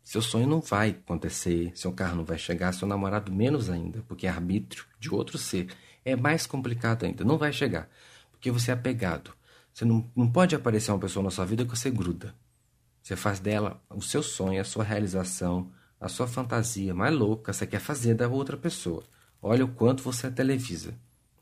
Seu 0.03 0.21
sonho 0.21 0.47
não 0.47 0.61
vai 0.61 0.89
acontecer, 0.89 1.71
seu 1.75 1.93
carro 1.93 2.15
não 2.15 2.25
vai 2.25 2.39
chegar, 2.39 2.73
seu 2.73 2.87
namorado 2.87 3.31
menos 3.31 3.69
ainda, 3.69 4.03
porque 4.07 4.25
é 4.25 4.31
arbítrio 4.31 4.83
de 4.99 5.13
outro 5.13 5.37
ser. 5.37 5.67
É 6.03 6.15
mais 6.15 6.47
complicado 6.47 7.05
ainda, 7.05 7.23
não 7.23 7.37
vai 7.37 7.53
chegar, 7.53 7.87
porque 8.31 8.49
você 8.49 8.71
é 8.71 8.73
apegado. 8.73 9.31
Você 9.73 9.85
não, 9.85 10.09
não 10.15 10.29
pode 10.31 10.55
aparecer 10.55 10.91
uma 10.91 10.99
pessoa 10.99 11.23
na 11.23 11.31
sua 11.31 11.45
vida 11.45 11.65
que 11.65 11.75
você 11.75 11.89
gruda. 11.89 12.35
Você 13.01 13.15
faz 13.15 13.39
dela 13.39 13.81
o 13.89 14.01
seu 14.01 14.21
sonho, 14.21 14.61
a 14.61 14.63
sua 14.63 14.83
realização, 14.83 15.71
a 15.99 16.07
sua 16.07 16.27
fantasia 16.27 16.93
mais 16.93 17.13
louca. 17.13 17.51
Você 17.51 17.65
quer 17.65 17.79
fazer 17.79 18.13
da 18.13 18.27
outra 18.27 18.55
pessoa. 18.55 19.03
Olha 19.41 19.65
o 19.65 19.67
quanto 19.67 20.03
você 20.03 20.29
televisa. 20.29 20.93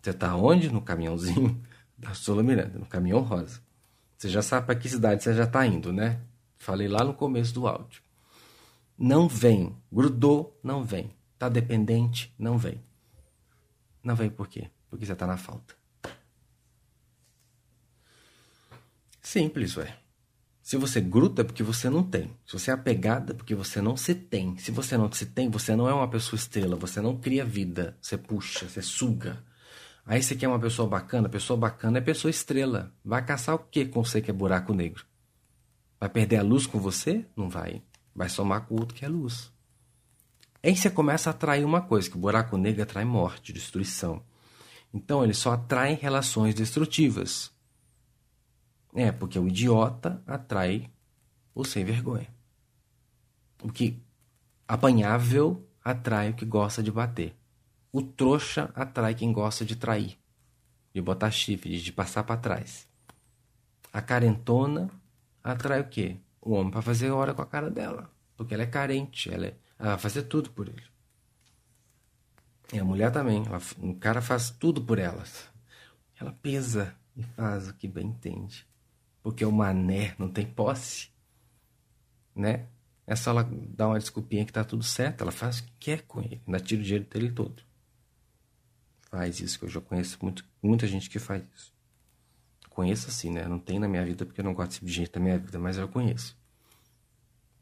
Você 0.02 0.10
está 0.10 0.36
onde? 0.36 0.72
No 0.72 0.82
caminhãozinho 0.82 1.62
da 1.98 2.14
Sula 2.14 2.42
Miranda, 2.42 2.80
no 2.80 2.86
caminhão 2.86 3.20
rosa. 3.22 3.62
Você 4.18 4.30
já 4.30 4.42
sabe 4.42 4.66
para 4.66 4.76
que 4.76 4.90
cidade 4.90 5.24
você 5.24 5.34
já 5.34 5.44
está 5.44 5.66
indo, 5.66 5.92
né? 5.92 6.22
Falei 6.58 6.88
lá 6.88 7.04
no 7.04 7.14
começo 7.14 7.54
do 7.54 7.68
áudio. 7.68 8.02
Não 8.98 9.28
vem. 9.28 9.76
Grudou, 9.92 10.60
não 10.64 10.84
vem. 10.84 11.12
Está 11.34 11.50
dependente, 11.50 12.34
não 12.38 12.58
vem. 12.58 12.80
Não 14.04 14.16
vem 14.16 14.30
por 14.30 14.48
quê? 14.48 14.70
Porque 14.90 15.06
você 15.06 15.14
está 15.14 15.28
na 15.28 15.38
falta. 15.38 15.81
Simples, 19.32 19.78
ué. 19.78 19.98
Se 20.62 20.76
você 20.76 21.00
gruda 21.00 21.42
é 21.42 21.46
porque 21.46 21.64
você 21.64 21.90
não 21.90 22.04
tem. 22.04 22.38
Se 22.46 22.52
você 22.52 22.70
é 22.70 22.74
apegada 22.74 23.32
é 23.32 23.34
porque 23.34 23.56
você 23.56 23.80
não 23.80 23.96
se 23.96 24.14
tem. 24.14 24.58
Se 24.58 24.72
você 24.72 24.98
não 24.98 25.10
se 25.10 25.26
tem, 25.26 25.50
você 25.50 25.74
não 25.74 25.88
é 25.88 25.94
uma 25.94 26.10
pessoa 26.10 26.38
estrela. 26.38 26.76
Você 26.76 27.00
não 27.00 27.16
cria 27.16 27.46
vida. 27.46 27.98
Você 28.02 28.18
puxa, 28.18 28.68
você 28.68 28.82
suga. 28.82 29.42
Aí 30.06 30.22
você 30.22 30.36
quer 30.36 30.50
uma 30.50 30.60
pessoa 30.60 30.86
bacana. 30.86 31.30
Pessoa 31.30 31.56
bacana 31.56 32.00
é 32.00 32.02
pessoa 32.02 32.30
estrela. 32.30 32.94
Vai 33.06 33.26
caçar 33.26 33.56
o 33.56 33.60
que 33.60 33.86
com 33.86 34.04
você 34.04 34.22
que 34.22 34.30
é 34.30 34.34
buraco 34.34 34.74
negro? 34.74 35.06
Vai 35.98 36.10
perder 36.10 36.36
a 36.36 36.44
luz 36.44 36.68
com 36.68 36.78
você? 36.78 37.26
Não 37.34 37.50
vai. 37.50 37.82
Vai 38.14 38.28
somar 38.28 38.68
com 38.68 38.76
o 38.76 38.82
outro 38.82 38.94
que 38.94 39.06
é 39.06 39.08
luz. 39.08 39.50
Aí 40.62 40.76
você 40.76 40.90
começa 40.90 41.30
a 41.30 41.32
atrair 41.32 41.64
uma 41.64 41.82
coisa, 41.82 42.10
que 42.10 42.18
o 42.18 42.20
buraco 42.20 42.58
negro 42.58 42.84
atrai 42.84 43.06
morte, 43.06 43.54
destruição. 43.54 44.22
Então 44.94 45.24
ele 45.24 45.34
só 45.34 45.54
atrai 45.54 45.94
relações 45.94 46.54
destrutivas. 46.54 47.50
É, 48.94 49.12
porque 49.12 49.40
o 49.40 49.48
idiota 49.48 50.22
atrai 50.28 50.92
o 51.56 51.64
sem 51.64 51.86
vergonha. 51.86 52.28
O 53.64 53.72
que 53.72 54.02
apanhável 54.68 55.66
atrai 55.84 56.32
o 56.32 56.34
que 56.34 56.46
gosta 56.46 56.84
de 56.84 56.92
bater. 56.92 57.36
O 57.92 58.02
trouxa 58.02 58.72
atrai 58.76 59.16
quem 59.16 59.32
gosta 59.32 59.66
de 59.66 59.76
trair, 59.76 60.18
de 60.94 61.02
botar 61.02 61.32
chifre, 61.32 61.80
de 61.80 61.92
passar 61.92 62.24
para 62.24 62.40
trás. 62.40 62.88
A 63.94 64.02
carentona 64.02 64.90
atrai 65.44 65.82
o 65.82 65.88
quê? 65.88 66.18
O 66.42 66.52
homem 66.54 66.72
para 66.72 66.82
fazer 66.82 67.12
hora 67.12 67.34
com 67.34 67.42
a 67.42 67.46
cara 67.46 67.70
dela, 67.70 68.10
porque 68.36 68.54
ela 68.54 68.64
é 68.64 68.68
carente, 68.68 69.32
ela, 69.32 69.48
é, 69.48 69.56
ela 69.78 69.90
vai 69.90 70.00
fazer 70.00 70.24
tudo 70.24 70.50
por 70.52 70.68
ele. 70.68 70.84
E 72.74 72.80
a 72.80 72.86
mulher 72.86 73.12
também, 73.12 73.46
ela, 73.46 73.62
o 73.80 73.96
cara 73.96 74.22
faz 74.22 74.50
tudo 74.50 74.82
por 74.82 74.98
elas. 74.98 75.50
Ela 76.20 76.32
pesa 76.32 76.96
e 77.16 77.24
faz 77.24 77.68
o 77.68 77.74
que 77.74 77.88
bem 77.88 78.08
entende 78.08 78.71
porque 79.22 79.46
o 79.46 79.52
mané 79.52 80.16
não 80.18 80.30
tem 80.30 80.46
posse, 80.46 81.10
né? 82.36 82.68
É 83.06 83.16
só 83.16 83.32
ela 83.32 83.50
dar 83.70 83.88
uma 83.88 84.00
desculpinha 84.00 84.46
que 84.46 84.54
tá 84.54 84.64
tudo 84.64 84.84
certo. 84.84 85.22
Ela 85.22 85.32
faz 85.32 85.60
o 85.60 85.64
que 85.64 85.72
quer 85.80 86.02
com 86.04 86.22
ele. 86.22 86.42
Ainda 86.48 86.60
tira 86.60 86.82
o 86.82 86.84
dinheiro 86.84 87.06
dele 87.06 87.32
todo. 87.32 87.62
Faz 89.10 89.42
isso, 89.42 89.60
que 89.60 89.66
eu 89.66 89.70
já 89.70 89.82
conheço 89.82 90.18
muito, 90.22 90.46
muita 90.64 90.88
gente 90.88 91.10
que 91.10 91.20
faz 91.20 91.44
isso. 91.54 91.74
Conheço 92.70 93.10
assim, 93.10 93.30
né? 93.30 93.46
Não 93.48 93.60
tem 93.60 93.80
na 93.80 93.88
minha 93.88 94.06
vida 94.06 94.26
porque 94.26 94.40
eu 94.40 94.46
não 94.46 94.54
gosto 94.54 94.84
de 94.86 94.92
gente 94.92 95.12
na 95.14 95.20
minha 95.22 95.38
vida, 95.38 95.60
mas 95.60 95.78
eu 95.78 95.90
conheço. 95.90 96.38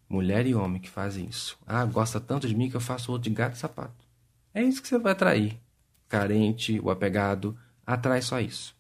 Mulher 0.08 0.46
e 0.46 0.54
homem 0.54 0.80
que 0.80 0.90
fazem 0.90 1.26
isso. 1.26 1.58
Ah, 1.66 1.84
gosta 1.86 2.20
tanto 2.20 2.48
de 2.48 2.56
mim 2.56 2.70
que 2.70 2.76
eu 2.76 2.82
faço 2.82 3.12
outro 3.12 3.28
de 3.28 3.36
gato 3.36 3.56
e 3.56 3.60
sapato. 3.60 4.06
É 4.54 4.62
isso 4.62 4.82
que 4.82 4.88
você 4.88 5.00
vai 5.00 5.14
atrair. 5.14 5.60
Carente, 6.08 6.80
o 6.80 6.92
apegado, 6.92 7.58
atrai 7.86 8.22
só 8.22 8.40
isso. 8.40 8.76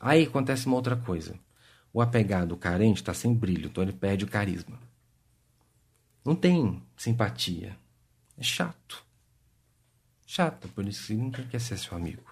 Aí 0.00 0.24
acontece 0.24 0.66
uma 0.66 0.76
outra 0.76 0.96
coisa. 0.96 1.38
O 1.92 2.00
apegado, 2.00 2.56
carente, 2.56 3.02
está 3.02 3.12
sem 3.12 3.34
brilho, 3.34 3.66
então 3.66 3.82
ele 3.82 3.92
perde 3.92 4.24
o 4.24 4.28
carisma. 4.28 4.78
Não 6.24 6.34
tem 6.34 6.82
simpatia. 6.96 7.76
É 8.38 8.42
chato. 8.42 9.04
Chato, 10.26 10.68
por 10.68 10.86
isso 10.86 11.08
que 11.08 11.14
ninguém 11.14 11.46
quer 11.48 11.60
ser 11.60 11.76
seu 11.76 11.96
amigo. 11.96 12.24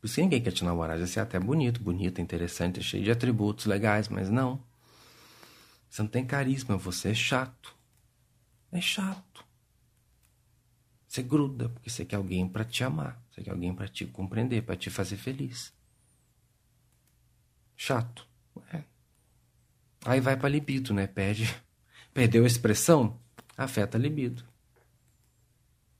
Por 0.00 0.06
isso 0.06 0.14
que 0.14 0.22
ninguém 0.22 0.40
quer 0.40 0.52
te 0.52 0.64
namorar. 0.64 0.98
Você 0.98 1.18
é 1.18 1.22
até 1.22 1.38
bonito, 1.38 1.82
bonito, 1.82 2.20
interessante, 2.20 2.82
cheio 2.82 3.04
de 3.04 3.10
atributos 3.10 3.66
legais, 3.66 4.08
mas 4.08 4.30
não. 4.30 4.62
Você 5.90 6.02
não 6.02 6.08
tem 6.08 6.24
carisma, 6.24 6.76
você 6.76 7.10
é 7.10 7.14
chato. 7.14 7.74
É 8.70 8.80
chato. 8.80 9.44
Você 11.06 11.22
gruda, 11.22 11.68
porque 11.68 11.90
você 11.90 12.04
quer 12.04 12.16
alguém 12.16 12.48
para 12.48 12.64
te 12.64 12.84
amar. 12.84 13.20
Você 13.38 13.44
quer 13.44 13.50
alguém 13.52 13.72
para 13.72 13.86
te 13.86 14.04
compreender, 14.04 14.62
para 14.62 14.76
te 14.76 14.90
fazer 14.90 15.16
feliz. 15.16 15.72
Chato. 17.76 18.26
É. 18.72 18.82
Aí 20.04 20.20
vai 20.20 20.36
para 20.36 20.48
libido, 20.48 20.92
né? 20.92 21.06
Perde. 21.06 21.48
Perdeu 22.12 22.42
a 22.42 22.46
expressão, 22.46 23.20
afeta 23.56 23.96
a 23.96 24.00
libido. 24.00 24.44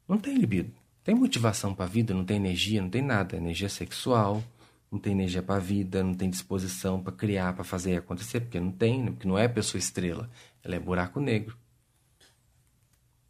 Não 0.08 0.18
tem 0.18 0.36
libido. 0.36 0.74
Tem 1.04 1.14
motivação 1.14 1.74
para 1.74 1.84
a 1.84 1.88
vida, 1.88 2.12
não 2.12 2.24
tem 2.24 2.36
energia, 2.36 2.82
não 2.82 2.90
tem 2.90 3.02
nada. 3.02 3.36
Energia 3.36 3.68
sexual, 3.68 4.42
não 4.90 4.98
tem 4.98 5.12
energia 5.12 5.42
para 5.42 5.56
a 5.56 5.60
vida, 5.60 6.02
não 6.02 6.14
tem 6.14 6.28
disposição 6.28 7.00
para 7.00 7.12
criar, 7.12 7.52
para 7.54 7.62
fazer 7.62 7.96
acontecer, 7.96 8.40
porque 8.40 8.58
não 8.58 8.72
tem, 8.72 9.04
né? 9.04 9.10
porque 9.12 9.28
não 9.28 9.38
é 9.38 9.46
pessoa 9.46 9.78
estrela. 9.78 10.28
Ela 10.64 10.74
é 10.74 10.80
buraco 10.80 11.20
negro. 11.20 11.56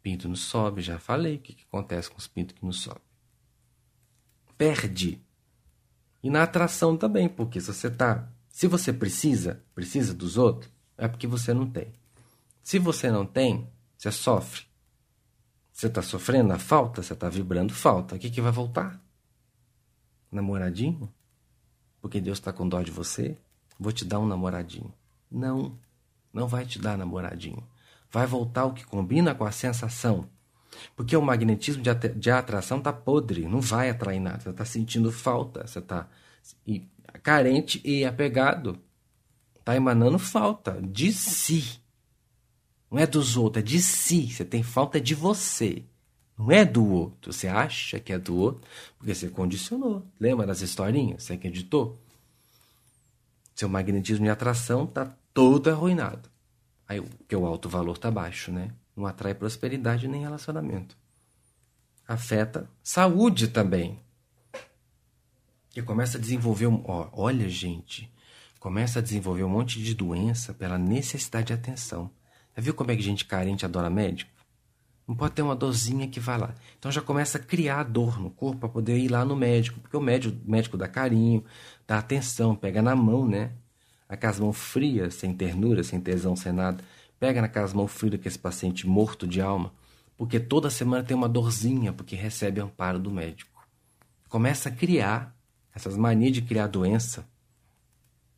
Pinto 0.01 0.27
não 0.27 0.35
sobe, 0.35 0.81
já 0.81 0.97
falei 0.97 1.35
o 1.35 1.39
que, 1.39 1.53
que 1.53 1.65
acontece 1.65 2.09
com 2.09 2.17
os 2.17 2.27
pintos 2.27 2.55
que 2.55 2.65
não 2.65 2.71
sobem. 2.71 3.08
Perde. 4.59 5.23
E 6.21 6.29
na 6.29 6.43
atração 6.43 6.97
também, 6.97 7.29
porque 7.29 7.61
se 7.61 7.73
você 7.73 7.89
tá, 7.89 8.27
se 8.49 8.67
você 8.67 8.91
precisa, 8.91 9.63
precisa 9.73 10.13
dos 10.13 10.37
outros, 10.37 10.69
é 10.97 11.07
porque 11.07 11.25
você 11.25 11.53
não 11.53 11.65
tem. 11.65 11.93
Se 12.61 12.77
você 12.77 13.09
não 13.09 13.25
tem, 13.25 13.69
você 13.97 14.11
sofre. 14.11 14.63
Você 15.71 15.87
está 15.87 16.01
sofrendo 16.01 16.51
a 16.51 16.59
falta, 16.59 17.01
você 17.01 17.13
está 17.13 17.29
vibrando 17.29 17.73
falta. 17.73 18.15
O 18.15 18.19
que, 18.19 18.29
que 18.29 18.41
vai 18.41 18.51
voltar? 18.51 19.01
Namoradinho? 20.29 21.09
Porque 22.01 22.19
Deus 22.19 22.37
está 22.37 22.51
com 22.51 22.67
dó 22.67 22.81
de 22.81 22.91
você? 22.91 23.37
Vou 23.79 23.93
te 23.93 24.03
dar 24.03 24.19
um 24.19 24.27
namoradinho. 24.27 24.93
Não, 25.31 25.79
não 26.33 26.49
vai 26.49 26.65
te 26.65 26.79
dar 26.79 26.97
namoradinho. 26.97 27.65
Vai 28.11 28.27
voltar 28.27 28.65
o 28.65 28.73
que 28.73 28.85
combina 28.85 29.33
com 29.33 29.45
a 29.45 29.53
sensação. 29.53 30.27
Porque 30.95 31.15
o 31.15 31.21
magnetismo 31.21 31.81
de, 31.81 31.93
de 31.93 32.31
atração 32.31 32.77
está 32.77 32.93
podre, 32.93 33.47
não 33.47 33.61
vai 33.61 33.89
atrair 33.89 34.19
nada. 34.19 34.39
Você 34.39 34.49
está 34.49 34.65
sentindo 34.65 35.11
falta, 35.11 35.65
você 35.65 35.79
está 35.79 36.07
carente 37.23 37.81
e 37.83 38.05
apegado. 38.05 38.79
Está 39.59 39.75
emanando 39.75 40.17
falta 40.17 40.81
de 40.81 41.11
si. 41.11 41.79
Não 42.89 42.97
é 42.97 43.05
dos 43.05 43.37
outros, 43.37 43.63
é 43.63 43.65
de 43.65 43.81
si. 43.81 44.31
Você 44.31 44.43
tem 44.43 44.63
falta 44.63 44.99
de 44.99 45.13
você. 45.13 45.83
Não 46.37 46.51
é 46.51 46.63
do 46.65 46.85
outro. 46.87 47.31
Você 47.33 47.47
acha 47.47 47.99
que 47.99 48.13
é 48.13 48.17
do 48.17 48.35
outro 48.35 48.67
porque 48.97 49.13
você 49.13 49.29
condicionou. 49.29 50.05
Lembra 50.19 50.47
das 50.47 50.61
historinhas? 50.61 51.23
Você 51.23 51.33
acreditou? 51.33 51.97
Seu 53.53 53.67
magnetismo 53.67 54.25
de 54.25 54.31
atração 54.31 54.85
está 54.85 55.13
todo 55.33 55.69
arruinado. 55.69 56.29
Aí, 56.87 56.99
o 56.99 57.45
alto 57.45 57.69
valor 57.69 57.95
está 57.95 58.09
baixo, 58.09 58.51
né? 58.51 58.71
Não 58.99 59.05
atrai 59.05 59.33
prosperidade 59.33 60.09
nem 60.09 60.23
relacionamento. 60.23 60.97
Afeta 62.05 62.69
saúde 62.83 63.47
também. 63.47 63.97
E 65.73 65.81
começa 65.81 66.17
a 66.17 66.21
desenvolver. 66.21 66.67
Ó, 66.67 67.09
olha, 67.13 67.47
gente. 67.47 68.11
Começa 68.59 68.99
a 68.99 69.01
desenvolver 69.01 69.45
um 69.45 69.49
monte 69.49 69.81
de 69.81 69.95
doença 69.95 70.53
pela 70.53 70.77
necessidade 70.77 71.47
de 71.47 71.53
atenção. 71.53 72.11
Já 72.53 72.61
viu 72.61 72.73
como 72.73 72.91
é 72.91 72.95
que 72.97 73.01
gente 73.01 73.23
carente 73.23 73.63
adora 73.63 73.89
médico? 73.89 74.29
Não 75.07 75.15
pode 75.15 75.33
ter 75.33 75.43
uma 75.43 75.55
dorzinha 75.55 76.05
que 76.05 76.19
vai 76.19 76.37
lá. 76.37 76.53
Então 76.77 76.91
já 76.91 77.01
começa 77.01 77.37
a 77.37 77.41
criar 77.41 77.83
dor 77.83 78.19
no 78.19 78.29
corpo 78.29 78.59
para 78.59 78.69
poder 78.69 78.97
ir 78.97 79.07
lá 79.07 79.23
no 79.23 79.33
médico, 79.33 79.79
porque 79.79 79.95
o 79.95 80.01
médico, 80.01 80.37
o 80.45 80.51
médico 80.51 80.75
dá 80.75 80.89
carinho, 80.89 81.41
dá 81.87 81.99
atenção, 81.99 82.53
pega 82.53 82.81
na 82.81 82.97
mão, 82.97 83.25
né? 83.25 83.53
Aquelas 84.09 84.41
mãos 84.41 84.57
frias, 84.57 85.13
sem 85.13 85.33
ternura, 85.33 85.85
sem 85.85 86.01
tesão, 86.01 86.35
sem 86.35 86.51
nada. 86.51 86.83
Pega 87.19 87.41
naquelas 87.41 87.73
mãos 87.73 87.91
frias 87.91 88.21
que 88.21 88.27
esse 88.27 88.39
paciente 88.39 88.87
morto 88.87 89.27
de 89.27 89.41
alma, 89.41 89.73
porque 90.17 90.39
toda 90.39 90.69
semana 90.69 91.03
tem 91.03 91.15
uma 91.15 91.29
dorzinha, 91.29 91.91
porque 91.91 92.15
recebe 92.15 92.61
amparo 92.61 92.99
do 92.99 93.11
médico. 93.11 93.67
Começa 94.27 94.69
a 94.69 94.71
criar 94.71 95.35
essas 95.73 95.97
manias 95.97 96.33
de 96.33 96.41
criar 96.41 96.67
doença, 96.67 97.27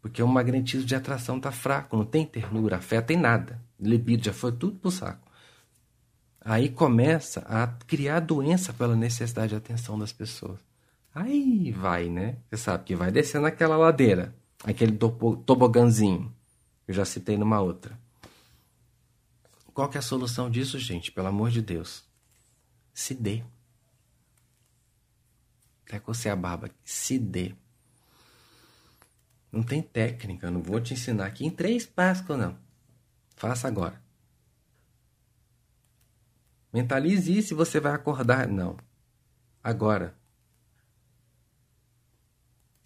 porque 0.02 0.22
o 0.22 0.28
magnetismo 0.28 0.86
de 0.86 0.96
atração 0.96 1.38
está 1.38 1.52
fraco, 1.52 1.96
não 1.96 2.06
tem 2.06 2.26
ternura, 2.26 2.78
afeta 2.78 3.08
tem 3.08 3.18
nada 3.18 3.62
libido 3.82 4.24
já 4.24 4.34
foi 4.34 4.52
tudo 4.52 4.78
pro 4.78 4.92
saco. 4.92 5.28
Aí 6.40 6.70
começa 6.70 7.42
a 7.42 7.68
criar 7.68 8.20
doença 8.20 8.72
pela 8.74 8.96
necessidade 8.96 9.50
de 9.50 9.56
atenção 9.56 9.98
das 9.98 10.12
pessoas. 10.12 10.60
Aí 11.14 11.72
vai, 11.72 12.08
né? 12.10 12.38
Você 12.50 12.58
sabe 12.58 12.84
que 12.86 12.96
vai 12.96 13.12
descendo 13.12 13.46
aquela 13.46 13.76
ladeira, 13.76 14.34
aquele 14.64 14.98
toboganzinho. 14.98 16.34
Eu 16.88 16.94
já 16.94 17.06
citei 17.06 17.38
numa 17.38 17.60
outra. 17.60 18.00
Qual 19.74 19.90
que 19.90 19.98
é 19.98 20.00
a 20.00 20.04
solução 20.04 20.50
disso, 20.50 20.78
gente? 20.78 21.12
Pelo 21.12 21.28
amor 21.28 21.50
de 21.50 21.62
Deus. 21.62 22.04
Se 22.94 23.14
dê. 23.14 23.44
Até 25.88 26.00
você 26.00 26.30
a 26.30 26.36
barba. 26.36 26.70
Se 26.84 27.18
dê. 27.18 27.56
Não 29.52 29.64
tem 29.64 29.82
técnica, 29.82 30.48
eu 30.48 30.52
não 30.52 30.62
vou 30.62 30.80
te 30.80 30.94
ensinar 30.94 31.26
aqui 31.26 31.46
em 31.46 31.50
três 31.52 31.86
passos, 31.86 32.26
não. 32.38 32.58
Faça 33.36 33.68
agora. 33.68 34.02
Mentalize 36.72 37.38
isso 37.38 37.54
e 37.54 37.58
você 37.58 37.80
vai 37.80 37.94
acordar. 37.94 38.48
Não. 38.48 38.78
Agora. 39.64 40.18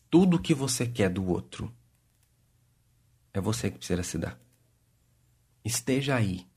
Tudo 0.10 0.42
que 0.42 0.54
você 0.54 0.88
quer 0.88 1.10
do 1.10 1.26
outro 1.28 1.72
é 3.34 3.42
você 3.42 3.70
que 3.70 3.78
precisa 3.78 4.02
se 4.02 4.18
dar. 4.18 4.40
Esteja 5.64 6.16
aí 6.16 6.48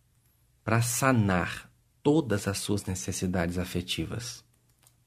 para 0.68 0.82
sanar 0.82 1.72
todas 2.02 2.46
as 2.46 2.58
suas 2.58 2.84
necessidades 2.84 3.56
afetivas. 3.56 4.44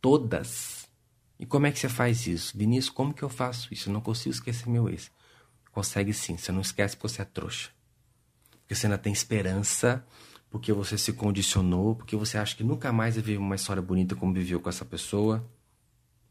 Todas. 0.02 0.90
E 1.38 1.46
como 1.46 1.68
é 1.68 1.72
que 1.72 1.78
você 1.78 1.88
faz 1.88 2.26
isso? 2.26 2.58
Vinícius, 2.58 2.90
como 2.90 3.14
que 3.14 3.22
eu 3.22 3.30
faço 3.30 3.72
isso? 3.72 3.88
Eu 3.88 3.94
não 3.94 4.02
consigo 4.02 4.34
esquecer 4.34 4.68
meu 4.68 4.90
ex. 4.90 5.12
Consegue 5.72 6.14
sim, 6.14 6.36
você 6.36 6.52
não 6.52 6.62
esquece 6.62 6.98
porque 6.98 7.14
você 7.14 7.22
é 7.22 7.26
trouxa 7.26 7.70
porque 8.72 8.74
você 8.74 8.88
ainda 8.88 8.98
tem 8.98 9.14
esperança, 9.14 10.04
porque 10.50 10.74
você 10.74 10.98
se 10.98 11.14
condicionou, 11.14 11.94
porque 11.94 12.16
você 12.16 12.40
acha 12.40 12.56
que 12.56 12.64
nunca 12.64 12.92
mais 12.92 13.14
vai 13.14 13.24
viver 13.24 13.38
uma 13.38 13.54
história 13.54 13.84
bonita 13.84 14.16
como 14.16 14.34
viveu 14.34 14.60
com 14.60 14.70
essa 14.70 14.84
pessoa, 14.84 15.48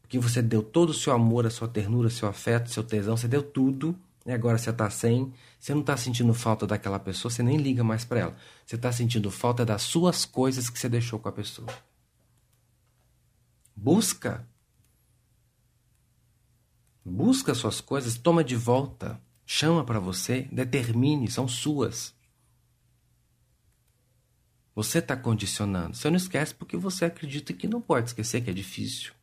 porque 0.01 0.19
você 0.19 0.41
deu 0.41 0.61
todo 0.61 0.89
o 0.89 0.93
seu 0.93 1.13
amor, 1.13 1.45
a 1.45 1.49
sua 1.49 1.69
ternura, 1.69 2.09
seu 2.09 2.27
afeto, 2.27 2.69
seu 2.69 2.83
tesão, 2.83 3.15
você 3.15 3.29
deu 3.29 3.41
tudo, 3.41 3.97
e 4.25 4.31
agora 4.31 4.57
você 4.57 4.69
está 4.69 4.89
sem, 4.89 5.33
você 5.59 5.73
não 5.73 5.81
está 5.81 5.97
sentindo 5.97 6.33
falta 6.33 6.67
daquela 6.67 6.99
pessoa, 6.99 7.31
você 7.31 7.41
nem 7.41 7.57
liga 7.57 7.83
mais 7.83 8.05
para 8.05 8.19
ela. 8.19 8.35
Você 8.65 8.75
está 8.75 8.91
sentindo 8.91 9.31
falta 9.31 9.65
das 9.65 9.81
suas 9.81 10.25
coisas 10.25 10.69
que 10.69 10.77
você 10.77 10.87
deixou 10.87 11.19
com 11.19 11.29
a 11.29 11.31
pessoa. 11.31 11.67
Busca. 13.75 14.47
Busca 17.03 17.55
suas 17.55 17.81
coisas, 17.81 18.15
toma 18.15 18.43
de 18.43 18.55
volta, 18.55 19.19
chama 19.43 19.83
para 19.83 19.99
você, 19.99 20.47
determine, 20.51 21.31
são 21.31 21.47
suas. 21.47 22.13
Você 24.75 24.99
está 24.99 25.17
condicionando. 25.17 25.95
Você 25.95 26.09
não 26.09 26.17
esquece 26.17 26.53
porque 26.53 26.77
você 26.77 27.05
acredita 27.05 27.53
que 27.53 27.67
não 27.67 27.81
pode 27.81 28.09
esquecer 28.09 28.41
que 28.41 28.51
é 28.51 28.53
difícil. 28.53 29.13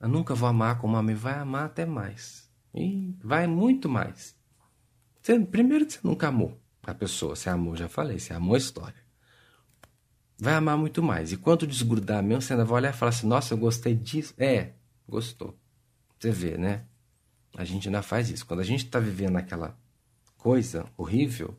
Eu 0.00 0.08
nunca 0.08 0.34
vou 0.34 0.48
amar 0.48 0.78
como 0.78 0.96
amei. 0.96 1.14
Vai 1.14 1.34
amar 1.38 1.66
até 1.66 1.86
mais. 1.86 2.47
E 2.74 3.14
vai 3.22 3.46
muito 3.46 3.88
mais. 3.88 4.36
Você, 5.20 5.38
primeiro 5.40 5.90
você 5.90 5.98
nunca 6.02 6.28
amou 6.28 6.58
a 6.82 6.94
pessoa. 6.94 7.36
Você 7.36 7.50
amou, 7.50 7.76
já 7.76 7.88
falei. 7.88 8.18
Você 8.18 8.32
amou 8.32 8.54
a 8.54 8.58
história. 8.58 9.08
Vai 10.38 10.54
amar 10.54 10.76
muito 10.78 11.02
mais. 11.02 11.32
E 11.32 11.36
quando 11.36 11.66
desgrudar 11.66 12.22
mesmo, 12.22 12.42
você 12.42 12.52
ainda 12.52 12.64
vai 12.64 12.76
olhar 12.76 12.94
e 12.94 12.96
falar 12.96 13.10
assim: 13.10 13.26
Nossa, 13.26 13.54
eu 13.54 13.58
gostei 13.58 13.94
disso. 13.94 14.34
É, 14.38 14.72
gostou. 15.08 15.58
Você 16.18 16.30
vê, 16.30 16.56
né? 16.56 16.84
A 17.56 17.64
gente 17.64 17.88
ainda 17.88 18.02
faz 18.02 18.30
isso. 18.30 18.46
Quando 18.46 18.60
a 18.60 18.64
gente 18.64 18.84
está 18.84 19.00
vivendo 19.00 19.36
aquela 19.36 19.76
coisa 20.36 20.86
horrível, 20.96 21.56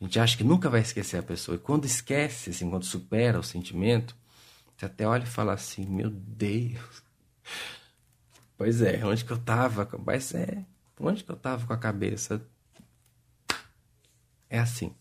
a 0.00 0.04
gente 0.04 0.20
acha 0.20 0.36
que 0.36 0.44
nunca 0.44 0.70
vai 0.70 0.80
esquecer 0.80 1.18
a 1.18 1.22
pessoa. 1.22 1.56
E 1.56 1.58
quando 1.58 1.84
esquece, 1.84 2.50
assim, 2.50 2.70
quando 2.70 2.84
supera 2.84 3.38
o 3.38 3.42
sentimento, 3.42 4.16
você 4.76 4.86
até 4.86 5.06
olha 5.06 5.24
e 5.24 5.26
fala 5.26 5.52
assim: 5.52 5.84
Meu 5.86 6.10
Deus. 6.10 7.02
Pois 8.62 8.80
é, 8.80 9.04
onde 9.04 9.24
que 9.24 9.32
eu 9.32 9.38
tava? 9.38 9.90
Mas 10.06 10.32
é, 10.32 10.64
onde 11.00 11.24
que 11.24 11.32
eu 11.32 11.34
tava 11.34 11.66
com 11.66 11.72
a 11.72 11.76
cabeça? 11.76 12.40
É 14.48 14.60
assim. 14.60 14.94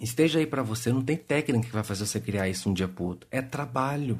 Esteja 0.00 0.40
aí 0.40 0.46
para 0.46 0.60
você, 0.60 0.92
não 0.92 1.02
tem 1.02 1.16
técnica 1.16 1.68
que 1.68 1.72
vai 1.72 1.84
fazer 1.84 2.04
você 2.04 2.18
criar 2.18 2.48
isso 2.48 2.68
um 2.68 2.74
dia 2.74 2.88
pro 2.88 3.04
outro. 3.04 3.28
É 3.30 3.40
trabalho. 3.40 4.18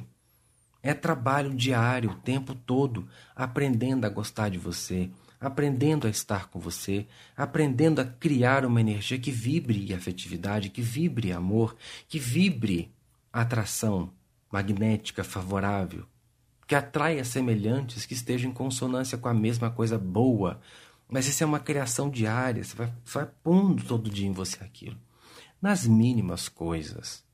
É 0.84 0.94
trabalho 0.94 1.52
diário, 1.52 2.10
o 2.12 2.14
tempo 2.14 2.54
todo, 2.54 3.08
aprendendo 3.34 4.04
a 4.04 4.08
gostar 4.08 4.50
de 4.50 4.58
você, 4.58 5.10
aprendendo 5.40 6.06
a 6.06 6.10
estar 6.10 6.46
com 6.46 6.60
você, 6.60 7.08
aprendendo 7.36 8.00
a 8.00 8.04
criar 8.04 8.64
uma 8.64 8.80
energia 8.80 9.18
que 9.18 9.32
vibre 9.32 9.92
afetividade, 9.92 10.70
que 10.70 10.80
vibre 10.80 11.32
amor, 11.32 11.74
que 12.06 12.20
vibre 12.20 12.88
atração 13.32 14.12
magnética 14.52 15.24
favorável, 15.24 16.06
que 16.66 16.74
atraia 16.74 17.24
semelhantes 17.24 18.04
que 18.04 18.14
estejam 18.14 18.50
em 18.50 18.54
consonância 18.54 19.16
com 19.16 19.28
a 19.28 19.34
mesma 19.34 19.70
coisa 19.70 19.96
boa. 19.98 20.60
Mas 21.08 21.26
isso 21.26 21.42
é 21.42 21.46
uma 21.46 21.60
criação 21.60 22.10
diária, 22.10 22.64
você 22.64 22.74
vai, 22.74 22.92
você 23.04 23.18
vai 23.18 23.28
pondo 23.42 23.84
todo 23.84 24.10
dia 24.10 24.26
em 24.26 24.32
você 24.32 24.62
aquilo. 24.62 24.98
Nas 25.62 25.86
mínimas 25.86 26.48
coisas, 26.48 27.24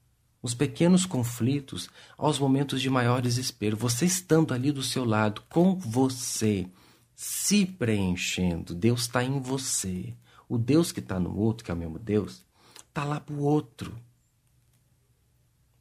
nos 0.43 0.55
pequenos 0.55 1.07
conflitos, 1.07 1.89
aos 2.19 2.39
momentos 2.39 2.83
de 2.83 2.91
maior 2.91 3.23
desespero, 3.23 3.77
você 3.77 4.05
estando 4.05 4.53
ali 4.53 4.71
do 4.71 4.83
seu 4.83 5.05
lado, 5.05 5.43
com 5.49 5.77
você, 5.77 6.69
se 7.15 7.65
preenchendo, 7.65 8.75
Deus 8.75 9.03
está 9.03 9.25
em 9.25 9.41
você. 9.41 10.15
O 10.49 10.59
Deus 10.59 10.93
que 10.93 11.01
está 11.01 11.19
no 11.19 11.35
outro, 11.35 11.65
que 11.65 11.71
é 11.71 11.75
o 11.75 11.77
mesmo 11.77 11.99
Deus, 11.99 12.45
está 12.89 13.05
lá 13.05 13.19
para 13.19 13.35
o 13.35 13.43
outro. 13.43 13.97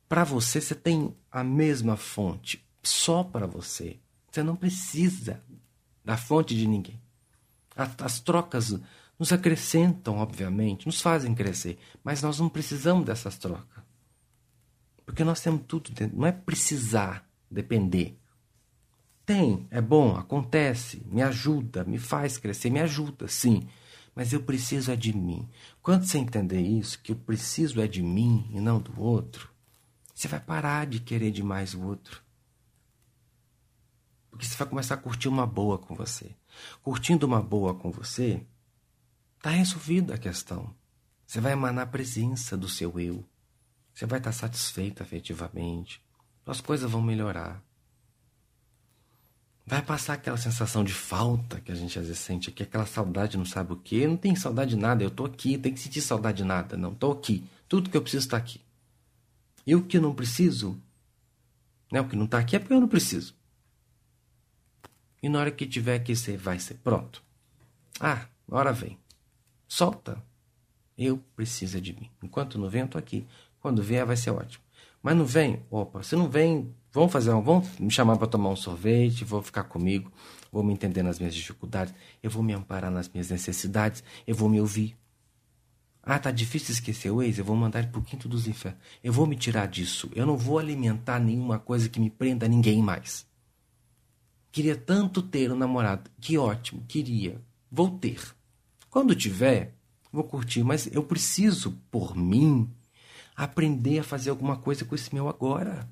Para 0.08 0.24
você, 0.24 0.62
você 0.62 0.76
tem 0.76 1.14
a 1.30 1.44
mesma 1.44 1.98
fonte, 1.98 2.64
só 2.84 3.24
para 3.24 3.46
você. 3.46 4.00
Você 4.32 4.44
não 4.44 4.56
precisa 4.56 5.42
da 6.04 6.18
fonte 6.18 6.56
de 6.56 6.68
ninguém. 6.68 7.00
As 7.76 8.20
trocas 8.20 8.80
nos 9.18 9.32
acrescentam, 9.32 10.18
obviamente, 10.18 10.86
nos 10.86 11.02
fazem 11.02 11.36
crescer, 11.36 11.78
mas 12.04 12.22
nós 12.22 12.40
não 12.40 12.50
precisamos 12.50 13.06
dessas 13.06 13.38
trocas. 13.38 13.84
Porque 15.06 15.24
nós 15.24 15.42
temos 15.42 15.64
tudo 15.68 15.92
dentro. 15.92 16.18
Não 16.18 16.26
é 16.26 16.32
precisar 16.32 17.28
depender. 17.50 18.18
Tem, 19.26 19.68
é 19.70 19.82
bom, 19.82 20.16
acontece, 20.16 21.02
me 21.06 21.22
ajuda, 21.22 21.84
me 21.84 22.00
faz 22.00 22.38
crescer, 22.38 22.70
me 22.70 22.80
ajuda, 22.80 23.28
sim. 23.28 23.68
Mas 24.16 24.34
eu 24.34 24.42
preciso 24.42 24.92
é 24.92 24.96
de 24.96 25.16
mim. 25.16 25.48
Quando 25.82 26.06
você 26.06 26.18
entender 26.18 26.62
isso, 26.62 27.00
que 27.02 27.12
eu 27.12 27.16
preciso 27.16 27.80
é 27.80 27.88
de 27.88 28.02
mim 28.02 28.50
e 28.52 28.60
não 28.60 28.80
do 28.80 29.00
outro, 29.02 29.50
você 30.14 30.28
vai 30.28 30.40
parar 30.40 30.86
de 30.86 31.00
querer 31.00 31.32
demais 31.32 31.74
o 31.74 31.82
outro. 31.82 32.22
Porque 34.32 34.46
você 34.46 34.56
vai 34.56 34.68
começar 34.68 34.96
a 34.96 34.98
curtir 34.98 35.28
uma 35.28 35.46
boa 35.46 35.78
com 35.78 35.94
você. 35.94 36.36
Curtindo 36.82 37.28
uma 37.28 37.42
boa 37.42 37.76
com 37.76 37.92
você, 37.92 38.42
está 39.38 39.50
resolvida 39.52 40.16
a 40.16 40.18
questão. 40.18 40.74
Você 41.28 41.42
vai 41.42 41.52
emanar 41.52 41.84
a 41.84 41.90
presença 41.90 42.58
do 42.58 42.68
seu 42.68 43.00
eu. 43.00 43.24
Você 43.94 44.06
vai 44.06 44.20
estar 44.20 44.32
satisfeito 44.32 45.04
afetivamente. 45.04 46.02
As 46.46 46.62
coisas 46.62 46.90
vão 46.90 47.02
melhorar. 47.02 47.62
Vai 49.66 49.82
passar 49.82 50.14
aquela 50.14 50.38
sensação 50.38 50.84
de 50.84 50.94
falta 50.94 51.62
que 51.62 51.72
a 51.72 51.76
gente 51.76 51.98
às 52.00 52.08
vezes 52.08 52.20
sente 52.20 52.50
aqui, 52.50 52.64
aquela 52.64 52.86
saudade 52.86 53.38
não 53.38 53.46
sabe 53.46 53.74
o 53.74 53.78
que. 53.78 54.08
Não 54.08 54.18
tem 54.18 54.36
saudade 54.36 54.72
de 54.72 54.76
nada, 54.76 55.04
eu 55.04 55.12
tô 55.12 55.26
aqui, 55.26 55.58
tem 55.58 55.74
que 55.74 55.80
sentir 55.80 56.02
saudade 56.02 56.38
de 56.38 56.44
nada. 56.44 56.76
Não, 56.76 56.96
tô 56.96 57.12
aqui. 57.12 57.46
Tudo 57.70 57.90
que 57.90 57.96
eu 57.96 58.02
preciso 58.02 58.26
está 58.26 58.38
aqui. 58.38 58.60
E 59.66 59.76
o 59.76 59.84
que 59.84 59.98
eu 59.98 60.02
não 60.02 60.16
preciso, 60.16 60.82
né? 61.92 62.02
O 62.02 62.08
que 62.08 62.16
não 62.16 62.26
está 62.26 62.40
aqui 62.40 62.56
é 62.56 62.60
porque 62.60 62.74
eu 62.74 62.82
não 62.82 62.88
preciso. 62.88 63.36
E 65.22 65.30
na 65.30 65.40
hora 65.40 65.52
que 65.52 65.68
tiver 65.68 66.00
que 66.00 66.16
ser, 66.16 66.38
vai 66.38 66.60
ser 66.60 66.76
pronto. 66.76 67.24
Ah, 68.00 68.26
hora 68.50 68.74
vem. 68.74 68.98
Solta. 69.68 70.22
Eu 70.98 71.18
preciso 71.36 71.80
de 71.80 71.94
mim. 71.94 72.10
Enquanto 72.22 72.58
não 72.58 72.70
vem, 72.70 72.82
eu 72.82 72.88
tô 72.88 72.98
aqui. 72.98 73.26
Quando 73.60 73.84
vier, 73.84 74.06
vai 74.06 74.18
ser 74.18 74.32
ótimo. 74.32 74.64
Mas 75.02 75.16
não 75.16 75.26
vem? 75.26 75.64
Opa, 75.70 76.04
se 76.04 76.16
não 76.16 76.30
vem, 76.30 76.74
vão 76.92 77.10
fazer 77.10 77.32
um, 77.32 77.42
vão 77.42 77.64
me 77.80 77.90
chamar 77.90 78.18
para 78.18 78.28
tomar 78.28 78.50
um 78.50 78.56
sorvete, 78.56 79.24
vou 79.24 79.42
ficar 79.42 79.64
comigo, 79.64 80.12
vou 80.52 80.64
me 80.64 80.74
entender 80.74 81.02
nas 81.02 81.18
minhas 81.18 81.34
dificuldades, 81.34 81.94
eu 82.22 82.30
vou 82.30 82.44
me 82.44 82.54
amparar 82.54 82.92
nas 82.92 83.10
minhas 83.10 83.30
necessidades, 83.30 84.04
eu 84.28 84.36
vou 84.36 84.48
me 84.48 84.60
ouvir. 84.60 84.96
Ah, 86.04 86.20
tá 86.20 86.32
difícil 86.32 86.74
esquecer 86.74 87.12
o 87.12 87.22
ex, 87.22 87.38
eu 87.38 87.46
vou 87.46 87.56
mandar 87.56 87.80
ele 87.80 87.88
pro 87.88 88.02
quinto 88.02 88.28
dos 88.28 88.48
infernos. 88.48 88.80
Eu 89.04 89.14
vou 89.14 89.28
me 89.28 89.36
tirar 89.36 89.68
disso. 89.68 90.10
Eu 90.16 90.26
não 90.26 90.36
vou 90.36 90.58
alimentar 90.58 91.20
nenhuma 91.20 91.60
coisa 91.60 91.88
que 91.88 92.00
me 92.00 92.10
prenda 92.10 92.48
a 92.48 92.50
ninguém 92.50 92.82
mais. 92.82 93.26
Queria 94.52 94.76
tanto 94.76 95.22
ter 95.22 95.52
um 95.52 95.56
namorado. 95.56 96.10
Que 96.20 96.38
ótimo, 96.38 96.84
queria. 96.88 97.42
Vou 97.72 97.90
ter. 97.90 98.22
Quando 98.90 99.16
tiver, 99.16 99.74
vou 100.12 100.24
curtir, 100.24 100.64
mas 100.64 100.88
eu 100.94 101.04
preciso, 101.04 101.78
por 101.90 102.16
mim, 102.16 102.70
aprender 103.36 104.00
a 104.00 104.04
fazer 104.04 104.30
alguma 104.30 104.58
coisa 104.58 104.84
com 104.84 104.94
esse 104.94 105.14
meu 105.14 105.30
agora. 105.30 105.88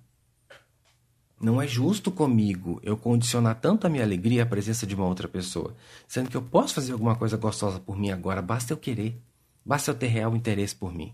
Não 1.41 1.61
é 1.61 1.65
justo 1.65 2.11
comigo 2.11 2.81
eu 2.83 2.97
condicionar 2.97 3.55
tanto 3.55 3.87
a 3.87 3.89
minha 3.89 4.03
alegria 4.03 4.43
à 4.43 4.45
presença 4.45 4.85
de 4.85 4.93
uma 4.93 5.05
outra 5.05 5.25
pessoa, 5.25 5.73
sendo 6.05 6.29
que 6.29 6.35
eu 6.35 6.41
posso 6.41 6.73
fazer 6.73 6.91
alguma 6.91 7.15
coisa 7.15 7.37
gostosa 7.37 7.79
por 7.79 7.97
mim 7.97 8.11
agora, 8.11 8.41
basta 8.41 8.73
eu 8.73 8.77
querer, 8.77 9.17
basta 9.65 9.91
eu 9.91 9.95
ter 9.95 10.07
real 10.07 10.35
interesse 10.35 10.75
por 10.75 10.93
mim. 10.93 11.13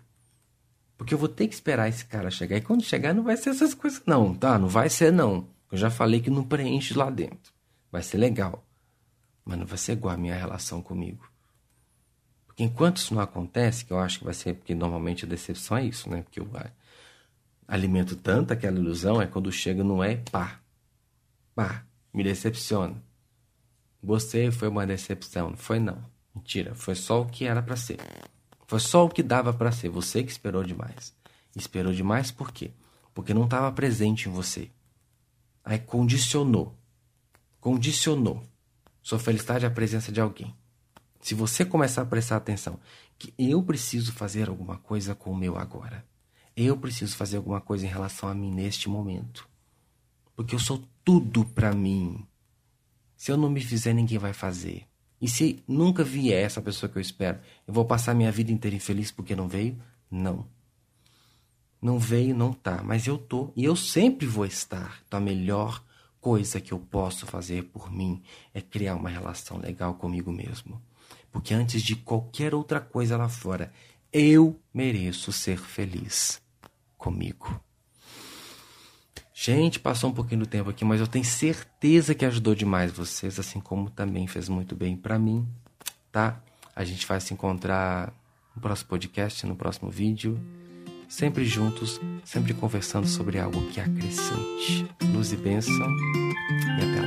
Porque 0.97 1.13
eu 1.13 1.17
vou 1.17 1.29
ter 1.29 1.47
que 1.47 1.53
esperar 1.53 1.89
esse 1.89 2.03
cara 2.05 2.31
chegar, 2.31 2.57
e 2.57 2.61
quando 2.61 2.83
chegar 2.83 3.13
não 3.13 3.21
vai 3.21 3.37
ser 3.37 3.51
essas 3.51 3.75
coisas, 3.75 4.01
não, 4.07 4.33
tá? 4.33 4.57
Não 4.57 4.67
vai 4.67 4.89
ser, 4.89 5.13
não. 5.13 5.47
Eu 5.76 5.80
já 5.80 5.89
falei 5.89 6.21
que 6.21 6.30
não 6.30 6.41
preenche 6.41 6.93
lá 6.93 7.09
dentro. 7.09 7.51
Vai 7.91 8.01
ser 8.01 8.15
legal, 8.17 8.65
mas 9.43 9.59
não 9.59 9.65
vai 9.65 9.78
ser 9.78 9.91
igual 9.91 10.13
a 10.13 10.17
minha 10.17 10.34
relação 10.34 10.82
comigo. 10.82 11.30
Porque 12.47 12.63
enquanto 12.63 12.95
isso 12.95 13.13
não 13.13 13.21
acontece, 13.21 13.84
que 13.84 13.91
eu 13.91 13.99
acho 13.99 14.19
que 14.19 14.23
vai 14.23 14.34
ser, 14.34 14.53
porque 14.53 14.73
normalmente 14.73 15.26
a 15.26 15.28
decepção 15.28 15.76
é 15.76 15.84
isso, 15.84 16.09
né? 16.09 16.21
Porque 16.21 16.39
eu 16.39 16.49
alimento 17.67 18.15
tanto 18.15 18.53
aquela 18.53 18.80
ilusão, 18.80 19.21
é 19.21 19.28
quando 19.28 19.51
chega 19.51 19.84
não 19.84 20.01
é 20.01 20.15
pá. 20.15 20.61
Pá, 21.53 21.86
me 22.13 22.23
decepciona. 22.23 22.95
Você 24.01 24.51
foi 24.51 24.69
uma 24.69 24.88
decepção, 24.88 25.49
não 25.49 25.57
foi 25.57 25.78
não. 25.78 26.01
Mentira, 26.34 26.73
foi 26.73 26.95
só 26.95 27.21
o 27.21 27.26
que 27.26 27.43
era 27.43 27.61
para 27.61 27.76
ser. 27.76 27.97
Foi 28.65 28.80
só 28.80 29.03
o 29.03 29.09
que 29.09 29.21
dava 29.21 29.53
para 29.53 29.73
ser. 29.73 29.89
Você 29.89 30.23
que 30.23 30.32
esperou 30.32 30.63
demais. 30.63 31.13
Esperou 31.53 31.91
demais 31.91 32.32
por 32.32 32.53
quê? 32.53 32.71
Porque 33.13 33.34
não 33.34 33.43
estava 33.43 33.69
presente 33.73 34.30
em 34.30 34.32
você. 34.32 34.71
Aí 35.66 35.80
condicionou. 35.80 36.78
Condicionou 37.59 38.43
sua 39.01 39.18
felicidade 39.18 39.66
à 39.66 39.72
presença 39.72 40.11
de 40.11 40.22
alguém. 40.22 40.55
Se 41.20 41.34
você 41.34 41.66
começar 41.66 42.03
a 42.03 42.05
prestar 42.05 42.38
atenção 42.38 42.80
que 43.18 43.34
eu 43.38 43.63
preciso 43.63 44.11
fazer 44.11 44.49
alguma 44.49 44.78
coisa 44.78 45.16
com 45.16 45.32
o 45.32 45.36
meu 45.36 45.57
agora. 45.57 46.05
Eu 46.55 46.78
preciso 46.78 47.16
fazer 47.16 47.38
alguma 47.38 47.59
coisa 47.59 47.86
em 47.86 47.89
relação 47.89 48.30
a 48.30 48.34
mim 48.36 48.51
neste 48.51 48.88
momento. 48.88 49.47
Porque 50.36 50.55
eu 50.55 50.59
sou 50.59 50.84
tudo 51.03 51.45
para 51.45 51.74
mim. 51.74 52.26
Se 53.16 53.32
eu 53.32 53.38
não 53.38 53.49
me 53.49 53.61
fizer, 53.61 53.93
ninguém 53.93 54.18
vai 54.18 54.34
fazer. 54.34 54.86
E 55.20 55.28
se 55.28 55.63
nunca 55.68 56.03
vier 56.03 56.43
essa 56.43 56.61
pessoa 56.61 56.89
que 56.89 56.97
eu 56.97 57.01
espero, 57.01 57.39
eu 57.66 57.74
vou 57.74 57.86
passar 57.86 58.13
minha 58.13 58.32
vida 58.32 58.51
inteira 58.51 58.76
infeliz 58.76 59.11
porque 59.11 59.36
não 59.36 59.47
veio? 59.47 59.82
Não. 60.11 60.45
Não 61.86 61.99
veio, 61.99 62.36
não 62.36 62.51
tá. 62.51 62.81
Mas 62.83 63.05
eu 63.05 63.15
tô. 63.15 63.53
E 63.55 63.63
eu 63.63 63.75
sempre 63.75 64.25
vou 64.25 64.43
estar. 64.43 65.03
Então 65.05 65.19
a 65.19 65.21
melhor 65.21 65.83
coisa 66.19 66.59
que 66.59 66.71
eu 66.71 66.79
posso 66.79 67.27
fazer 67.27 67.65
por 67.65 67.91
mim 67.91 68.23
é 68.55 68.59
criar 68.59 68.95
uma 68.95 69.07
relação 69.07 69.59
legal 69.59 69.93
comigo 69.93 70.31
mesmo. 70.31 70.81
Porque 71.31 71.53
antes 71.53 71.83
de 71.83 71.95
qualquer 71.95 72.55
outra 72.55 72.81
coisa 72.81 73.15
lá 73.15 73.29
fora, 73.29 73.71
eu 74.11 74.59
mereço 74.73 75.31
ser 75.31 75.59
feliz 75.59 76.41
comigo. 76.97 77.61
Gente, 79.31 79.79
passou 79.79 80.09
um 80.09 80.13
pouquinho 80.13 80.39
do 80.39 80.47
tempo 80.47 80.71
aqui, 80.71 80.83
mas 80.83 80.99
eu 80.99 81.05
tenho 81.05 81.23
certeza 81.23 82.15
que 82.15 82.25
ajudou 82.25 82.55
demais 82.55 82.93
vocês, 82.93 83.39
assim 83.39 83.59
como 83.59 83.91
também 83.91 84.25
fez 84.25 84.49
muito 84.49 84.75
bem 84.75 84.97
para 84.97 85.19
mim, 85.19 85.47
tá? 86.11 86.41
A 86.75 86.83
gente 86.83 87.05
vai 87.05 87.21
se 87.21 87.31
encontrar 87.31 88.11
no 88.55 88.61
próximo 88.61 88.89
podcast, 88.89 89.45
no 89.45 89.55
próximo 89.55 89.91
vídeo, 89.91 90.41
sempre 91.08 91.45
juntos, 91.45 91.99
sempre 92.24 92.53
conversando 92.53 93.08
sobre 93.08 93.39
algo 93.39 93.62
que 93.68 93.80
acrescente. 93.80 94.88
Luz 95.14 95.32
e 95.32 95.38
bênção 95.38 95.88
e 96.80 96.84
até 96.84 97.05